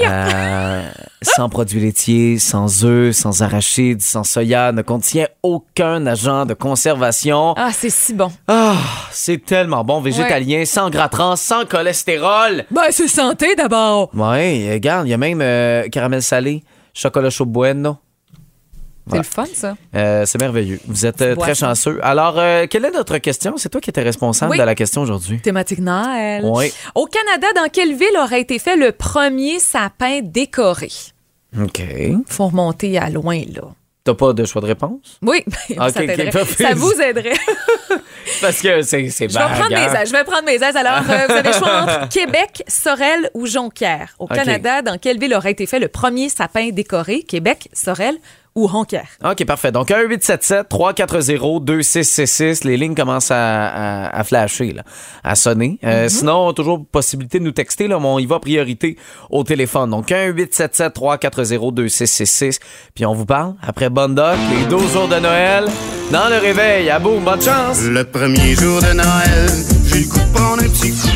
Il 0.00 0.06
Euh, 0.06 0.82
sans 1.22 1.48
produits 1.48 1.80
laitiers, 1.80 2.38
sans 2.38 2.84
œufs, 2.84 3.14
sans 3.14 3.42
arachides, 3.42 4.02
sans 4.02 4.24
soya, 4.24 4.72
ne 4.72 4.82
contient 4.82 5.26
aucun 5.42 6.06
agent 6.06 6.46
de 6.46 6.54
conservation. 6.54 7.54
Ah, 7.56 7.70
c'est 7.72 7.90
si 7.90 8.14
bon. 8.14 8.30
Ah, 8.48 8.76
c'est 9.10 9.44
tellement 9.44 9.84
bon, 9.84 10.00
végétalien, 10.00 10.64
sans 10.64 10.90
gras 10.90 11.08
trans, 11.08 11.36
sans 11.36 11.64
cholestérol. 11.64 12.64
Ben, 12.70 12.84
c'est 12.90 13.08
santé 13.08 13.54
d'abord. 13.54 14.10
Ouais, 14.14 14.70
regarde, 14.72 15.06
il 15.06 15.10
y 15.10 15.14
a 15.14 15.18
même 15.18 15.40
euh, 15.42 15.88
caramel 15.88 16.22
salé, 16.22 16.62
chocolat 16.94 17.30
chaud 17.30 17.46
bueno. 17.46 17.98
C'est 19.10 19.16
le 19.16 19.22
fun, 19.22 19.46
ça. 19.54 19.76
Euh, 19.94 20.24
c'est 20.26 20.40
merveilleux. 20.40 20.78
Vous 20.86 21.06
êtes 21.06 21.22
euh, 21.22 21.34
très 21.36 21.54
chanceux. 21.54 21.98
Alors, 22.02 22.38
euh, 22.38 22.66
quelle 22.68 22.84
est 22.84 22.90
notre 22.90 23.18
question? 23.18 23.54
C'est 23.56 23.68
toi 23.68 23.80
qui 23.80 23.90
étais 23.90 24.02
responsable 24.02 24.52
Oui. 24.52 24.58
de 24.58 24.62
la 24.62 24.74
question 24.74 25.02
aujourd'hui. 25.02 25.40
Thématique 25.40 25.80
Noël. 25.80 26.42
Oui. 26.44 26.72
Au 26.94 27.06
Canada, 27.06 27.46
dans 27.56 27.68
quelle 27.68 27.94
ville 27.94 28.16
aurait 28.22 28.40
été 28.40 28.58
fait 28.58 28.76
le 28.76 28.92
premier 28.92 29.58
sapin 29.58 30.20
décoré? 30.22 30.90
OK. 31.60 31.82
Faut 32.28 32.46
remonter 32.46 32.98
à 32.98 33.10
loin, 33.10 33.40
là. 33.52 33.62
T'as 34.02 34.14
pas 34.14 34.32
de 34.32 34.44
choix 34.46 34.62
de 34.62 34.66
réponse? 34.66 35.18
Oui, 35.22 35.44
Ok, 35.70 35.78
ça, 36.32 36.44
ça 36.46 36.74
vous 36.74 36.92
aiderait. 37.02 37.34
Parce 38.40 38.62
que 38.62 38.80
c'est 38.80 39.10
c'est 39.10 39.28
Je 39.28 39.34
vais 39.38 39.44
prendre 39.44 39.68
mes 39.68 39.76
aises. 40.00 40.08
Je 40.08 40.12
vais 40.12 40.24
prendre 40.24 40.44
mes 40.46 40.54
aises. 40.54 40.76
Alors, 40.76 41.02
euh, 41.10 41.26
vous 41.28 41.34
avez 41.34 41.48
le 41.48 41.54
choix 41.54 41.82
entre 41.82 42.08
Québec, 42.10 42.62
Sorel 42.66 43.30
ou 43.34 43.46
Jonquière. 43.46 44.14
Au. 44.18 44.26
Canada, 44.26 44.80
dans 44.80 44.96
quelle 44.96 45.18
ville 45.18 45.34
aurait 45.34 45.50
été 45.50 45.66
fait 45.66 45.78
le 45.80 45.88
premier 45.88 46.30
sapin 46.30 46.70
décoré? 46.70 47.22
Québec, 47.24 47.68
Sorel 47.74 48.16
ou 48.54 48.68
Jonquière? 48.68 49.08
OK, 49.24 49.44
parfait. 49.44 49.72
Donc, 49.72 49.90
1-877-340-2666. 49.90 52.64
Les 52.66 52.76
lignes 52.76 52.94
commencent 52.94 53.30
à, 53.30 53.68
à- 53.68 54.18
à 54.18 54.24
flasher, 54.24 54.72
là, 54.72 54.82
à 55.24 55.34
sonner. 55.34 55.78
Euh, 55.84 56.08
Sinon, 56.08 56.52
toujours 56.52 56.84
possibilité 56.84 57.38
de 57.38 57.44
nous 57.44 57.52
texter, 57.52 57.88
là, 57.88 57.98
mais 58.00 58.06
on 58.06 58.18
y 58.18 58.26
va 58.26 58.38
priorité 58.40 58.96
au 59.30 59.44
téléphone. 59.44 59.90
Donc, 59.90 60.10
1-877-340-2666. 60.10 62.58
Puis 62.94 63.06
on 63.06 63.14
vous 63.14 63.26
parle 63.26 63.54
après 63.62 63.88
Bonne 63.90 64.14
Doc, 64.14 64.36
les 64.58 64.66
12 64.66 64.92
jours 64.92 65.08
de 65.08 65.16
Noël, 65.18 65.64
dans 66.10 66.28
le 66.28 66.36
réveil. 66.38 66.90
À 66.90 66.98
boum, 66.98 67.22
bonne 67.24 67.40
chance! 67.40 67.80
Le 67.82 68.04
premier 68.04 68.54
jour 68.54 68.80
de 68.82 68.92
Noël, 68.92 69.50
j'ai 69.86 70.00
le 70.00 70.08
goût 70.08 70.18
de 70.18 70.32
prendre 70.34 70.62
un 70.62 70.68
petit 70.68 70.90
coup. 70.90 71.08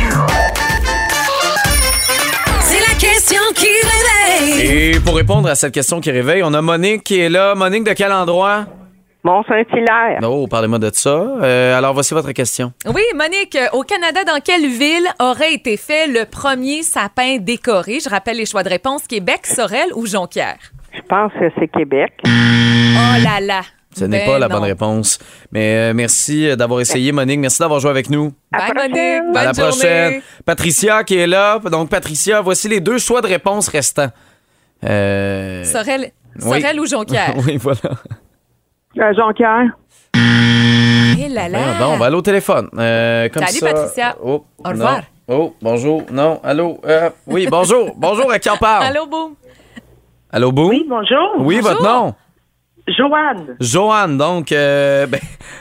Et 4.58 4.92
pour 5.04 5.16
répondre 5.16 5.48
à 5.48 5.54
cette 5.54 5.72
question 5.74 6.00
qui 6.00 6.10
réveille, 6.10 6.42
on 6.42 6.54
a 6.54 6.62
Monique 6.62 7.04
qui 7.04 7.18
est 7.20 7.28
là. 7.28 7.54
Monique, 7.54 7.84
de 7.84 7.92
quel 7.92 8.12
endroit? 8.12 8.66
Mont-Saint-Hilaire. 9.24 10.20
Oh, 10.22 10.46
parlez-moi 10.46 10.78
de 10.78 10.90
ça. 10.92 11.10
Euh, 11.10 11.76
alors, 11.76 11.94
voici 11.94 12.12
votre 12.14 12.30
question. 12.32 12.72
Oui, 12.86 13.02
Monique, 13.14 13.56
euh, 13.56 13.66
au 13.72 13.82
Canada, 13.82 14.20
dans 14.24 14.40
quelle 14.40 14.66
ville 14.68 15.06
aurait 15.18 15.54
été 15.54 15.76
fait 15.76 16.06
le 16.06 16.24
premier 16.26 16.82
sapin 16.82 17.38
décoré? 17.38 18.00
Je 18.04 18.08
rappelle 18.10 18.36
les 18.36 18.46
choix 18.46 18.62
de 18.62 18.68
réponse 18.68 19.06
Québec, 19.06 19.46
Sorel 19.46 19.88
ou 19.94 20.06
Jonquière? 20.06 20.58
Je 20.94 21.00
pense 21.08 21.32
que 21.32 21.50
c'est 21.58 21.68
Québec. 21.68 22.12
Oh 22.24 22.28
là 23.24 23.40
là. 23.40 23.62
Ce 23.96 24.04
n'est 24.04 24.18
Ben 24.20 24.26
pas 24.26 24.38
la 24.38 24.48
non. 24.48 24.56
bonne 24.56 24.64
réponse. 24.64 25.18
Mais 25.52 25.90
euh, 25.90 25.92
merci 25.94 26.54
d'avoir 26.56 26.80
essayé, 26.80 27.12
Monique. 27.12 27.38
Merci 27.40 27.60
d'avoir 27.60 27.80
joué 27.80 27.90
avec 27.90 28.10
nous. 28.10 28.32
Bye, 28.52 28.72
prochaine. 28.72 28.90
Monique. 28.90 29.22
Bonne 29.32 29.36
à 29.36 29.44
la 29.44 29.52
journée. 29.52 29.70
prochaine. 29.70 30.22
Patricia 30.44 31.04
qui 31.04 31.16
est 31.16 31.26
là. 31.26 31.60
Donc, 31.60 31.88
Patricia, 31.90 32.40
voici 32.40 32.68
les 32.68 32.80
deux 32.80 32.98
choix 32.98 33.20
de 33.22 33.28
réponse 33.28 33.68
restants. 33.68 34.10
Euh... 34.84 35.64
Sorel, 35.64 36.10
Oui. 36.42 36.60
Sorel 36.60 36.80
ou 36.80 36.86
Jonquière? 36.86 37.34
oui, 37.46 37.56
voilà. 37.56 37.78
Euh, 38.98 39.12
Jonquière. 39.14 39.76
Eh 40.16 41.28
là 41.28 41.48
là. 41.48 41.58
Voyons 41.58 41.78
donc, 41.78 41.94
on 41.94 41.96
va 41.98 42.06
aller 42.06 42.16
au 42.16 42.22
téléphone. 42.22 42.68
Euh, 42.76 43.28
comme 43.28 43.44
Salut, 43.46 43.58
ça. 43.58 43.72
Patricia. 43.72 44.16
Oh, 44.22 44.44
Au 44.64 44.68
revoir. 44.68 44.96
non. 44.96 45.02
Oh, 45.36 45.54
bonjour. 45.62 46.02
Non, 46.12 46.40
allô. 46.44 46.80
Euh, 46.86 47.10
oui, 47.26 47.46
bonjour. 47.50 47.92
bonjour, 47.96 48.30
à 48.30 48.38
qui 48.38 48.50
on 48.50 48.56
parle? 48.56 48.84
Allô, 48.88 49.06
boum. 49.06 49.34
Allô, 50.30 50.50
Boum? 50.52 50.68
Oui, 50.68 50.84
bonjour. 50.88 51.18
Oui, 51.38 51.60
Bonjour. 51.62 51.70
votre 51.70 51.82
nom? 51.84 52.14
Joanne. 52.86 53.56
Joanne, 53.60 54.18
donc, 54.18 54.52
euh, 54.52 55.06
ben, 55.06 55.18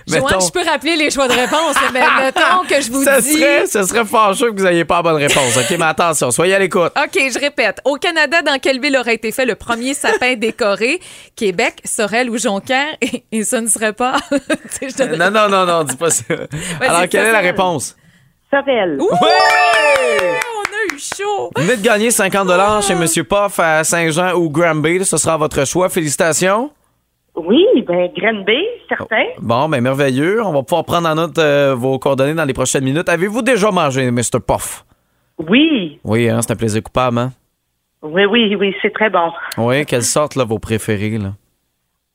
Joanne, 0.08 0.24
mettons- 0.26 0.40
je 0.46 0.52
peux 0.52 0.64
rappeler 0.66 0.98
les 0.98 1.10
choix 1.10 1.28
de 1.30 1.34
réponse, 1.34 1.76
mais 1.94 2.02
mettons 2.22 2.66
que 2.68 2.82
je 2.82 2.92
vous 2.92 3.02
ça 3.06 3.22
dis... 3.22 3.38
serait, 3.40 3.66
ça 3.66 3.84
serait 3.84 4.04
fâcheux 4.04 4.52
que 4.52 4.58
vous 4.60 4.66
n'ayez 4.66 4.84
pas 4.84 4.98
la 4.98 5.02
bonne 5.04 5.16
réponse. 5.22 5.56
OK, 5.58 5.70
mais 5.80 5.86
attention, 5.86 6.32
soyez 6.32 6.54
à 6.56 6.60
l'écoute. 6.60 6.92
OK, 7.02 7.14
je 7.34 7.40
répète. 7.40 7.80
Au 7.86 7.96
Canada, 7.96 8.42
dans 8.42 8.60
quelle 8.60 8.82
ville 8.82 8.98
aurait 8.98 9.16
été 9.16 9.32
fait 9.32 9.46
le 9.46 9.56
premier 9.56 9.94
sapin 9.94 10.36
décoré? 10.36 11.00
Québec, 11.38 11.80
Sorel 11.86 12.30
ou 12.30 12.38
Jonquière? 12.38 12.88
Et, 13.00 13.24
et 13.32 13.44
ce 13.46 13.56
ne 13.56 13.68
serait 13.68 13.94
pas... 13.94 14.18
Tu 14.30 14.38
sais, 14.70 14.90
je 14.90 14.96
te- 14.96 15.16
Non, 15.16 15.32
non, 15.32 15.48
non, 15.48 15.66
non, 15.66 15.84
dis 15.86 15.96
pas 15.96 16.10
ça. 16.10 16.24
Alors, 16.82 17.08
quelle 17.10 17.22
est 17.22 17.32
la 17.32 17.38
Sorel. 17.40 17.46
réponse? 17.46 17.96
Sorel. 18.52 18.98
Ouais! 19.00 19.08
On 20.58 20.92
a 20.92 20.94
eu 20.94 21.00
chaud! 21.00 21.52
Vous 21.56 21.62
venez 21.64 21.78
de 21.78 21.82
gagner 21.82 22.12
50 22.12 22.84
chez 22.84 22.96
Monsieur 22.96 23.24
Puff 23.24 23.60
à 23.60 23.86
Saint-Jean 23.86 24.34
ou 24.34 24.50
Granby. 24.50 25.06
Ce 25.06 25.16
sera 25.16 25.38
votre 25.38 25.66
choix. 25.66 25.88
Félicitations. 25.88 26.70
Oui, 27.36 27.66
ben 27.88 28.10
Granby, 28.16 28.60
certain. 28.88 29.26
Bon, 29.40 29.68
ben 29.68 29.82
merveilleux. 29.82 30.42
On 30.44 30.54
va 30.54 30.62
pouvoir 30.64 30.86
prendre 30.86 31.08
en 31.10 31.16
note 31.16 31.38
euh, 31.40 31.74
vos 31.76 31.98
coordonnées 32.00 32.36
dans 32.36 32.46
les 32.46 32.54
prochaines 32.54 32.84
minutes. 32.84 33.10
Avez-vous 33.10 33.42
déjà 33.42 33.72
mangé 33.72 34.10
Mr. 34.12 34.40
Puff? 34.46 34.86
Oui, 35.50 36.00
Oui, 36.04 36.30
hein, 36.30 36.42
c'est 36.42 36.52
un 36.54 36.56
plaisir 36.56 36.84
coupable, 36.84 37.18
hein? 37.18 37.32
oui, 38.04 38.26
oui, 38.26 38.56
oui, 38.56 38.76
c'est 38.82 38.94
très 38.94 39.10
bon. 39.10 39.32
Oui, 39.58 39.84
quelle 39.86 40.04
sorte, 40.04 40.36
là, 40.36 40.44
vos 40.44 40.60
préférés, 40.60 41.18
là? 41.18 41.34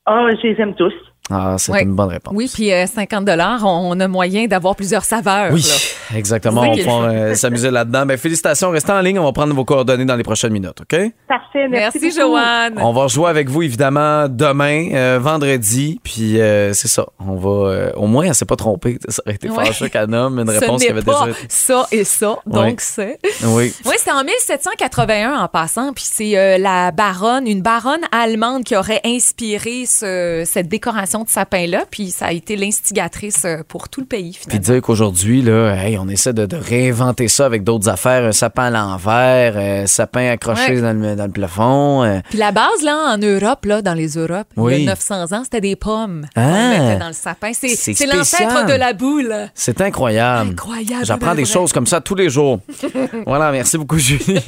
Oh, 0.08 0.28
je 0.40 0.46
les 0.46 0.60
aime 0.60 0.74
tous. 0.74 0.94
Ah, 1.30 1.56
c'est 1.58 1.72
Ouais. 1.72 1.82
une 1.82 1.94
bonne 1.94 2.08
réponse. 2.08 2.32
Oui, 2.36 2.50
puis 2.52 2.72
euh, 2.72 2.86
50 2.86 3.28
on, 3.62 3.66
on 3.66 4.00
a 4.00 4.08
moyen 4.08 4.46
d'avoir 4.46 4.74
plusieurs 4.76 5.04
saveurs. 5.04 5.52
Oui, 5.52 5.62
là. 5.62 6.16
exactement. 6.18 6.62
On 6.62 6.74
va 7.02 7.08
euh, 7.10 7.34
s'amuser 7.36 7.70
là-dedans. 7.70 8.06
Ben, 8.06 8.16
félicitations. 8.16 8.70
Restez 8.70 8.92
en 8.92 9.00
ligne. 9.00 9.18
On 9.18 9.24
va 9.24 9.32
prendre 9.32 9.54
vos 9.54 9.64
coordonnées 9.64 10.04
dans 10.04 10.16
les 10.16 10.22
prochaines 10.22 10.52
minutes, 10.52 10.80
OK? 10.80 10.98
Parfait, 11.28 11.68
merci. 11.68 12.10
Joanne. 12.10 12.74
On 12.78 12.92
va 12.92 13.06
jouer 13.08 13.28
avec 13.28 13.48
vous, 13.48 13.62
évidemment, 13.62 14.26
demain, 14.28 14.88
euh, 14.94 15.18
vendredi. 15.20 16.00
Puis, 16.02 16.40
euh, 16.40 16.72
c'est 16.72 16.88
ça. 16.88 17.06
On 17.18 17.34
va... 17.36 17.68
euh, 17.70 17.92
au 17.96 18.06
moins, 18.06 18.24
elle 18.26 18.34
s'est 18.34 18.44
pas 18.44 18.56
trompée. 18.56 18.98
Ça 19.08 19.22
aurait 19.26 19.34
été 19.34 19.48
Ouais. 19.50 19.64
fâcheux 19.66 19.88
qu'elle 19.88 20.08
nomme 20.08 20.38
une 20.38 20.48
réponse 20.58 20.82
qui 20.82 20.90
avait 20.90 21.02
pas 21.02 21.20
déjà 21.26 21.30
été... 21.30 21.46
ça 21.48 21.86
et 21.92 22.04
ça, 22.04 22.36
donc 22.46 22.64
Ouais. 22.64 22.74
c'est... 22.78 23.18
Oui. 23.44 23.72
Oui, 23.84 23.94
c'était 23.98 24.12
en 24.12 24.24
1781 24.24 25.34
en 25.40 25.48
passant, 25.48 25.92
puis 25.92 26.04
c'est 26.06 26.36
euh, 26.38 26.58
la 26.58 26.90
baronne, 26.90 27.46
une 27.46 27.62
baronne 27.62 28.00
allemande 28.12 28.64
qui 28.64 28.76
aurait 28.76 29.00
inspiré 29.04 29.84
ce- 29.86 30.44
cette 30.46 30.68
décoration 30.68 31.17
de 31.24 31.28
sapin-là, 31.28 31.84
puis 31.90 32.10
ça 32.10 32.26
a 32.26 32.32
été 32.32 32.56
l'instigatrice 32.56 33.44
euh, 33.44 33.62
pour 33.66 33.88
tout 33.88 34.00
le 34.00 34.06
pays, 34.06 34.32
Puis 34.32 34.40
finalement. 34.50 34.62
dire 34.72 34.82
qu'aujourd'hui, 34.82 35.42
là, 35.42 35.74
hey, 35.74 35.98
on 35.98 36.08
essaie 36.08 36.32
de, 36.32 36.46
de 36.46 36.56
réinventer 36.56 37.28
ça 37.28 37.46
avec 37.46 37.64
d'autres 37.64 37.88
affaires. 37.88 38.24
Un 38.24 38.32
sapin 38.32 38.64
à 38.64 38.70
l'envers, 38.70 39.56
un 39.56 39.86
sapin 39.86 40.28
accroché 40.30 40.74
Ouais. 40.76 40.80
dans, 40.80 40.92
le, 41.00 41.16
dans 41.16 41.24
le 41.26 41.30
plafond. 41.32 42.02
euh. 42.04 42.20
Puis 42.28 42.38
la 42.38 42.52
base, 42.52 42.82
là, 42.82 43.14
en 43.14 43.18
Europe, 43.18 43.64
là, 43.64 43.82
dans 43.82 43.94
les 43.94 44.08
Europes, 44.16 44.48
il 44.56 44.62
Oui. 44.62 44.82
y 44.84 44.88
a 44.88 44.90
900 44.90 45.32
ans, 45.32 45.42
c'était 45.44 45.60
des 45.60 45.76
pommes 45.76 46.26
qu'on 46.34 46.42
Ah. 46.42 46.68
mettait 46.70 46.98
dans 46.98 47.08
le 47.08 47.12
sapin. 47.12 47.52
C'est 47.52 47.68
C'est 47.68 47.94
c'est 47.94 48.06
spécial. 48.06 48.16
l'ancêtre 48.18 48.66
de 48.66 48.72
la 48.78 48.92
boule. 48.92 49.34
C'est 49.54 49.80
incroyable. 49.80 50.50
Incroyable, 50.52 51.04
J'apprends 51.04 51.34
des 51.34 51.42
vrai. 51.44 51.52
choses 51.52 51.72
comme 51.72 51.86
ça 51.86 52.00
tous 52.00 52.14
les 52.14 52.28
jours. 52.30 52.60
voilà, 53.26 53.50
merci 53.52 53.78
beaucoup, 53.78 53.98
Julie. 53.98 54.40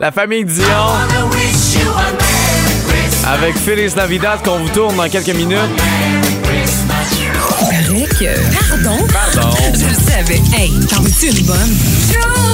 La 0.00 0.12
famille 0.12 0.44
Dion. 0.44 0.64
Avec 3.26 3.58
Félix 3.58 3.96
Navidad 3.96 4.42
qu'on 4.44 4.60
vous 4.60 4.68
tourne 4.68 4.96
dans 4.96 5.08
quelques 5.08 5.34
minutes. 5.34 5.58
Que... 8.18 8.34
Pardon? 8.68 9.06
Pardon. 9.12 9.50
Je 9.74 9.86
le 9.86 9.94
savais. 9.94 10.40
Hey, 10.56 10.72
t'en 10.86 11.02
veux-tu 11.02 11.26
une 11.26 11.44
bonne? 11.44 12.45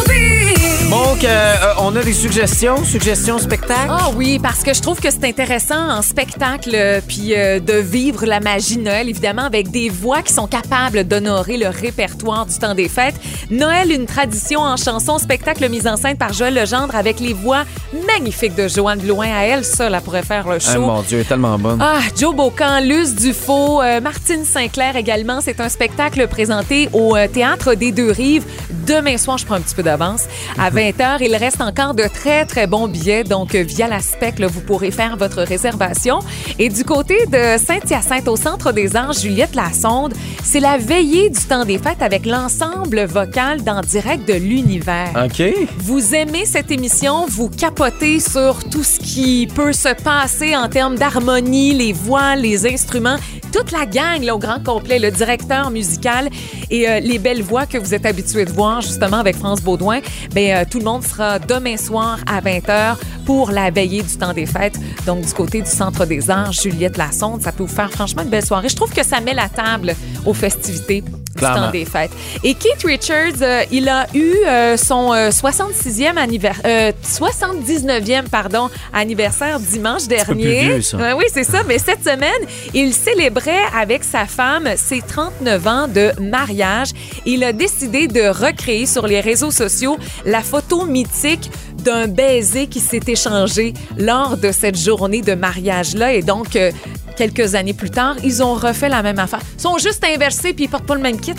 Donc, 0.93 1.25
euh, 1.25 1.27
euh, 1.29 1.73
on 1.81 1.97
a 1.97 2.03
des 2.03 2.13
suggestions, 2.13 2.85
suggestions 2.85 3.39
spectacles? 3.39 3.89
Ah 3.89 4.11
oui, 4.15 4.39
parce 4.39 4.63
que 4.63 4.75
je 4.75 4.83
trouve 4.83 5.01
que 5.01 5.11
c'est 5.11 5.25
intéressant 5.25 5.89
en 5.91 6.03
spectacle, 6.03 6.73
euh, 6.75 7.01
puis 7.07 7.33
euh, 7.35 7.61
de 7.61 7.73
vivre 7.73 8.27
la 8.27 8.41
magie 8.41 8.77
de 8.77 8.83
Noël, 8.83 9.09
évidemment, 9.09 9.45
avec 9.45 9.71
des 9.71 9.89
voix 9.89 10.21
qui 10.21 10.35
sont 10.35 10.47
capables 10.47 11.05
d'honorer 11.05 11.57
le 11.57 11.69
répertoire 11.69 12.45
du 12.45 12.59
temps 12.59 12.75
des 12.75 12.91
fêtes. 12.91 13.15
Noël, 13.51 13.91
une 13.91 14.05
tradition 14.05 14.61
en 14.61 14.77
chanson, 14.77 15.17
spectacle 15.19 15.67
mis 15.71 15.89
en 15.89 15.97
scène 15.97 16.19
par 16.19 16.35
Joël 16.35 16.53
Legendre 16.53 16.95
avec 16.95 17.21
les 17.21 17.33
voix 17.33 17.65
magnifiques 18.07 18.55
de 18.55 18.69
Joanne 18.69 18.99
Blouin. 19.01 19.29
À 19.35 19.45
elle, 19.45 19.65
seule, 19.65 19.95
elle 19.95 20.01
pourrait 20.03 20.23
faire 20.23 20.47
le 20.47 20.57
Ah, 20.57 20.75
show. 20.75 20.81
mon 20.83 21.01
Dieu, 21.01 21.17
elle 21.21 21.25
est 21.25 21.29
tellement 21.29 21.59
bonne. 21.59 21.79
Ah, 21.81 22.01
Joe 22.21 22.35
Bocan, 22.37 22.81
Luce 22.83 23.15
Dufault, 23.15 23.81
euh, 23.81 24.03
Martine 24.03 24.45
Sinclair 24.45 24.95
également. 24.97 25.41
C'est 25.41 25.59
un 25.61 25.71
spectacle 25.71 26.29
présenté 26.29 26.91
au 26.93 27.17
Théâtre 27.33 27.73
des 27.77 27.93
Deux 27.93 28.11
Rives. 28.11 28.45
Demain 28.87 29.17
soir, 29.17 29.39
je 29.39 29.47
prends 29.47 29.55
un 29.55 29.61
petit 29.63 29.75
peu 29.75 29.83
d'avance. 29.83 30.25
À 30.59 30.69
20h, 30.83 31.19
il 31.21 31.37
reste 31.37 31.61
encore 31.61 31.95
de 31.95 32.03
très, 32.13 32.45
très 32.45 32.67
bons 32.67 32.89
billets. 32.89 33.23
Donc, 33.23 33.55
euh, 33.55 33.63
via 33.63 33.87
la 33.87 34.01
SPEC, 34.01 34.41
là, 34.41 34.49
vous 34.49 34.63
pourrez 34.63 34.91
faire 34.91 35.17
votre 35.17 35.43
réservation. 35.43 36.19
Et 36.59 36.69
du 36.69 36.85
côté 36.85 37.25
de 37.27 37.57
Saint-Hyacinthe, 37.57 38.27
au 38.27 38.35
Centre 38.35 38.73
des 38.73 38.97
Arts, 38.97 39.13
Juliette 39.13 39.55
Lassonde, 39.55 40.13
c'est 40.43 40.59
la 40.59 40.79
veillée 40.79 41.31
du 41.31 41.39
temps 41.39 41.65
des 41.65 41.79
fêtes 41.79 42.03
avec 42.03 42.27
l'ensemble 42.27 43.05
vocal 43.05 43.63
d'En 43.63 43.81
direct 43.83 44.27
de 44.27 44.35
l'univers. 44.35 45.13
OK. 45.25 45.43
Vous 45.79 46.17
aimez 46.17 46.47
cette 46.47 46.73
émission, 46.73 47.27
vous 47.29 47.49
capotez 47.49 48.19
sur 48.19 48.65
tout 48.69 48.83
ce 48.83 48.99
qui 48.99 49.49
peut 49.55 49.73
se 49.73 49.95
passer 50.03 50.57
en 50.57 50.69
termes 50.69 50.97
d'harmonie, 50.97 51.75
les 51.75 51.93
voix, 51.93 52.35
les 52.35 52.67
instruments, 52.67 53.19
toute 53.53 53.71
la 53.71 53.87
gang 53.87 54.23
là, 54.23 54.35
au 54.35 54.39
grand 54.39 54.63
complet, 54.65 54.99
le 54.99 55.11
directeur 55.11 55.71
musical 55.71 56.29
et 56.73 56.89
euh, 56.89 56.99
les 56.99 57.21
belles 57.21 57.43
voix 57.43 57.67
que 57.67 57.79
vous 57.79 57.95
êtes 57.95 58.07
habitués 58.07 58.45
de 58.45 58.51
voir 58.51 58.81
justement 58.81 59.19
avec 59.19 59.37
France 59.37 59.63
Baudouin. 59.63 60.01
Ben, 60.35 60.57
euh, 60.57 60.65
tout 60.69 60.79
le 60.79 60.85
monde 60.85 61.05
sera 61.05 61.39
demain 61.39 61.77
soir 61.77 62.19
à 62.27 62.41
20h 62.41 62.97
pour 63.27 63.53
la 63.53 63.71
veillée 63.71 64.03
du 64.03 64.17
temps 64.17 64.33
des 64.33 64.47
fêtes. 64.47 64.79
Donc, 65.07 65.25
du 65.25 65.33
côté 65.33 65.61
du 65.61 65.71
Centre 65.71 66.07
des 66.07 66.31
Arts, 66.31 66.53
Juliette 66.53 66.97
Lassonde, 66.97 67.43
ça 67.43 67.53
peut 67.53 67.63
vous 67.63 67.69
faire 67.69 67.93
franchement 67.93 68.23
une 68.23 68.31
belle 68.31 68.45
soirée. 68.45 68.69
Je 68.69 68.77
trouve 68.77 68.93
que 68.93 69.05
ça 69.05 69.21
met 69.21 69.35
la 69.35 69.49
table 69.49 69.95
aux 70.25 70.35
festivités 70.35 71.05
du 71.49 71.55
temps 71.55 71.71
des 71.71 71.85
fêtes. 71.85 72.13
Et 72.43 72.55
Keith 72.55 72.83
Richards, 72.85 73.43
euh, 73.43 73.63
il 73.71 73.89
a 73.89 74.07
eu 74.15 74.35
euh, 74.47 74.77
son 74.77 75.13
euh, 75.13 75.31
66e 75.31 76.17
anniversaire, 76.17 76.93
79e 77.05 78.29
pardon, 78.29 78.71
anniversaire 78.93 79.61
dimanche 79.61 80.07
dernier. 80.07 80.63
vieux, 80.63 80.83
ça. 80.83 80.97
Ouais, 80.97 81.13
oui, 81.13 81.25
c'est 81.33 81.45
ça. 81.45 81.63
Mais 81.67 81.79
cette 81.79 82.03
semaine, 82.03 82.31
il 82.75 82.93
célébrait 82.95 83.63
avec 83.77 84.05
sa 84.05 84.27
femme 84.27 84.69
ses 84.77 85.01
39 85.01 85.67
ans 85.67 85.89
de 85.89 86.13
mariage. 86.21 86.89
Il 87.27 87.45
a 87.45 87.53
décidé 87.53 88.09
de 88.09 88.29
recréer 88.29 88.87
sur 88.87 89.07
les 89.07 89.21
réseaux 89.21 89.51
sociaux 89.51 89.99
la 90.25 90.43
photo 90.43 90.85
mythique 90.85 91.51
d'un 91.83 92.09
baiser 92.09 92.67
qui 92.67 92.81
s'est 92.81 93.01
échangé 93.07 93.75
lors 93.99 94.37
de 94.37 94.53
cette 94.53 94.79
journée 94.79 95.23
de 95.23 95.35
mariage-là. 95.35 96.13
Et 96.15 96.23
donc, 96.23 96.57
euh, 96.57 96.71
quelques 97.17 97.55
années 97.55 97.75
plus 97.75 97.91
tard, 97.91 98.17
ils 98.25 98.43
ont 98.43 98.55
refait 98.55 98.89
la 98.89 99.03
même 99.03 99.19
affaire. 99.19 99.41
Ils 99.59 99.63
sont 99.63 99.79
juste 99.79 100.05
inversés 100.05 100.53
puis 100.53 100.65
ils 100.65 100.69
portent 100.69 100.87
pas 100.87 100.95
le 100.95 101.01
même 101.01 101.21
kit. 101.21 101.35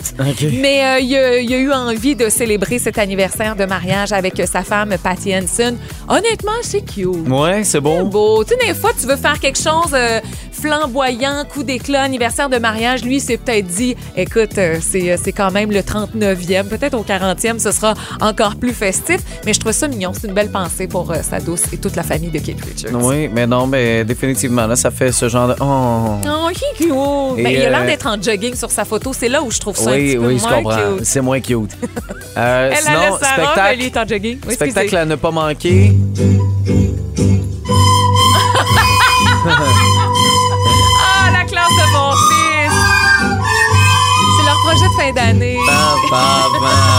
Mais 0.60 0.84
euh, 0.84 0.98
il, 1.00 1.44
il 1.44 1.54
a 1.54 1.58
eu 1.58 1.72
envie 1.72 2.14
de 2.16 2.28
célébrer 2.28 2.78
cet 2.78 2.98
anniversaire 2.98 3.56
de 3.56 3.64
mariage 3.64 4.12
avec 4.12 4.40
sa 4.46 4.62
femme, 4.62 4.94
Patty 5.02 5.34
Henson. 5.36 5.76
Honnêtement, 6.08 6.52
c'est 6.62 6.84
cute. 6.84 7.06
Ouais, 7.28 7.64
c'est 7.64 7.80
beau. 7.80 8.04
Beau. 8.04 8.44
Tu 8.44 8.54
sais, 8.54 8.66
des 8.66 8.74
fois, 8.74 8.90
tu 8.98 9.06
veux 9.06 9.16
faire 9.16 9.38
quelque 9.40 9.58
chose 9.58 9.92
euh, 9.92 10.20
flamboyant, 10.54 11.44
coup 11.52 11.62
d'éclat, 11.62 12.02
anniversaire 12.02 12.48
de 12.48 12.58
mariage. 12.58 13.04
Lui, 13.04 13.20
s'est 13.20 13.36
peut-être 13.36 13.66
dit, 13.66 13.96
écoute, 14.16 14.56
euh, 14.58 14.78
c'est 14.80 15.12
euh, 15.12 15.16
c'est 15.22 15.32
quand 15.32 15.50
même 15.50 15.70
le 15.70 15.80
39e, 15.80 16.64
peut-être 16.68 16.94
au 16.94 17.02
40e, 17.02 17.58
ce 17.58 17.72
sera 17.72 17.94
encore 18.20 18.56
plus 18.56 18.72
festif. 18.72 19.20
Mais 19.44 19.52
je 19.52 19.60
trouve 19.60 19.72
ça 19.72 19.88
mignon. 19.88 20.12
C'est 20.18 20.28
une 20.28 20.34
belle 20.34 20.50
pensée 20.50 20.86
pour 20.86 21.10
euh, 21.10 21.16
sa 21.22 21.40
douce 21.40 21.62
et 21.72 21.78
toute 21.78 21.96
la 21.96 22.02
famille 22.02 22.30
de 22.30 22.38
Kate 22.38 22.62
Richards. 22.64 23.04
Oui, 23.04 23.28
mais 23.28 23.46
non, 23.46 23.66
mais 23.66 24.04
définitivement, 24.04 24.66
là, 24.66 24.76
ça 24.76 24.90
fait 24.90 25.12
ce 25.12 25.28
genre 25.28 25.48
de. 25.48 25.54
Oh. 25.60 26.20
Oh, 26.26 26.48
cute. 26.54 26.88
Ben, 26.88 27.52
il 27.52 27.62
a 27.62 27.66
euh, 27.66 27.70
l'air 27.70 27.84
d'être 27.86 28.06
en 28.06 28.20
jogging 28.20 28.54
sur 28.54 28.70
sa 28.70 28.84
photo. 28.84 29.12
C'est 29.12 29.28
là 29.28 29.42
où 29.42 29.50
je 29.50 29.58
trouve 29.58 29.76
ça 29.76 29.90
un 29.90 29.94
Oui, 29.94 30.16
peu 30.16 30.26
oui, 30.26 30.38
je 30.38 30.42
moins 30.44 30.62
comprends. 30.62 30.96
C'est 31.02 31.20
moins 31.20 31.40
cute. 31.40 31.70
Euh, 32.36 32.70
Elle 32.72 32.78
sinon, 32.78 32.98
a 32.98 33.10
robe, 33.10 33.18
spectacle, 33.22 33.60
elle 33.70 33.82
est 33.82 33.96
en 33.96 34.06
jogging. 34.08 34.38
Oui, 34.48 34.54
spectacle 34.54 34.96
à 34.96 35.04
ne 35.04 35.14
pas 35.14 35.30
manquer. 35.30 35.92
Leur 45.14 46.93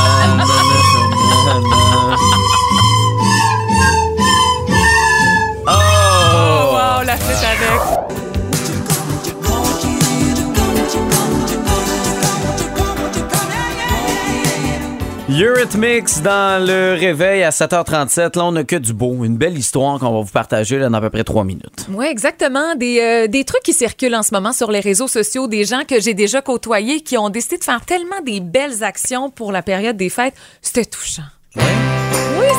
Eurythmics 15.42 16.22
dans 16.24 16.66
le 16.66 16.96
réveil 16.98 17.44
à 17.44 17.50
7h37. 17.50 18.38
Là, 18.38 18.46
on 18.46 18.54
n'a 18.54 18.64
que 18.64 18.78
du 18.78 18.94
beau. 18.94 19.26
Une 19.26 19.36
belle 19.36 19.58
histoire 19.58 20.00
qu'on 20.00 20.14
va 20.14 20.22
vous 20.22 20.32
partager 20.32 20.78
là, 20.80 20.88
dans 20.88 20.98
à 20.98 21.02
peu 21.02 21.10
près 21.10 21.24
trois 21.26 21.44
minutes. 21.44 21.88
Oui, 21.90 22.06
exactement. 22.06 22.76
Des, 22.76 23.00
euh, 23.02 23.28
des 23.28 23.44
trucs 23.44 23.64
qui 23.64 23.74
circulent 23.74 24.16
en 24.16 24.24
ce 24.24 24.34
moment 24.34 24.54
sur 24.54 24.72
les 24.72 24.80
réseaux 24.80 25.10
sociaux, 25.10 25.48
des 25.48 25.66
gens 25.66 25.82
que 25.88 26.00
j'ai 26.00 26.14
déjà 26.14 26.42
côtoyés 26.42 27.02
qui 27.02 27.18
ont 27.18 27.30
décidé 27.30 27.58
de 27.58 27.64
faire 27.66 27.84
tellement 27.86 28.22
des 28.26 28.40
belles 28.40 28.84
actions 28.84 29.30
pour 29.30 29.52
la 29.52 29.62
période 29.62 29.98
des 29.98 30.10
fêtes. 30.10 30.36
C'était 30.62 30.86
touchant. 30.86 31.24
Oui, 31.58 31.64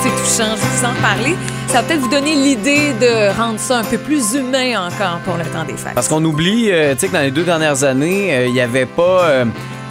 c'est 0.03 0.11
touchant. 0.11 0.55
Je 0.57 0.79
vous 0.79 0.85
en 0.85 1.01
parler. 1.01 1.35
Ça 1.69 1.81
va 1.81 1.83
peut-être 1.83 2.01
vous 2.01 2.11
donner 2.11 2.35
l'idée 2.35 2.93
de 3.01 3.37
rendre 3.39 3.59
ça 3.59 3.79
un 3.79 3.85
peu 3.85 3.99
plus 3.99 4.35
humain 4.35 4.87
encore 4.87 5.21
pour 5.25 5.37
le 5.37 5.45
temps 5.45 5.65
des 5.65 5.77
fêtes. 5.77 5.95
Parce 5.95 6.09
qu'on 6.09 6.25
oublie, 6.25 6.71
euh, 6.71 6.93
tu 6.95 7.01
sais, 7.01 7.09
que 7.09 7.13
dans 7.15 7.21
les 7.21 7.31
deux 7.31 7.45
dernières 7.45 7.85
années, 7.85 8.35
euh, 8.35 8.47
il 8.47 8.53
n'y 8.53 8.61
avait 8.61 8.87
pas. 8.87 9.45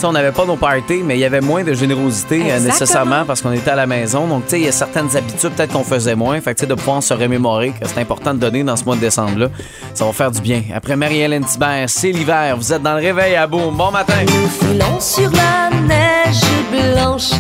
On 0.04 0.12
n'avait 0.12 0.32
pas 0.32 0.46
nos 0.46 0.56
parties, 0.56 1.02
mais 1.04 1.16
il 1.16 1.20
y 1.20 1.26
avait 1.26 1.42
moins 1.42 1.64
de 1.64 1.74
générosité 1.74 2.36
euh, 2.42 2.46
Exactement. 2.46 2.74
nécessairement 2.74 3.26
parce 3.26 3.42
qu'on 3.42 3.52
était 3.52 3.72
à 3.72 3.76
la 3.76 3.88
maison. 3.88 4.28
Donc, 4.28 4.44
tu 4.46 4.52
sais, 4.52 4.60
il 4.60 4.66
y 4.66 4.68
a 4.68 4.72
certaines 4.72 5.16
habitudes 5.16 5.52
peut-être 5.52 5.74
qu'on 5.74 5.84
faisait 5.84 6.16
moins. 6.16 6.40
Fait 6.42 6.54
que, 6.54 6.60
tu 6.60 6.62
sais, 6.62 6.68
de 6.68 6.74
pouvoir 6.76 7.02
se 7.02 7.14
remémorer 7.14 7.70
que 7.72 7.88
c'est 7.88 8.00
important 8.00 8.34
de 8.34 8.40
donner 8.40 8.64
dans 8.64 8.76
ce 8.76 8.84
mois 8.84 8.96
de 8.96 9.02
décembre-là, 9.02 9.48
ça 9.94 10.06
va 10.06 10.12
faire 10.12 10.32
du 10.32 10.42
bien. 10.42 10.64
Après 10.74 10.96
Marie-Hélène 10.96 11.46
Thibert, 11.46 11.86
c'est 11.90 12.12
l'hiver. 12.12 12.56
Vous 12.58 12.74
êtes 12.74 12.82
dans 12.82 12.96
le 12.96 13.02
réveil 13.02 13.36
à 13.36 13.48
Boum. 13.48 13.76
Bon 13.76 13.92
matin. 13.92 14.14
Filons 14.60 15.00
sur 15.00 15.30
la 15.32 15.70
neige 15.88 16.42
blanche 16.72 17.32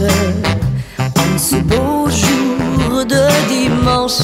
en 0.99 1.37
ce 1.37 1.55
beau 1.57 2.07
jour 2.09 3.05
de 3.05 3.47
dimanche 3.49 4.21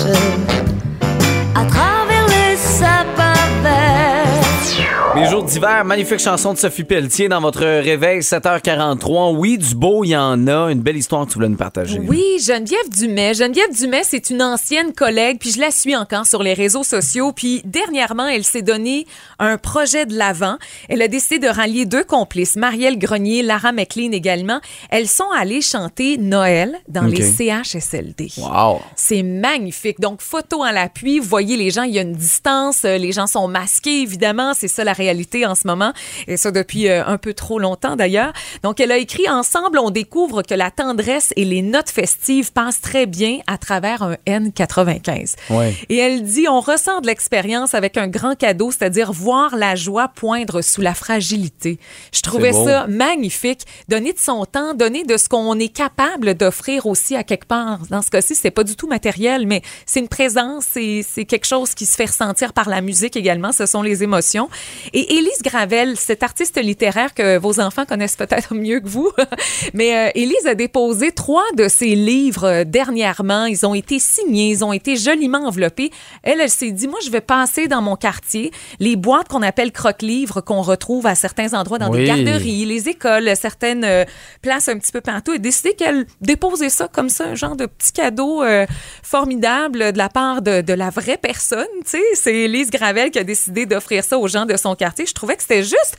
Les 5.15 5.27
jours 5.27 5.43
d'hiver, 5.43 5.83
magnifique 5.83 6.19
chanson 6.19 6.53
de 6.53 6.57
Sophie 6.57 6.85
Pelletier 6.85 7.27
dans 7.27 7.41
votre 7.41 7.59
réveil, 7.65 8.19
7h43. 8.21 9.35
Oui, 9.35 9.57
du 9.57 9.75
beau, 9.75 10.05
il 10.05 10.09
y 10.11 10.15
en 10.15 10.47
a. 10.47 10.71
Une 10.71 10.79
belle 10.79 10.95
histoire 10.95 11.25
que 11.25 11.31
tu 11.31 11.35
voulais 11.35 11.49
nous 11.49 11.57
partager. 11.57 11.99
Oui, 11.99 12.23
Geneviève 12.41 12.89
Dumais. 12.89 13.33
Geneviève 13.33 13.73
Dumais, 13.77 14.03
c'est 14.05 14.29
une 14.29 14.41
ancienne 14.41 14.93
collègue, 14.93 15.37
puis 15.39 15.51
je 15.51 15.59
la 15.59 15.69
suis 15.69 15.95
encore 15.97 16.25
sur 16.25 16.41
les 16.41 16.53
réseaux 16.53 16.83
sociaux. 16.83 17.33
Puis 17.33 17.61
dernièrement, 17.65 18.25
elle 18.27 18.45
s'est 18.45 18.61
donné 18.61 19.05
un 19.37 19.57
projet 19.57 20.05
de 20.05 20.15
l'avant. 20.17 20.55
Elle 20.87 21.01
a 21.01 21.09
décidé 21.09 21.39
de 21.39 21.47
rallier 21.51 21.85
deux 21.85 22.05
complices, 22.05 22.55
Marielle 22.55 22.97
Grenier, 22.97 23.43
Lara 23.43 23.73
McLean 23.73 24.11
également. 24.13 24.61
Elles 24.91 25.09
sont 25.09 25.29
allées 25.37 25.61
chanter 25.61 26.17
Noël 26.17 26.77
dans 26.87 27.03
les 27.03 27.21
CHSLD. 27.21 28.29
Wow. 28.37 28.79
C'est 28.95 29.23
magnifique. 29.23 29.99
Donc, 29.99 30.21
photo 30.21 30.63
à 30.63 30.71
l'appui. 30.71 31.19
Vous 31.19 31.27
voyez, 31.27 31.57
les 31.57 31.69
gens, 31.69 31.83
il 31.83 31.91
y 31.93 31.99
a 31.99 32.03
une 32.03 32.13
distance. 32.13 32.83
euh, 32.85 32.97
Les 32.97 33.11
gens 33.11 33.27
sont 33.27 33.49
masqués, 33.49 34.01
évidemment. 34.01 34.53
C'est 34.53 34.69
ça 34.69 34.85
la 34.85 34.93
réalité 35.01 35.45
en 35.45 35.55
ce 35.55 35.67
moment. 35.67 35.93
Et 36.27 36.37
ça 36.37 36.51
depuis 36.51 36.87
euh, 36.87 37.03
un 37.05 37.17
peu 37.17 37.33
trop 37.33 37.59
longtemps, 37.59 37.95
d'ailleurs. 37.95 38.33
Donc, 38.63 38.79
elle 38.79 38.91
a 38.91 38.97
écrit 38.97 39.27
Ensemble, 39.29 39.79
on 39.79 39.89
découvre 39.89 40.43
que 40.43 40.53
la 40.53 40.71
tendresse 40.71 41.33
et 41.35 41.45
les 41.45 41.61
notes 41.61 41.89
festives 41.89 42.51
passent 42.53 42.81
très 42.81 43.05
bien 43.05 43.39
à 43.47 43.57
travers 43.57 44.03
un 44.03 44.17
N95. 44.27 45.35
Ouais. 45.49 45.75
Et 45.89 45.97
elle 45.97 46.23
dit 46.23 46.47
On 46.47 46.61
ressent 46.61 47.01
de 47.01 47.07
l'expérience 47.07 47.73
avec 47.73 47.97
un 47.97 48.07
grand 48.07 48.35
cadeau, 48.35 48.71
c'est-à-dire 48.71 49.11
voir 49.11 49.55
la 49.55 49.75
joie 49.75 50.07
poindre 50.07 50.61
sous 50.61 50.81
la 50.81 50.93
fragilité. 50.93 51.79
Je 52.13 52.21
trouvais 52.21 52.53
ça 52.53 52.85
magnifique. 52.87 53.65
Donner 53.87 54.13
de 54.13 54.19
son 54.19 54.45
temps, 54.45 54.73
donner 54.73 55.03
de 55.03 55.17
ce 55.17 55.27
qu'on 55.27 55.57
est 55.59 55.73
capable 55.73 56.35
d'offrir 56.35 56.85
aussi 56.85 57.15
à 57.15 57.23
quelque 57.23 57.47
part. 57.47 57.79
Dans 57.89 58.01
ce 58.01 58.09
cas-ci, 58.09 58.35
c'est 58.35 58.51
pas 58.51 58.63
du 58.63 58.75
tout 58.75 58.87
matériel, 58.87 59.47
mais 59.47 59.61
c'est 59.85 59.99
une 59.99 60.07
présence, 60.07 60.65
c'est 60.73 61.25
quelque 61.25 61.47
chose 61.47 61.73
qui 61.73 61.85
se 61.85 61.95
fait 61.95 62.05
ressentir 62.05 62.53
par 62.53 62.69
la 62.69 62.81
musique 62.81 63.15
également. 63.15 63.51
Ce 63.51 63.65
sont 63.65 63.81
les 63.81 64.03
émotions. 64.03 64.49
Et 64.93 65.15
Élise 65.15 65.41
Gravel, 65.43 65.95
cette 65.97 66.23
artiste 66.23 66.61
littéraire 66.61 67.13
que 67.13 67.37
vos 67.37 67.59
enfants 67.59 67.85
connaissent 67.85 68.15
peut-être 68.15 68.53
mieux 68.53 68.79
que 68.79 68.87
vous, 68.87 69.11
mais 69.73 69.95
euh, 69.95 70.11
Élise 70.15 70.47
a 70.47 70.55
déposé 70.55 71.11
trois 71.11 71.45
de 71.55 71.67
ses 71.67 71.95
livres 71.95 72.45
euh, 72.45 72.63
dernièrement. 72.65 73.45
Ils 73.45 73.65
ont 73.65 73.73
été 73.73 73.99
signés, 73.99 74.49
ils 74.49 74.65
ont 74.65 74.73
été 74.73 74.95
joliment 74.95 75.45
enveloppés. 75.45 75.91
Elle, 76.23 76.41
elle 76.41 76.49
s'est 76.49 76.71
dit, 76.71 76.87
moi, 76.87 76.99
je 77.03 77.09
vais 77.09 77.21
passer 77.21 77.67
dans 77.67 77.81
mon 77.81 77.95
quartier 77.95 78.51
les 78.79 78.95
boîtes 78.95 79.29
qu'on 79.29 79.41
appelle 79.41 79.71
croque-livres 79.71 80.41
qu'on 80.41 80.61
retrouve 80.61 81.07
à 81.07 81.15
certains 81.15 81.53
endroits 81.53 81.79
dans 81.79 81.89
des 81.89 82.05
garderies, 82.05 82.65
les 82.65 82.89
écoles, 82.89 83.29
certaines 83.35 83.83
euh, 83.83 84.05
places 84.41 84.67
un 84.69 84.77
petit 84.77 84.91
peu 84.91 85.01
partout 85.01 85.33
et 85.33 85.39
décidé 85.39 85.73
qu'elle 85.73 86.05
déposait 86.19 86.69
ça 86.69 86.87
comme 86.87 87.09
ça, 87.09 87.25
un 87.25 87.35
genre 87.35 87.55
de 87.55 87.65
petit 87.65 87.91
cadeau 87.93 88.43
euh, 88.43 88.65
formidable 89.03 89.93
de 89.93 89.97
la 89.97 90.09
part 90.09 90.41
de, 90.41 90.61
de 90.61 90.73
la 90.73 90.89
vraie 90.89 91.17
personne. 91.17 91.65
Tu 91.85 91.91
sais, 91.91 92.03
c'est 92.15 92.35
Élise 92.35 92.71
Gravel 92.71 93.11
qui 93.11 93.19
a 93.19 93.23
décidé 93.23 93.65
d'offrir 93.65 94.03
ça 94.03 94.17
aux 94.17 94.27
gens 94.27 94.45
de 94.45 94.57
son 94.57 94.75
quartier. 94.85 95.05
Je 95.05 95.13
trouvais 95.13 95.35
que 95.35 95.41
c'était 95.43 95.63
juste 95.63 95.95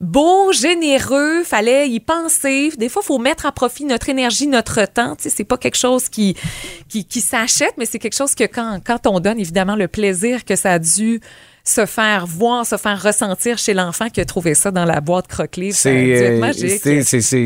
beau, 0.00 0.52
généreux, 0.52 1.42
fallait 1.44 1.88
y 1.88 2.00
penser. 2.00 2.70
Des 2.76 2.88
fois, 2.90 3.00
faut 3.02 3.18
mettre 3.18 3.46
à 3.46 3.52
profit 3.52 3.84
notre 3.86 4.08
énergie, 4.10 4.46
notre 4.46 4.84
temps. 4.86 5.16
Tu 5.16 5.22
sais, 5.24 5.30
c'est 5.30 5.44
pas 5.44 5.56
quelque 5.56 5.78
chose 5.78 6.08
qui 6.08 6.36
qui, 6.88 7.04
qui 7.06 7.20
s'achète, 7.20 7.74
mais 7.78 7.86
c'est 7.86 7.98
quelque 7.98 8.16
chose 8.16 8.34
que 8.34 8.44
quand 8.44 8.78
quand 8.86 9.06
on 9.06 9.20
donne 9.20 9.38
évidemment 9.40 9.76
le 9.76 9.88
plaisir 9.88 10.44
que 10.44 10.54
ça 10.56 10.72
a 10.72 10.78
dû 10.78 11.20
se 11.64 11.84
faire 11.84 12.26
voir, 12.28 12.64
se 12.64 12.76
faire 12.76 13.02
ressentir 13.02 13.58
chez 13.58 13.74
l'enfant 13.74 14.08
qui 14.08 14.20
a 14.20 14.24
trouvé 14.24 14.54
ça 14.54 14.70
dans 14.70 14.84
la 14.84 15.00
boîte 15.00 15.26
croque-livre. 15.26 15.74
C'est 15.76 16.38
magique. 16.38 16.80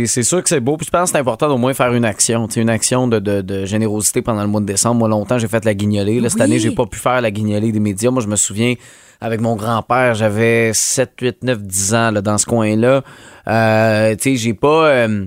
c'est- 0.07 0.23
sûr 0.23 0.43
que 0.43 0.49
c'est 0.51 0.61
beau. 0.61 0.77
Puis 0.77 0.85
je 0.87 0.91
pense 0.91 1.05
que 1.11 1.13
c'est 1.13 1.21
important 1.21 1.49
d'au 1.49 1.57
moins 1.57 1.73
faire 1.73 1.95
une 1.95 2.05
action. 2.05 2.47
Une 2.57 2.69
action 2.69 3.07
de, 3.09 3.19
de- 3.19 3.41
de 3.41 3.65
générosité 3.65 4.21
pendant 4.23 4.43
le 4.43 4.49
mois 4.49 4.61
de 4.61 4.67
décembre. 4.67 4.97
Moi, 4.97 5.09
longtemps, 5.09 5.39
j'ai 5.39 5.49
fait 5.49 5.65
la 5.65 5.73
guignolée. 5.73 6.21
Là, 6.21 6.29
Cette 6.29 6.41
année, 6.43 6.59
j'ai 6.59 6.73
pas 6.75 6.85
pu 6.87 6.99
faire 6.99 7.21
la 7.23 7.31
guignolée 7.31 7.73
des 7.73 7.81
médias. 7.81 8.11
Moi, 8.11 8.23
je 8.23 8.29
me 8.29 8.37
souviens, 8.37 8.75
avec 9.21 9.41
mon 9.41 9.57
grand-père, 9.57 10.15
j'avais 10.15 10.73
7, 10.73 11.13
8, 11.21 11.43
9, 11.45 11.63
10 11.63 11.95
ans 11.95 12.11
là, 12.11 12.21
dans 12.23 12.39
ce 12.39 12.47
coin-là. 12.47 13.03
Euh, 13.49 14.15
tu 14.17 14.23
sais, 14.31 14.37
j'ai 14.37 14.55
pas... 14.55 14.87
euh, 14.89 15.27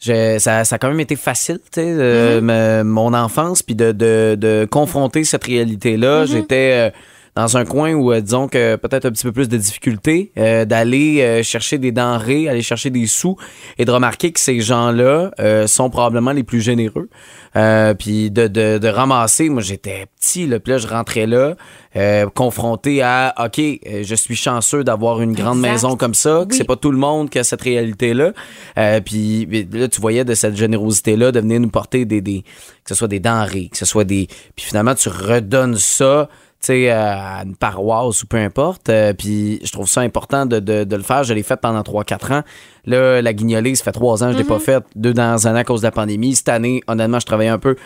je- 0.00 0.36
ça, 0.38 0.64
ça 0.64 0.74
a 0.74 0.78
quand 0.78 0.88
même 0.88 1.00
été 1.00 1.14
facile, 1.16 1.58
tu 1.72 1.80
sais, 1.80 1.86
euh, 1.96 2.40
me- 2.40 2.82
mon 2.84 3.14
enfance, 3.14 3.62
puis 3.62 3.74
de, 3.74 3.92
de, 3.92 4.36
de 4.38 4.66
confronter 4.70 5.24
cette 5.24 5.44
réalité-là. 5.44 6.24
J'étais 6.26 6.72
euh, 6.74 6.90
dans 7.34 7.56
un 7.56 7.64
coin 7.64 7.94
où, 7.94 8.12
euh, 8.12 8.20
disons 8.20 8.46
que 8.46 8.76
peut-être 8.76 9.06
un 9.06 9.10
petit 9.10 9.24
peu 9.24 9.32
plus 9.32 9.48
de 9.48 9.56
difficultés, 9.56 10.32
euh, 10.36 10.64
d'aller 10.66 11.22
euh, 11.22 11.42
chercher 11.42 11.78
des 11.78 11.90
denrées, 11.90 12.48
aller 12.48 12.62
chercher 12.62 12.90
des 12.90 13.06
sous, 13.06 13.36
et 13.78 13.84
de 13.84 13.90
remarquer 13.90 14.32
que 14.32 14.40
ces 14.40 14.60
gens-là 14.60 15.30
euh, 15.40 15.66
sont 15.66 15.88
probablement 15.88 16.32
les 16.32 16.42
plus 16.42 16.60
généreux. 16.60 17.08
Euh, 17.56 17.94
puis 17.94 18.30
de, 18.30 18.48
de, 18.48 18.78
de 18.78 18.88
ramasser, 18.88 19.48
moi 19.48 19.62
j'étais 19.62 20.06
petit, 20.18 20.46
là, 20.46 20.58
puis 20.60 20.72
là 20.72 20.78
je 20.78 20.86
rentrais 20.86 21.26
là, 21.26 21.54
euh, 21.96 22.26
confronté 22.30 23.02
à, 23.02 23.34
OK, 23.44 23.60
je 23.60 24.14
suis 24.14 24.36
chanceux 24.36 24.84
d'avoir 24.84 25.20
une 25.20 25.32
grande 25.34 25.58
Exact. 25.58 25.72
maison 25.72 25.96
comme 25.96 26.14
ça, 26.14 26.44
que 26.48 26.54
c'est 26.54 26.64
pas 26.64 26.76
tout 26.76 26.90
le 26.90 26.98
monde 26.98 27.28
qui 27.28 27.38
a 27.38 27.44
cette 27.44 27.60
réalité-là. 27.62 28.32
Euh, 28.78 29.00
puis 29.00 29.46
là, 29.72 29.88
tu 29.88 30.00
voyais 30.00 30.24
de 30.24 30.34
cette 30.34 30.56
générosité-là 30.56 31.32
de 31.32 31.40
venir 31.40 31.60
nous 31.60 31.68
porter 31.68 32.04
des, 32.06 32.20
des, 32.20 32.42
que 32.42 32.88
ce 32.88 32.94
soit 32.94 33.08
des 33.08 33.20
denrées, 33.20 33.68
que 33.70 33.76
ce 33.78 33.84
soit 33.84 34.04
des... 34.04 34.28
Puis 34.56 34.66
finalement, 34.66 34.94
tu 34.94 35.10
redonnes 35.10 35.76
ça 35.76 36.28
sais, 36.66 36.90
à 36.90 37.42
une 37.44 37.56
paroisse 37.56 38.22
ou 38.22 38.26
peu 38.26 38.36
importe. 38.36 38.88
Euh, 38.88 39.12
puis 39.12 39.60
je 39.64 39.72
trouve 39.72 39.88
ça 39.88 40.00
important 40.00 40.46
de, 40.46 40.60
de, 40.60 40.84
de 40.84 40.96
le 40.96 41.02
faire. 41.02 41.24
Je 41.24 41.34
l'ai 41.34 41.42
fait 41.42 41.60
pendant 41.60 41.80
3-4 41.80 42.32
ans. 42.32 42.42
Là, 42.84 43.22
la 43.22 43.32
guignolée, 43.32 43.74
ça 43.74 43.84
fait 43.84 43.92
3 43.92 44.22
ans 44.22 44.26
que 44.28 44.32
je 44.32 44.38
l'ai 44.38 44.44
pas 44.44 44.58
fait. 44.58 44.84
Deux 44.96 45.14
dans 45.14 45.46
un 45.46 45.52
an 45.52 45.56
à 45.56 45.64
cause 45.64 45.80
de 45.80 45.86
la 45.86 45.92
pandémie. 45.92 46.34
Cette 46.34 46.48
année, 46.48 46.82
honnêtement, 46.86 47.20
je 47.20 47.26
travaillais 47.26 47.50
un 47.50 47.58
peu 47.58 47.76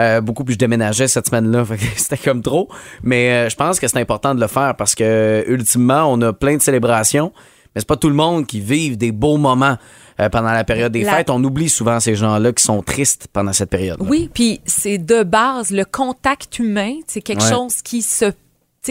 euh, 0.00 0.20
beaucoup, 0.20 0.44
puis 0.44 0.54
je 0.54 0.58
déménageais 0.58 1.08
cette 1.08 1.26
semaine-là. 1.26 1.64
C'était 1.96 2.16
comme 2.16 2.42
trop. 2.42 2.68
Mais 3.02 3.30
euh, 3.30 3.48
je 3.48 3.56
pense 3.56 3.80
que 3.80 3.88
c'est 3.88 4.00
important 4.00 4.34
de 4.34 4.40
le 4.40 4.48
faire 4.48 4.74
parce 4.76 4.94
que, 4.94 5.44
ultimement, 5.48 6.04
on 6.12 6.20
a 6.22 6.32
plein 6.32 6.56
de 6.56 6.62
célébrations. 6.62 7.32
Mais 7.74 7.80
c'est 7.80 7.88
pas 7.88 7.96
tout 7.96 8.08
le 8.08 8.14
monde 8.14 8.46
qui 8.46 8.60
vive 8.60 8.96
des 8.96 9.12
beaux 9.12 9.36
moments 9.36 9.76
euh, 10.20 10.28
pendant 10.28 10.52
la 10.52 10.64
période 10.64 10.92
des 10.92 11.02
La- 11.02 11.16
fêtes. 11.16 11.30
On 11.30 11.42
oublie 11.44 11.68
souvent 11.68 12.00
ces 12.00 12.14
gens-là 12.14 12.52
qui 12.52 12.62
sont 12.64 12.82
tristes 12.82 13.28
pendant 13.32 13.52
cette 13.52 13.70
période. 13.70 13.98
Oui, 14.00 14.30
puis 14.32 14.60
c'est 14.64 14.98
de 14.98 15.22
base 15.22 15.70
le 15.70 15.84
contact 15.84 16.58
humain, 16.58 16.94
c'est 17.06 17.22
quelque 17.22 17.42
Ouais. 17.42 17.50
chose 17.50 17.82
qui 17.82 18.02
se 18.02 18.32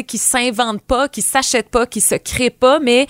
qui 0.07 0.17
s'invente 0.17 0.81
pas, 0.81 1.07
qui 1.07 1.21
s'achète 1.21 1.69
pas, 1.69 1.85
qui 1.85 2.01
se 2.01 2.15
crée 2.15 2.49
pas, 2.49 2.79
mais 2.81 3.07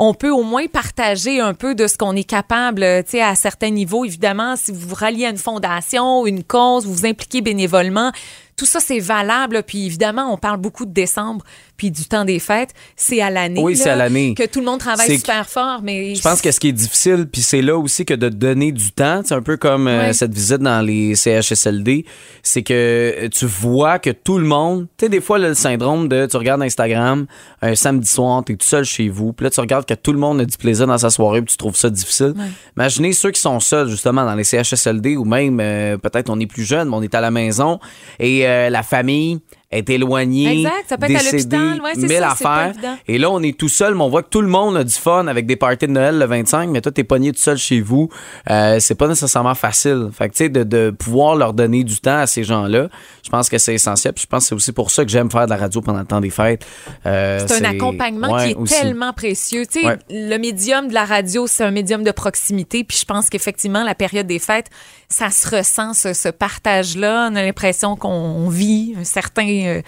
on 0.00 0.14
peut 0.14 0.30
au 0.30 0.42
moins 0.42 0.66
partager 0.66 1.38
un 1.38 1.54
peu 1.54 1.76
de 1.76 1.86
ce 1.86 1.96
qu'on 1.96 2.16
est 2.16 2.24
capable, 2.28 2.82
euh, 2.82 3.02
tu 3.04 3.10
sais, 3.10 3.22
à 3.22 3.36
certains 3.36 3.70
niveaux. 3.70 4.04
Évidemment, 4.04 4.56
si 4.56 4.72
vous 4.72 4.80
vous 4.88 4.94
ralliez 4.96 5.26
à 5.26 5.30
une 5.30 5.36
fondation, 5.38 6.26
une 6.26 6.42
cause, 6.42 6.86
vous 6.86 6.92
vous 6.92 7.06
impliquez 7.06 7.40
bénévolement, 7.40 8.10
tout 8.56 8.66
ça, 8.66 8.80
c'est 8.80 9.00
valable. 9.00 9.62
Puis 9.66 9.86
évidemment, 9.86 10.32
on 10.32 10.36
parle 10.36 10.58
beaucoup 10.58 10.86
de 10.86 10.92
décembre, 10.92 11.44
puis 11.76 11.90
du 11.90 12.04
temps 12.04 12.24
des 12.24 12.38
fêtes. 12.38 12.70
C'est 12.96 13.20
à 13.20 13.30
l'année. 13.30 13.60
Oui, 13.60 13.76
c'est 13.76 13.90
à 13.90 13.96
l'année. 13.96 14.34
Que 14.34 14.46
tout 14.46 14.60
le 14.60 14.66
monde 14.66 14.80
travaille 14.80 15.16
super 15.16 15.48
fort, 15.48 15.80
mais... 15.82 16.14
Je 16.14 16.22
pense 16.22 16.40
que 16.40 16.50
ce 16.50 16.60
qui 16.60 16.68
est 16.68 16.72
difficile, 16.72 17.26
puis 17.30 17.42
c'est 17.42 17.62
là 17.62 17.76
aussi 17.76 18.04
que 18.04 18.14
de 18.14 18.28
donner 18.28 18.72
du 18.72 18.92
temps, 18.92 19.22
c'est 19.24 19.34
un 19.34 19.42
peu 19.42 19.56
comme 19.56 19.88
euh, 19.88 20.12
cette 20.12 20.34
visite 20.34 20.58
dans 20.58 20.84
les 20.84 21.14
CHSLD, 21.14 22.04
c'est 22.42 22.62
que 22.62 23.28
tu 23.28 23.46
vois 23.46 23.98
que 23.98 24.10
tout 24.10 24.38
le 24.38 24.46
monde, 24.46 24.86
tu 24.98 25.06
sais, 25.06 25.08
des 25.08 25.20
fois, 25.20 25.38
là, 25.38 25.48
le 25.48 25.54
syndrome 25.54 26.08
de 26.08 26.26
tu 26.26 26.36
regardes 26.36 26.62
Instagram 26.62 27.26
un 27.62 27.74
samedi 27.74 28.08
soir, 28.08 28.44
t'es 28.44 28.56
tout 28.56 28.66
seul 28.66 28.84
chez 28.84 29.08
vous, 29.08 29.32
puis 29.32 29.44
là, 29.44 29.50
tu 29.50 29.60
regardes 29.60 29.86
que 29.86 29.94
tout 29.94 30.12
le 30.12 30.18
monde 30.18 30.40
a 30.40 30.44
du 30.44 30.56
plaisir 30.56 30.86
dans 30.86 30.98
sa 30.98 31.10
soirée, 31.10 31.42
puis 31.42 31.52
tu 31.52 31.56
trouves 31.56 31.76
ça 31.76 31.90
difficile. 31.90 32.34
Imaginez 32.76 33.12
ceux 33.12 33.30
qui 33.30 33.40
sont 33.40 33.60
seuls, 33.60 33.88
justement, 33.88 34.24
dans 34.24 34.34
les 34.34 34.44
CHSLD, 34.44 35.16
ou 35.16 35.24
même, 35.24 35.58
euh, 35.60 35.96
peut-être 35.96 36.30
on 36.30 36.38
est 36.38 36.46
plus 36.46 36.64
jeune, 36.64 36.88
mais 36.88 36.96
on 36.96 37.02
est 37.02 37.14
à 37.14 37.20
la 37.20 37.30
maison, 37.30 37.80
et 38.18 38.43
euh, 38.46 38.70
la 38.70 38.82
famille 38.82 39.40
est 39.74 39.90
éloignée, 39.90 40.60
Exact, 40.60 40.84
ça 40.88 40.96
peut 40.98 41.10
être 41.10 41.20
à 41.20 41.22
l'hôpital, 41.32 41.80
ouais, 41.82 41.90
c'est 41.94 42.00
mille 42.02 42.12
ça, 42.18 42.30
affaires. 42.32 42.72
Et 43.08 43.18
là, 43.18 43.30
on 43.30 43.42
est 43.42 43.56
tout 43.58 43.68
seul, 43.68 43.94
mais 43.94 44.02
on 44.02 44.08
voit 44.08 44.22
que 44.22 44.28
tout 44.28 44.40
le 44.42 44.48
monde 44.48 44.76
a 44.76 44.84
du 44.84 44.92
fun 44.94 45.26
avec 45.26 45.46
des 45.46 45.56
parties 45.56 45.86
de 45.86 45.92
Noël 45.92 46.18
le 46.18 46.24
25, 46.26 46.68
mais 46.70 46.80
toi, 46.80 46.92
t'es 46.92 47.04
pogné 47.04 47.32
tout 47.32 47.40
seul 47.40 47.56
chez 47.58 47.80
vous. 47.80 48.08
Euh, 48.50 48.78
c'est 48.80 48.94
pas 48.94 49.08
nécessairement 49.08 49.54
facile. 49.54 50.08
Fait 50.12 50.28
que, 50.28 50.34
tu 50.34 50.38
sais, 50.44 50.48
de, 50.48 50.62
de 50.64 50.90
pouvoir 50.90 51.36
leur 51.36 51.52
donner 51.54 51.84
du 51.84 51.98
temps 52.00 52.18
à 52.18 52.26
ces 52.26 52.44
gens-là, 52.44 52.88
je 53.24 53.30
pense 53.30 53.48
que 53.48 53.58
c'est 53.58 53.74
essentiel. 53.74 54.12
Puis 54.14 54.22
je 54.22 54.26
pense 54.28 54.44
que 54.44 54.48
c'est 54.50 54.54
aussi 54.54 54.72
pour 54.72 54.90
ça 54.90 55.04
que 55.04 55.10
j'aime 55.10 55.30
faire 55.30 55.44
de 55.46 55.50
la 55.50 55.56
radio 55.56 55.80
pendant 55.80 56.00
le 56.00 56.06
temps 56.06 56.20
des 56.20 56.30
fêtes. 56.30 56.64
Euh, 57.06 57.44
C'est 57.46 57.64
un 57.64 57.70
accompagnement 57.70 58.32
ouais, 58.32 58.44
qui 58.46 58.50
est 58.52 58.54
aussi. 58.56 58.80
tellement 58.80 59.12
précieux. 59.12 59.64
Tu 59.66 59.80
sais, 59.80 59.86
Ouais. 59.86 59.98
le 60.10 60.36
médium 60.38 60.88
de 60.88 60.94
la 60.94 61.04
radio, 61.04 61.46
c'est 61.46 61.64
un 61.64 61.70
médium 61.70 62.02
de 62.02 62.10
proximité. 62.10 62.84
Puis 62.84 62.98
je 62.98 63.04
pense 63.04 63.28
qu'effectivement, 63.30 63.82
la 63.84 63.94
période 63.94 64.26
des 64.26 64.38
fêtes, 64.38 64.70
ça 65.08 65.30
se 65.30 65.48
ressent, 65.56 65.92
ce, 65.94 66.12
ce 66.12 66.28
partage-là. 66.28 67.28
On 67.30 67.36
a 67.36 67.42
l'impression 67.42 67.96
qu'on 67.96 68.48
vit 68.48 68.94
un 69.00 69.04
certain, 69.04 69.44
euh, 69.66 69.82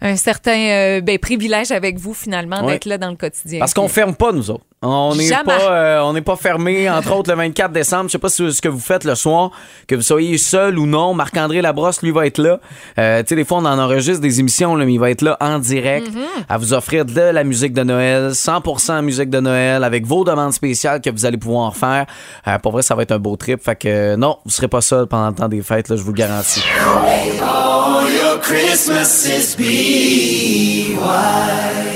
un 0.00 0.16
certain 0.16 0.58
euh, 0.58 1.00
ben, 1.00 1.18
privilège 1.18 1.70
avec 1.70 1.98
vous, 1.98 2.14
finalement, 2.14 2.66
d'être 2.66 2.86
là 2.86 2.98
dans 2.98 3.10
le 3.10 3.16
quotidien. 3.16 3.60
Parce 3.60 3.74
qu'on 3.74 3.88
ferme 3.88 4.14
pas, 4.14 4.32
nous 4.32 4.50
autres. 4.50 4.64
On 4.82 5.14
n'est 5.14 5.28
pas, 5.44 5.58
euh, 5.70 6.00
on 6.00 6.12
n'est 6.12 6.20
pas 6.22 6.36
fermé, 6.36 6.90
entre 6.90 7.14
autres, 7.14 7.30
le 7.30 7.36
24 7.36 7.70
décembre. 7.72 8.04
Je 8.08 8.12
sais 8.12 8.18
pas 8.18 8.28
si- 8.28 8.52
ce 8.52 8.60
que 8.60 8.68
vous 8.68 8.80
faites 8.80 9.04
le 9.04 9.14
soir, 9.14 9.50
que 9.86 9.94
vous 9.94 10.02
soyez 10.02 10.38
seul 10.38 10.78
ou 10.78 10.86
non. 10.86 11.14
Marc-André 11.14 11.62
Labrosse, 11.62 12.02
lui, 12.02 12.10
va 12.10 12.26
être 12.26 12.38
là. 12.38 12.58
Euh, 12.98 13.20
tu 13.22 13.28
sais, 13.28 13.36
des 13.36 13.44
fois, 13.44 13.58
on 13.58 13.64
en 13.64 13.78
enregistre 13.78 14.20
des 14.20 14.40
émissions, 14.40 14.74
là, 14.74 14.84
mais 14.84 14.92
il 14.94 14.98
va 14.98 15.10
être 15.10 15.22
là 15.22 15.36
en 15.40 15.58
direct 15.58 16.08
Mm-hmm. 16.08 16.44
à 16.48 16.58
vous 16.58 16.72
offrir 16.72 17.04
de 17.04 17.20
la 17.20 17.44
musique 17.44 17.72
de 17.74 17.82
Noël, 17.84 18.34
100% 18.34 19.02
musique 19.02 19.30
de 19.30 19.38
Noël, 19.40 19.84
avec 19.84 20.04
vos 20.04 20.24
demandes 20.24 20.52
spéciales 20.52 21.00
que 21.00 21.10
vous 21.10 21.24
allez 21.26 21.36
pouvoir 21.38 21.76
faire. 21.76 22.06
Euh, 22.48 22.58
pour 22.58 22.72
vrai, 22.72 22.82
ça 22.82 22.94
va 22.94 23.02
être 23.02 23.12
un 23.12 23.18
beau 23.18 23.36
trip. 23.36 23.62
Fait 23.62 23.76
que 23.76 23.88
euh, 23.88 24.16
non, 24.16 24.38
vous 24.44 24.50
serez 24.50 24.68
pas 24.68 24.80
seul 24.80 25.06
pendant 25.06 25.28
le 25.28 25.34
temps 25.34 25.48
des 25.48 25.62
fêtes, 25.62 25.88
là, 25.90 25.96
je 25.96 26.02
vous 26.02 26.10
le 26.12 26.16
garantis. 26.16 26.62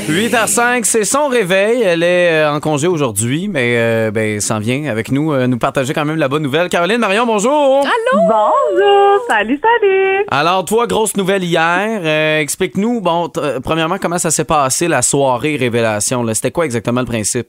8h05, 0.08 0.84
c'est 0.84 1.04
son 1.04 1.28
réveil. 1.28 1.82
Elle 1.82 2.02
est 2.02 2.30
euh, 2.44 2.52
en 2.52 2.60
congé 2.60 2.86
aujourd'hui, 2.86 3.48
mais 3.48 3.74
euh, 3.76 4.10
ben, 4.10 4.40
s'en 4.40 4.58
vient 4.58 4.86
avec 4.90 5.10
nous, 5.10 5.32
euh, 5.32 5.46
nous 5.46 5.58
partager 5.58 5.92
quand 5.92 6.04
même 6.04 6.16
la 6.16 6.28
bonne 6.28 6.42
nouvelle. 6.42 6.68
Caroline 6.68 6.98
Marion, 6.98 7.26
bonjour! 7.26 7.84
Bonjour! 8.14 9.24
Salut, 9.28 9.60
salut! 9.60 10.24
Alors, 10.30 10.64
toi, 10.64 10.86
grosse 10.86 11.16
nouvelle 11.16 11.44
hier. 11.44 12.00
Euh, 12.02 12.40
Explique-nous, 12.40 13.00
bon, 13.00 13.28
t- 13.28 13.40
euh, 13.40 13.60
premièrement, 13.60 13.96
comment 14.00 14.18
ça 14.18 14.30
s'est 14.30 14.44
passé 14.44 14.88
la 14.88 15.02
soirée 15.02 15.56
révélation? 15.56 16.22
là? 16.22 16.34
C'était 16.34 16.50
quoi 16.52 16.64
exactement 16.64 17.00
le 17.00 17.06
principe? 17.06 17.48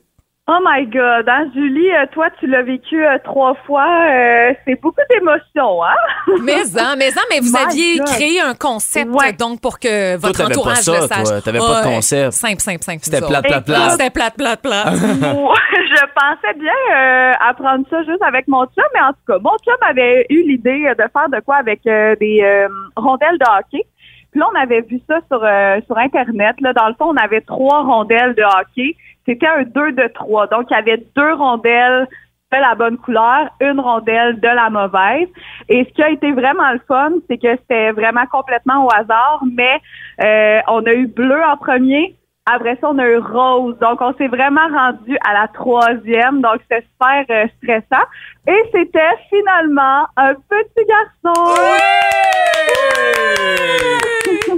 Oh 0.49 0.59
my 0.63 0.85
God, 0.85 1.27
hein, 1.27 1.49
Julie, 1.53 1.91
euh, 1.91 2.05
toi, 2.13 2.29
tu 2.39 2.47
l'as 2.47 2.61
vécu 2.63 3.05
euh, 3.05 3.17
trois 3.21 3.53
fois. 3.65 3.85
euh, 3.85 4.53
c'est 4.65 4.79
beaucoup 4.81 5.01
d'émotions, 5.09 5.83
hein? 5.83 5.93
Mais 6.41 6.61
en, 6.79 6.95
mais 6.97 7.09
en, 7.11 7.21
mais 7.29 7.39
vous 7.41 7.51
My 7.51 7.65
aviez 7.67 7.97
God. 7.97 8.07
créé 8.07 8.39
un 8.39 8.53
concept 8.53 9.11
Ouais. 9.11 9.33
donc 9.33 9.59
pour 9.59 9.77
que 9.77 10.15
votre 10.15 10.37
t'avais 10.37 10.53
pas 10.53 10.59
entourage 10.59 10.77
ça, 10.77 11.01
le 11.01 11.07
sache. 11.07 11.23
toi. 11.27 11.41
T'avais 11.41 11.59
pas 11.59 11.81
de 11.81 11.87
concept. 11.95 12.31
Simple, 12.31 12.59
simple, 12.61 12.81
simple. 12.83 12.99
C'était 13.01 13.19
plate, 13.19 13.43
plate, 13.45 13.65
plate. 13.65 13.91
C'était 13.91 14.09
plate, 14.09 14.35
plate, 14.37 14.61
plate. 14.61 14.93
Je 14.95 16.03
pensais 16.15 16.53
bien 16.57 16.95
euh, 16.95 17.31
apprendre 17.49 17.85
ça 17.89 18.03
juste 18.03 18.21
avec 18.21 18.47
mon 18.47 18.63
chum, 18.67 18.85
mais 18.93 19.01
en 19.01 19.09
tout 19.11 19.25
cas, 19.27 19.39
mon 19.41 19.57
chum 19.65 19.75
avait 19.81 20.25
eu 20.29 20.43
l'idée 20.43 20.93
de 20.97 21.03
faire 21.11 21.27
de 21.29 21.41
quoi 21.45 21.57
avec 21.57 21.81
euh, 21.87 22.15
des 22.21 22.39
euh, 22.41 22.67
rondelles 22.95 23.37
de 23.37 23.45
hockey. 23.45 23.85
Puis 24.31 24.39
là, 24.39 24.47
on 24.53 24.59
avait 24.61 24.81
vu 24.81 24.99
ça 25.09 25.19
sur 25.29 25.43
euh, 25.43 25.79
sur 25.87 25.97
Internet. 25.97 26.55
Là, 26.61 26.71
dans 26.73 26.87
le 26.87 26.93
fond, 26.93 27.07
on 27.13 27.17
avait 27.17 27.41
trois 27.41 27.81
rondelles 27.83 28.33
de 28.35 28.43
hockey. 28.43 28.95
C'était 29.27 29.47
un 29.47 29.63
2 29.63 29.91
de 29.91 30.07
3. 30.13 30.47
Donc, 30.47 30.67
il 30.69 30.73
y 30.73 30.77
avait 30.77 31.03
deux 31.15 31.33
rondelles 31.33 32.07
de 32.51 32.57
la 32.57 32.75
bonne 32.75 32.97
couleur, 32.97 33.49
une 33.59 33.79
rondelle 33.79 34.39
de 34.39 34.47
la 34.47 34.69
mauvaise. 34.69 35.27
Et 35.67 35.83
ce 35.83 35.89
qui 35.93 36.01
a 36.01 36.09
été 36.09 36.31
vraiment 36.31 36.71
le 36.71 36.79
fun, 36.87 37.11
c'est 37.29 37.37
que 37.37 37.57
c'était 37.57 37.91
vraiment 37.91 38.25
complètement 38.31 38.85
au 38.85 38.89
hasard, 38.89 39.43
mais 39.51 39.81
euh, 40.23 40.61
on 40.67 40.85
a 40.85 40.93
eu 40.93 41.07
bleu 41.07 41.43
en 41.43 41.57
premier, 41.57 42.15
après 42.49 42.77
ça, 42.79 42.89
on 42.89 42.97
a 42.97 43.05
eu 43.05 43.17
rose. 43.17 43.77
Donc, 43.79 43.99
on 43.99 44.13
s'est 44.13 44.29
vraiment 44.29 44.67
rendu 44.69 45.17
à 45.25 45.33
la 45.33 45.49
troisième. 45.49 46.41
Donc, 46.41 46.61
c'était 46.61 46.85
super 46.93 47.25
euh, 47.29 47.47
stressant. 47.57 48.05
Et 48.47 48.63
c'était 48.71 49.17
finalement 49.29 50.05
un 50.15 50.33
petit 50.33 50.85
garçon. 50.87 51.53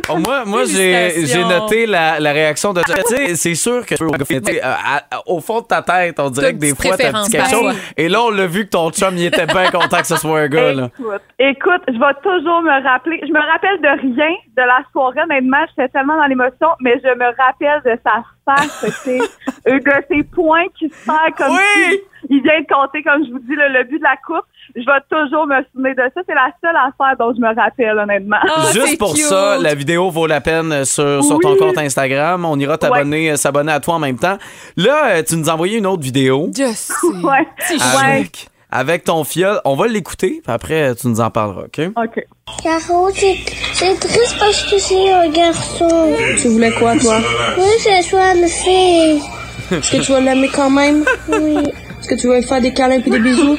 Oh, 0.09 0.17
moi, 0.17 0.43
moi 0.45 0.63
j'ai 0.65 1.43
noté 1.43 1.86
la, 1.86 2.20
la 2.20 2.32
réaction 2.32 2.74
de. 2.74 2.82
Tu 2.82 2.93
sais, 3.15 3.36
c'est 3.36 3.55
sûr 3.55 3.86
que 3.86 3.95
tu 3.95 4.43
sais, 4.45 4.61
à- 4.61 4.97
à- 5.11 5.22
au 5.28 5.39
fond 5.39 5.61
de 5.61 5.65
ta 5.67 5.82
tête, 5.82 6.20
on 6.20 6.30
dirait 6.30 6.53
que 6.53 6.59
des 6.59 6.76
fois, 6.76 6.95
t'as 6.97 7.11
petit 7.11 7.32
quelque 7.32 7.49
chose. 7.49 7.76
Et 7.97 8.09
là, 8.09 8.24
on 8.24 8.30
l'a 8.32 8.47
vu 8.47 8.65
que 8.65 8.72
ton 8.72 8.89
chum, 8.91 9.15
il 9.17 9.26
était 9.26 9.45
bien 9.45 9.70
content 9.72 9.97
que 10.01 10.07
ce 10.07 10.15
soit 10.17 10.39
un 10.41 10.47
gars, 10.47 10.74
là. 10.74 10.89
Écoute, 10.97 11.22
écoute, 11.39 11.82
je 11.88 11.93
vais 11.93 12.13
toujours 12.24 12.61
me 12.61 12.84
rappeler. 12.88 13.20
Je 13.26 13.32
me 13.32 13.39
rappelle 13.51 13.80
de 13.82 14.15
rien 14.17 14.36
de 14.57 14.61
la 14.61 14.80
soirée, 14.91 15.22
honnêtement. 15.24 15.65
J'étais 15.70 15.89
tellement 15.89 16.17
dans 16.17 16.26
l'émotion, 16.26 16.70
mais 16.82 16.99
je 17.03 17.09
me 17.09 17.26
rappelle 17.38 17.82
de 17.86 17.99
sa 18.03 18.24
face, 18.45 18.80
tu 18.84 18.91
sais, 18.91 19.20
de 19.65 19.93
ses 20.09 20.24
points 20.24 20.65
qui 20.78 20.89
se 20.89 20.95
fait 20.95 21.32
comme 21.38 21.51
Oui! 21.51 21.91
si 21.91 22.28
il 22.30 22.41
vient 22.41 22.59
de 22.61 22.65
compter, 22.67 23.01
comme 23.03 23.24
je 23.26 23.32
vous 23.32 23.39
dis, 23.39 23.55
le, 23.55 23.70
le 23.70 23.84
but 23.86 23.97
de 23.99 24.03
la 24.03 24.15
coupe. 24.26 24.45
Je 24.76 24.82
vais 24.82 25.01
toujours 25.09 25.47
me 25.47 25.55
souvenir 25.74 25.95
de 25.95 26.11
ça. 26.13 26.22
C'est 26.28 26.36
la 26.36 26.51
seule 26.63 26.76
affaire 26.76 27.15
dont 27.17 27.34
je 27.36 27.41
me 27.41 27.55
rappelle, 27.55 27.97
honnêtement. 27.97 28.38
Ah, 28.43 28.65
Juste 28.72 28.99
pour 28.99 29.13
cute. 29.15 29.24
ça, 29.24 29.57
la 29.62 29.76
vidéo 29.76 30.10
vaut 30.10 30.28
la 30.28 30.41
peine 30.41 30.72
euh, 30.72 30.86
sur, 30.86 31.24
sur 31.24 31.39
ton 31.39 31.55
compte 31.55 31.78
Instagram. 31.78 32.45
On 32.45 32.57
ira 32.60 32.78
t'abonner, 32.78 33.32
euh, 33.32 33.36
s'abonner 33.38 33.72
à 33.72 33.80
toi 33.80 33.95
en 33.95 33.99
même 33.99 34.18
temps. 34.18 34.38
Là, 34.78 35.07
euh, 35.12 35.24
tu 35.28 35.36
nous 35.36 35.49
as 35.49 35.53
envoyé 35.53 35.78
une 35.78 35.86
autre 35.86 36.03
vidéo 36.03 36.51
Je 36.55 36.72
sais. 36.74 36.93
Ouais. 37.24 37.47
Ouais. 37.72 37.80
avec, 38.03 38.47
avec 38.72 39.03
ton 39.03 39.24
fiole. 39.24 39.60
On 39.66 39.76
va 39.76 39.88
l'écouter, 39.88 40.41
puis 40.43 40.53
après, 40.53 40.95
tu 40.95 41.07
nous 41.07 41.20
en 41.22 41.30
parleras, 41.30 41.64
OK? 41.66 41.82
OK. 41.95 42.24
Caro, 42.64 43.10
c'est 43.14 43.38
c'est 43.74 43.99
triste 43.99 44.36
parce 44.39 44.64
que 44.64 44.80
c'est 44.80 45.12
un 45.12 45.30
garçon. 45.30 46.16
Tu 46.41 46.47
voulais 46.49 46.72
quoi, 46.72 46.95
toi? 46.97 47.20
Oui, 47.57 47.64
c'est 47.80 48.01
soit 48.01 48.34
une 48.36 48.47
fille. 48.47 49.22
Est-ce 49.72 49.91
que 49.91 49.97
tu 50.03 50.12
vas 50.12 50.20
l'aimer 50.20 50.49
quand 50.53 50.70
même? 50.70 51.05
Oui. 51.30 51.64
Est-ce 52.12 52.24
que 52.24 52.28
tu 52.28 52.34
lui 52.34 52.41
faire 52.43 52.60
des 52.62 52.74
câlins 52.74 53.01
puis 53.01 53.12
des 53.12 53.20
bisous? 53.20 53.55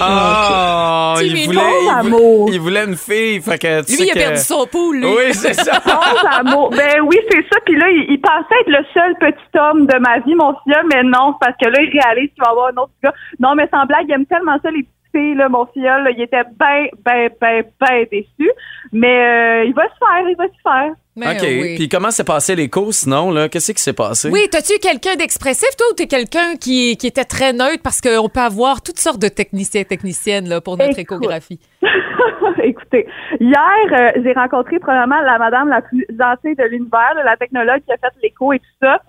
Ah, 0.00 1.14
Petit 1.18 1.26
il 1.28 1.46
voulait, 1.46 1.60
il, 1.82 1.88
amour. 1.90 2.44
voulait, 2.46 2.54
il 2.56 2.60
voulait 2.60 2.84
une 2.84 2.96
fille, 2.96 3.40
fait 3.42 3.58
que 3.58 3.82
tu 3.84 3.92
Lui, 3.92 3.98
sais 3.98 4.04
il 4.06 4.10
a 4.10 4.14
que- 4.14 4.18
perdu 4.18 4.38
son 4.40 4.66
poule, 4.66 4.96
lui. 5.00 5.06
Oui, 5.06 5.34
c'est 5.34 5.52
ça. 5.54 5.80
Ben 5.84 7.00
oui, 7.04 7.16
c'est 7.30 7.42
ça. 7.52 7.60
Puis 7.66 7.76
là, 7.76 7.86
il, 7.90 8.06
il 8.10 8.20
pensait 8.20 8.54
être 8.62 8.68
le 8.70 8.84
seul 8.94 9.14
petit 9.18 9.58
homme 9.58 9.86
de 9.86 9.98
ma 9.98 10.18
vie, 10.20 10.34
mon 10.34 10.54
filleul, 10.64 10.86
mais 10.92 11.02
non, 11.02 11.34
parce 11.40 11.54
que 11.62 11.68
là, 11.68 11.78
il 11.82 11.90
réalise 12.00 12.30
qu'il 12.32 12.42
va 12.42 12.50
avoir 12.52 12.68
un 12.68 12.76
autre 12.82 12.92
gars. 13.02 13.12
Non, 13.38 13.54
mais 13.54 13.68
sans 13.70 13.84
blague, 13.84 14.06
il 14.08 14.12
aime 14.14 14.26
tellement 14.26 14.56
ça, 14.62 14.70
les 14.70 14.82
petites 14.84 15.12
filles, 15.14 15.34
là, 15.34 15.48
mon 15.50 15.66
filleul. 15.66 16.04
là, 16.04 16.10
il 16.12 16.22
était 16.22 16.44
ben, 16.58 16.86
ben, 17.04 17.28
ben, 17.40 17.64
ben 17.80 18.06
déçu. 18.10 18.50
Mais 18.92 19.62
euh, 19.62 19.64
il 19.66 19.74
va 19.74 19.82
se 19.84 19.98
faire, 19.98 20.28
il 20.28 20.36
va 20.36 20.44
se 20.46 20.62
faire. 20.62 20.92
Mais 21.26 21.36
OK. 21.36 21.42
oui. 21.42 21.74
Puis 21.76 21.88
comment 21.88 22.10
s'est 22.10 22.24
passé 22.24 22.56
l'écho, 22.56 22.90
sinon, 22.92 23.30
là? 23.30 23.48
Qu'est-ce 23.48 23.72
qui 23.72 23.82
s'est 23.82 23.92
passé? 23.92 24.30
Oui, 24.30 24.40
t'as-tu 24.50 24.78
quelqu'un 24.78 25.16
d'expressif, 25.16 25.68
toi, 25.76 25.86
ou 25.90 25.94
t'es 25.94 26.06
quelqu'un 26.06 26.56
qui, 26.60 26.96
qui 26.96 27.06
était 27.06 27.24
très 27.24 27.52
neutre 27.52 27.82
parce 27.82 28.00
qu'on 28.00 28.28
peut 28.28 28.40
avoir 28.40 28.82
toutes 28.82 28.98
sortes 28.98 29.20
de 29.20 29.28
techniciens 29.28 29.82
et 29.82 29.84
techniciennes 29.84 30.48
là, 30.48 30.60
pour 30.60 30.76
notre 30.76 30.98
Écoute. 30.98 31.18
échographie? 31.22 31.60
Écoutez, 32.62 33.06
hier, 33.38 33.60
euh, 33.92 34.10
j'ai 34.22 34.32
rencontré 34.32 34.78
probablement 34.78 35.20
la 35.22 35.38
madame 35.38 35.68
la 35.68 35.82
plus 35.82 36.06
gentille 36.18 36.56
de 36.56 36.64
l'univers, 36.64 37.14
là, 37.14 37.22
la 37.24 37.36
technologue 37.36 37.82
qui 37.86 37.92
a 37.92 37.96
fait 37.96 38.14
l'écho 38.22 38.52
et 38.52 38.58
tout 38.58 38.64
ça. 38.82 39.00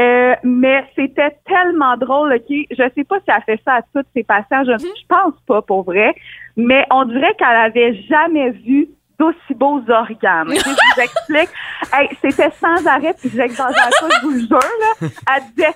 Euh, 0.00 0.34
mais 0.42 0.84
c'était 0.96 1.36
tellement 1.46 1.96
drôle, 1.96 2.32
OK? 2.34 2.56
Je 2.70 2.82
sais 2.94 3.04
pas 3.04 3.18
si 3.20 3.26
elle 3.28 3.42
fait 3.44 3.60
ça 3.64 3.74
à 3.74 3.82
tous 3.94 4.06
ses 4.14 4.24
patients, 4.24 4.64
je, 4.64 4.78
je 4.78 5.06
pense 5.08 5.34
pas 5.46 5.62
pour 5.62 5.84
vrai, 5.84 6.14
mais 6.56 6.84
on 6.90 7.04
dirait 7.04 7.34
qu'elle 7.38 7.46
avait 7.48 7.94
jamais 8.08 8.50
vu 8.50 8.88
d'aussi 9.18 9.54
beaux 9.54 9.82
organes. 9.88 10.50
Je 10.50 10.64
vous 10.64 11.02
explique. 11.02 11.50
Hey, 11.92 12.08
c'était 12.20 12.50
sans 12.60 12.84
arrêt, 12.86 13.14
puis 13.20 13.30
j'exagère 13.32 13.90
pas, 14.00 14.08
je 14.20 14.26
vous 14.26 14.32
le 14.32 14.40
jure, 14.40 14.58
là. 14.58 15.08
Elle 15.36 15.42
disait 15.54 15.74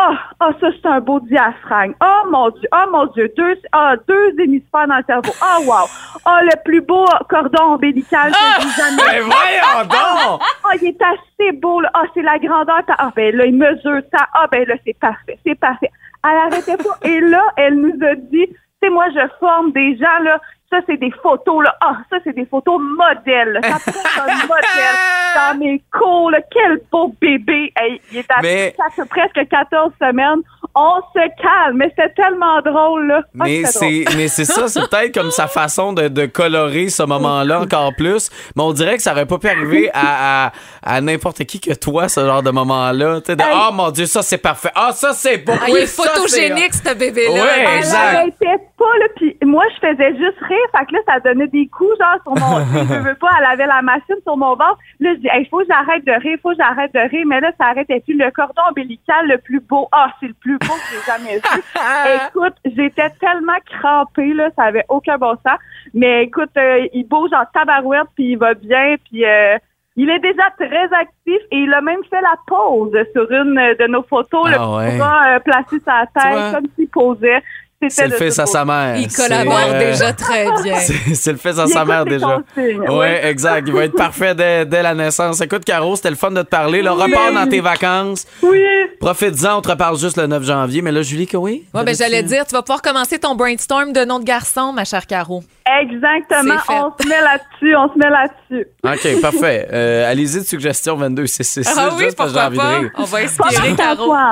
ah, 0.00 0.16
ah, 0.38 0.50
ça, 0.60 0.68
c'est 0.70 0.88
un 0.88 1.00
beau 1.00 1.18
diaphragme. 1.18 1.92
Oh, 2.00 2.28
mon 2.30 2.50
Dieu, 2.50 2.68
oh, 2.72 2.90
mon 2.92 3.06
Dieu, 3.06 3.32
deux, 3.36 3.56
ah, 3.72 3.96
deux 4.06 4.40
hémisphères 4.40 4.86
dans 4.86 4.98
le 4.98 5.04
cerveau. 5.04 5.32
Ah, 5.40 5.58
wow. 5.66 5.88
Ah, 6.24 6.40
le 6.42 6.62
plus 6.64 6.80
beau 6.80 7.04
cordon 7.28 7.74
ombilical 7.74 8.30
que 8.30 8.62
j'ai 8.62 8.68
jamais 8.76 9.02
Ben 9.02 9.22
voyons 9.24 9.88
donc! 9.88 10.40
ah, 10.40 10.76
il 10.80 10.88
est 10.88 11.02
assez 11.02 11.52
beau, 11.52 11.80
là. 11.80 11.90
Ah, 11.94 12.04
c'est 12.14 12.22
la 12.22 12.38
grandeur. 12.38 12.82
Ah, 12.86 13.10
ben 13.16 13.34
là, 13.34 13.46
il 13.46 13.56
mesure 13.56 14.00
ça. 14.14 14.28
Ah, 14.34 14.46
ben 14.52 14.68
là, 14.68 14.76
c'est 14.86 14.96
parfait. 14.98 15.36
C'est 15.44 15.58
parfait. 15.58 15.90
Elle 16.22 16.36
arrêtait 16.36 16.76
pas. 16.76 16.98
Et 17.02 17.20
là, 17.20 17.42
elle 17.56 17.80
nous 17.80 18.06
a 18.06 18.14
dit, 18.14 18.46
tu 18.46 18.56
sais, 18.80 18.90
moi, 18.90 19.06
je 19.12 19.26
forme 19.40 19.72
des 19.72 19.96
gens, 19.96 20.22
là. 20.22 20.40
Ça, 20.70 20.80
c'est 20.86 20.98
des 20.98 21.10
photos, 21.22 21.64
là. 21.64 21.74
Ah, 21.80 21.96
ça, 22.10 22.18
c'est 22.24 22.34
des 22.34 22.44
photos 22.44 22.78
modèles. 22.78 23.52
là. 23.54 23.60
Ça 23.62 23.76
être 23.90 24.20
un 24.20 24.34
modèle 24.46 24.94
dans 25.34 25.58
mes 25.58 25.82
cours, 25.90 26.30
là. 26.30 26.40
Quel 26.50 26.78
beau 26.92 27.14
bébé. 27.18 27.72
Hey, 27.74 27.98
il 28.12 28.18
est 28.18 28.30
à, 28.30 28.42
Mais- 28.42 28.74
ça 28.76 28.84
fait 28.94 29.08
presque 29.08 29.48
14 29.48 29.92
semaines. 29.98 30.42
On 30.74 30.96
se 31.14 31.20
calme. 31.42 31.78
Mais 31.78 31.90
c'est 31.96 32.14
tellement 32.14 32.60
drôle, 32.60 33.06
là. 33.06 33.20
Ah, 33.24 33.44
Mais 33.46 33.64
c'était 33.64 33.78
drôle. 33.78 34.04
c'est 34.08 34.16
mais 34.18 34.28
c'est 34.28 34.44
ça, 34.44 34.68
c'est 34.68 34.80
peut-être 34.90 35.14
comme 35.14 35.30
sa 35.30 35.46
façon 35.46 35.94
de, 35.94 36.08
de 36.08 36.26
colorer 36.26 36.90
ce 36.90 37.02
moment-là 37.02 37.60
encore 37.62 37.92
plus. 37.96 38.28
Mais 38.54 38.62
on 38.62 38.74
dirait 38.74 38.96
que 38.98 39.02
ça 39.02 39.12
aurait 39.12 39.24
pas 39.24 39.38
pu 39.38 39.48
arriver 39.48 39.90
à, 39.94 40.48
à, 40.48 40.52
à 40.82 41.00
n'importe 41.00 41.44
qui 41.44 41.60
que 41.60 41.72
toi, 41.72 42.10
ce 42.10 42.20
genre 42.20 42.42
de 42.42 42.50
moment-là. 42.50 43.22
Tu 43.22 43.32
sais, 43.32 43.38
Hey. 43.40 43.56
oh 43.56 43.72
mon 43.72 43.90
Dieu, 43.90 44.04
ça 44.04 44.20
c'est 44.20 44.36
parfait. 44.38 44.70
Ah, 44.74 44.90
ça 44.92 45.14
c'est 45.14 45.38
beau. 45.38 45.52
Ah, 45.56 45.64
Oui, 45.68 45.78
il 45.78 45.82
est 45.84 45.86
ça, 45.86 46.02
photogénique, 46.02 46.74
ce 46.74 46.94
bébé-là. 46.94 47.42
Ouais, 47.42 47.64
Elle 47.68 47.78
exact. 47.78 48.14
arrêtait 48.16 48.64
pas, 48.78 48.98
là, 49.00 49.06
puis 49.16 49.36
moi, 49.44 49.64
je 49.74 49.88
faisais 49.88 50.16
juste 50.16 50.38
rire, 50.40 50.58
fait 50.76 50.86
que 50.86 50.92
là, 50.94 50.98
ça 51.06 51.20
donnait 51.20 51.48
des 51.48 51.66
coups, 51.66 51.90
genre, 51.98 52.18
sur 52.22 52.32
mon... 52.32 52.58
je 52.94 53.00
veux 53.08 53.14
pas, 53.16 53.28
elle 53.38 53.46
avait 53.46 53.66
la 53.66 53.82
machine 53.82 54.16
sur 54.22 54.36
mon 54.36 54.50
ventre. 54.54 54.78
Là, 55.00 55.10
je 55.14 55.20
dis, 55.20 55.28
il 55.38 55.48
faut 55.48 55.58
que 55.58 55.66
j'arrête 55.68 56.04
de 56.04 56.12
rire, 56.12 56.38
faut 56.42 56.50
que 56.50 56.56
j'arrête 56.56 56.94
de 56.94 57.00
rire, 57.00 57.26
mais 57.26 57.40
là, 57.40 57.50
ça 57.58 57.66
arrêtait 57.66 58.00
plus. 58.00 58.14
Le 58.16 58.30
cordon 58.30 58.62
ombilical 58.70 59.26
le 59.28 59.38
plus 59.38 59.60
beau, 59.60 59.88
ah, 59.92 60.12
c'est 60.20 60.28
le 60.28 60.34
plus 60.34 60.58
beau 60.58 60.74
que 60.74 60.88
j'ai 60.92 61.12
jamais 61.12 61.36
vu. 61.36 61.62
écoute, 62.28 62.54
j'étais 62.64 63.10
tellement 63.20 63.58
crampée, 63.66 64.32
là, 64.32 64.48
ça 64.56 64.64
avait 64.64 64.84
aucun 64.88 65.18
bon 65.18 65.32
sens. 65.46 65.58
Mais 65.94 66.24
écoute, 66.24 66.50
euh, 66.56 66.86
il 66.94 67.06
bouge 67.06 67.30
en 67.32 67.44
tabarouette, 67.52 68.08
puis 68.14 68.32
il 68.32 68.38
va 68.38 68.54
bien, 68.54 68.94
puis... 69.10 69.24
euh, 69.24 69.58
il 70.00 70.08
est 70.10 70.20
déjà 70.20 70.44
très 70.56 70.84
actif 70.94 71.40
et 71.50 71.56
il 71.58 71.74
a 71.74 71.80
même 71.80 72.04
fait 72.08 72.20
la 72.20 72.36
pause 72.46 72.92
sur 73.12 73.28
une 73.32 73.56
de 73.56 73.86
nos 73.88 74.04
photos, 74.04 74.46
Ah 74.46 74.50
le 74.54 74.76
ouais. 74.76 74.92
euh, 74.92 74.92
Tu 74.92 74.98
vois? 75.00 76.06
tête, 76.22 76.54
comme 76.54 76.66
s'il 76.76 76.88
posait. 76.88 77.42
C'est 77.88 78.08
le 78.08 78.16
fils 78.16 78.36
à 78.40 78.46
sa 78.46 78.64
mère. 78.64 78.96
Il 78.96 79.06
collabore 79.12 79.56
euh, 79.68 79.78
déjà 79.78 80.12
très 80.12 80.46
bien. 80.64 80.74
C'est 81.14 81.30
le 81.30 81.38
fils 81.38 81.58
à 81.60 81.64
Il 81.66 81.72
sa 81.72 81.84
mère 81.84 82.04
déjà. 82.04 82.40
Oui, 82.56 82.74
ouais. 82.76 83.24
exact. 83.26 83.68
Il 83.68 83.72
va 83.72 83.84
être 83.84 83.94
parfait 83.94 84.34
dès, 84.34 84.66
dès 84.66 84.82
la 84.82 84.94
naissance. 84.94 85.40
Écoute, 85.40 85.64
Caro, 85.64 85.94
c'était 85.94 86.10
le 86.10 86.16
fun 86.16 86.32
de 86.32 86.42
te 86.42 86.48
parler. 86.48 86.82
Là, 86.82 86.92
repars 86.92 87.32
dans 87.32 87.48
tes 87.48 87.60
vacances. 87.60 88.26
Oui. 88.42 88.60
Profite-en, 88.98 89.58
on 89.58 89.60
te 89.60 89.68
reparle 89.68 89.96
juste 89.96 90.16
le 90.16 90.26
9 90.26 90.42
janvier. 90.42 90.82
Mais 90.82 90.90
là, 90.90 91.02
Julie, 91.02 91.28
que 91.28 91.36
oui? 91.36 91.66
Ouais, 91.72 91.84
ben, 91.84 91.94
j'allais 91.94 92.24
dire, 92.24 92.44
tu 92.46 92.52
vas 92.54 92.62
pouvoir 92.62 92.82
commencer 92.82 93.18
ton 93.20 93.36
brainstorm 93.36 93.92
de 93.92 94.04
nom 94.04 94.18
de 94.18 94.24
garçon, 94.24 94.72
ma 94.72 94.84
chère 94.84 95.06
Caro. 95.06 95.44
Exactement. 95.80 96.54
On 96.70 96.92
se 97.02 97.08
met 97.08 97.20
là-dessus. 97.20 97.76
On 97.76 97.92
se 97.92 97.98
met 97.98 98.08
là-dessus. 98.10 98.66
OK, 98.82 99.20
parfait. 99.22 99.68
Euh, 99.72 100.10
Allez-y 100.10 100.40
de 100.40 100.44
suggestions 100.46 100.96
22 100.96 101.26
c'est 101.26 101.42
c'est 101.44 101.60
Ah 101.76 101.90
oui, 101.96 102.04
juste 102.04 102.16
parce 102.16 102.32
que 102.32 102.38
j'ai 102.38 102.46
pourquoi 102.46 102.64
pas? 102.64 102.80
On 102.96 103.04
va 103.04 103.18
inspirer 103.18 103.74
Caro. 103.76 104.14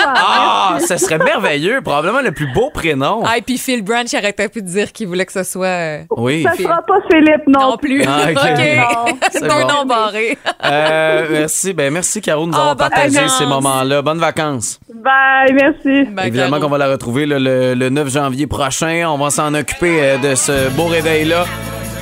Ah, 0.00 0.78
ce 0.86 0.96
serait 0.96 1.18
merveilleux. 1.18 1.80
Probablement 1.80 2.20
le 2.28 2.34
plus 2.34 2.46
beau 2.52 2.70
prénom. 2.72 3.22
Ah, 3.26 3.38
et 3.38 3.42
puis 3.42 3.58
Phil 3.58 3.82
Branch 3.82 4.12
arrêtait 4.14 4.48
plus 4.48 4.62
de 4.62 4.68
dire 4.68 4.92
qu'il 4.92 5.08
voulait 5.08 5.26
que 5.26 5.32
ce 5.32 5.42
soit. 5.42 5.66
euh, 5.66 6.02
Oui. 6.16 6.44
Ça 6.44 6.54
sera 6.62 6.80
pas 6.86 6.98
Philippe 7.10 7.46
non, 7.46 7.70
non 7.70 7.76
plus. 7.76 8.02
Ah, 8.06 8.26
ok. 8.30 9.20
C'est 9.32 9.40
Deux 9.42 9.48
bon. 9.48 9.66
noms 9.66 9.84
barrés. 9.86 10.38
Euh, 10.64 11.26
merci. 11.30 11.72
Ben, 11.72 11.92
merci, 11.92 12.20
Caro, 12.20 12.44
de 12.46 12.50
nous 12.50 12.56
Ah, 12.56 12.60
avoir 12.60 12.76
bonnes 12.76 12.88
partagé 12.90 13.14
vacances. 13.16 13.38
ces 13.38 13.46
moments-là. 13.46 14.02
Bonnes 14.02 14.18
vacances. 14.18 14.80
Bye. 14.94 15.52
Merci. 15.54 16.04
Ben, 16.10 16.24
Évidemment 16.24 16.56
Caro. 16.58 16.62
qu'on 16.62 16.70
va 16.70 16.78
la 16.78 16.88
retrouver 16.88 17.26
là, 17.26 17.38
le, 17.38 17.74
le 17.74 17.88
9 17.90 18.08
janvier 18.10 18.46
prochain. 18.46 19.04
On 19.08 19.18
va 19.18 19.30
s'en 19.30 19.52
occuper 19.54 19.98
euh, 20.00 20.18
de 20.18 20.34
ce 20.34 20.68
beau 20.70 20.86
réveil-là. 20.86 21.44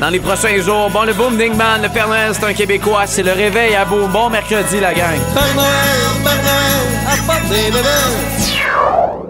Dans 0.01 0.11
les 0.11 0.20
prochains 0.20 0.59
jours, 0.61 0.91
bon, 0.91 1.05
le 1.05 1.14
Boom 1.14 1.39
Ding 1.39 1.55
Man, 1.57 1.81
le 1.83 1.89
Père 1.89 2.07
Noël, 2.09 2.33
c'est 2.35 2.45
un 2.45 2.53
Québécois. 2.53 3.07
C'est 3.07 3.22
le 3.22 3.33
réveil 3.33 3.74
à 3.74 3.87
boum. 3.87 4.11
Bon 4.12 4.29
mercredi, 4.29 4.79
la 4.79 4.93
gang. 4.93 5.16
Père 5.33 5.55
Noël, 5.55 6.22
Père 6.22 6.43
Noël, 6.43 7.18
apporte 7.18 7.49
des 7.49 7.70
bébés. 7.72 9.26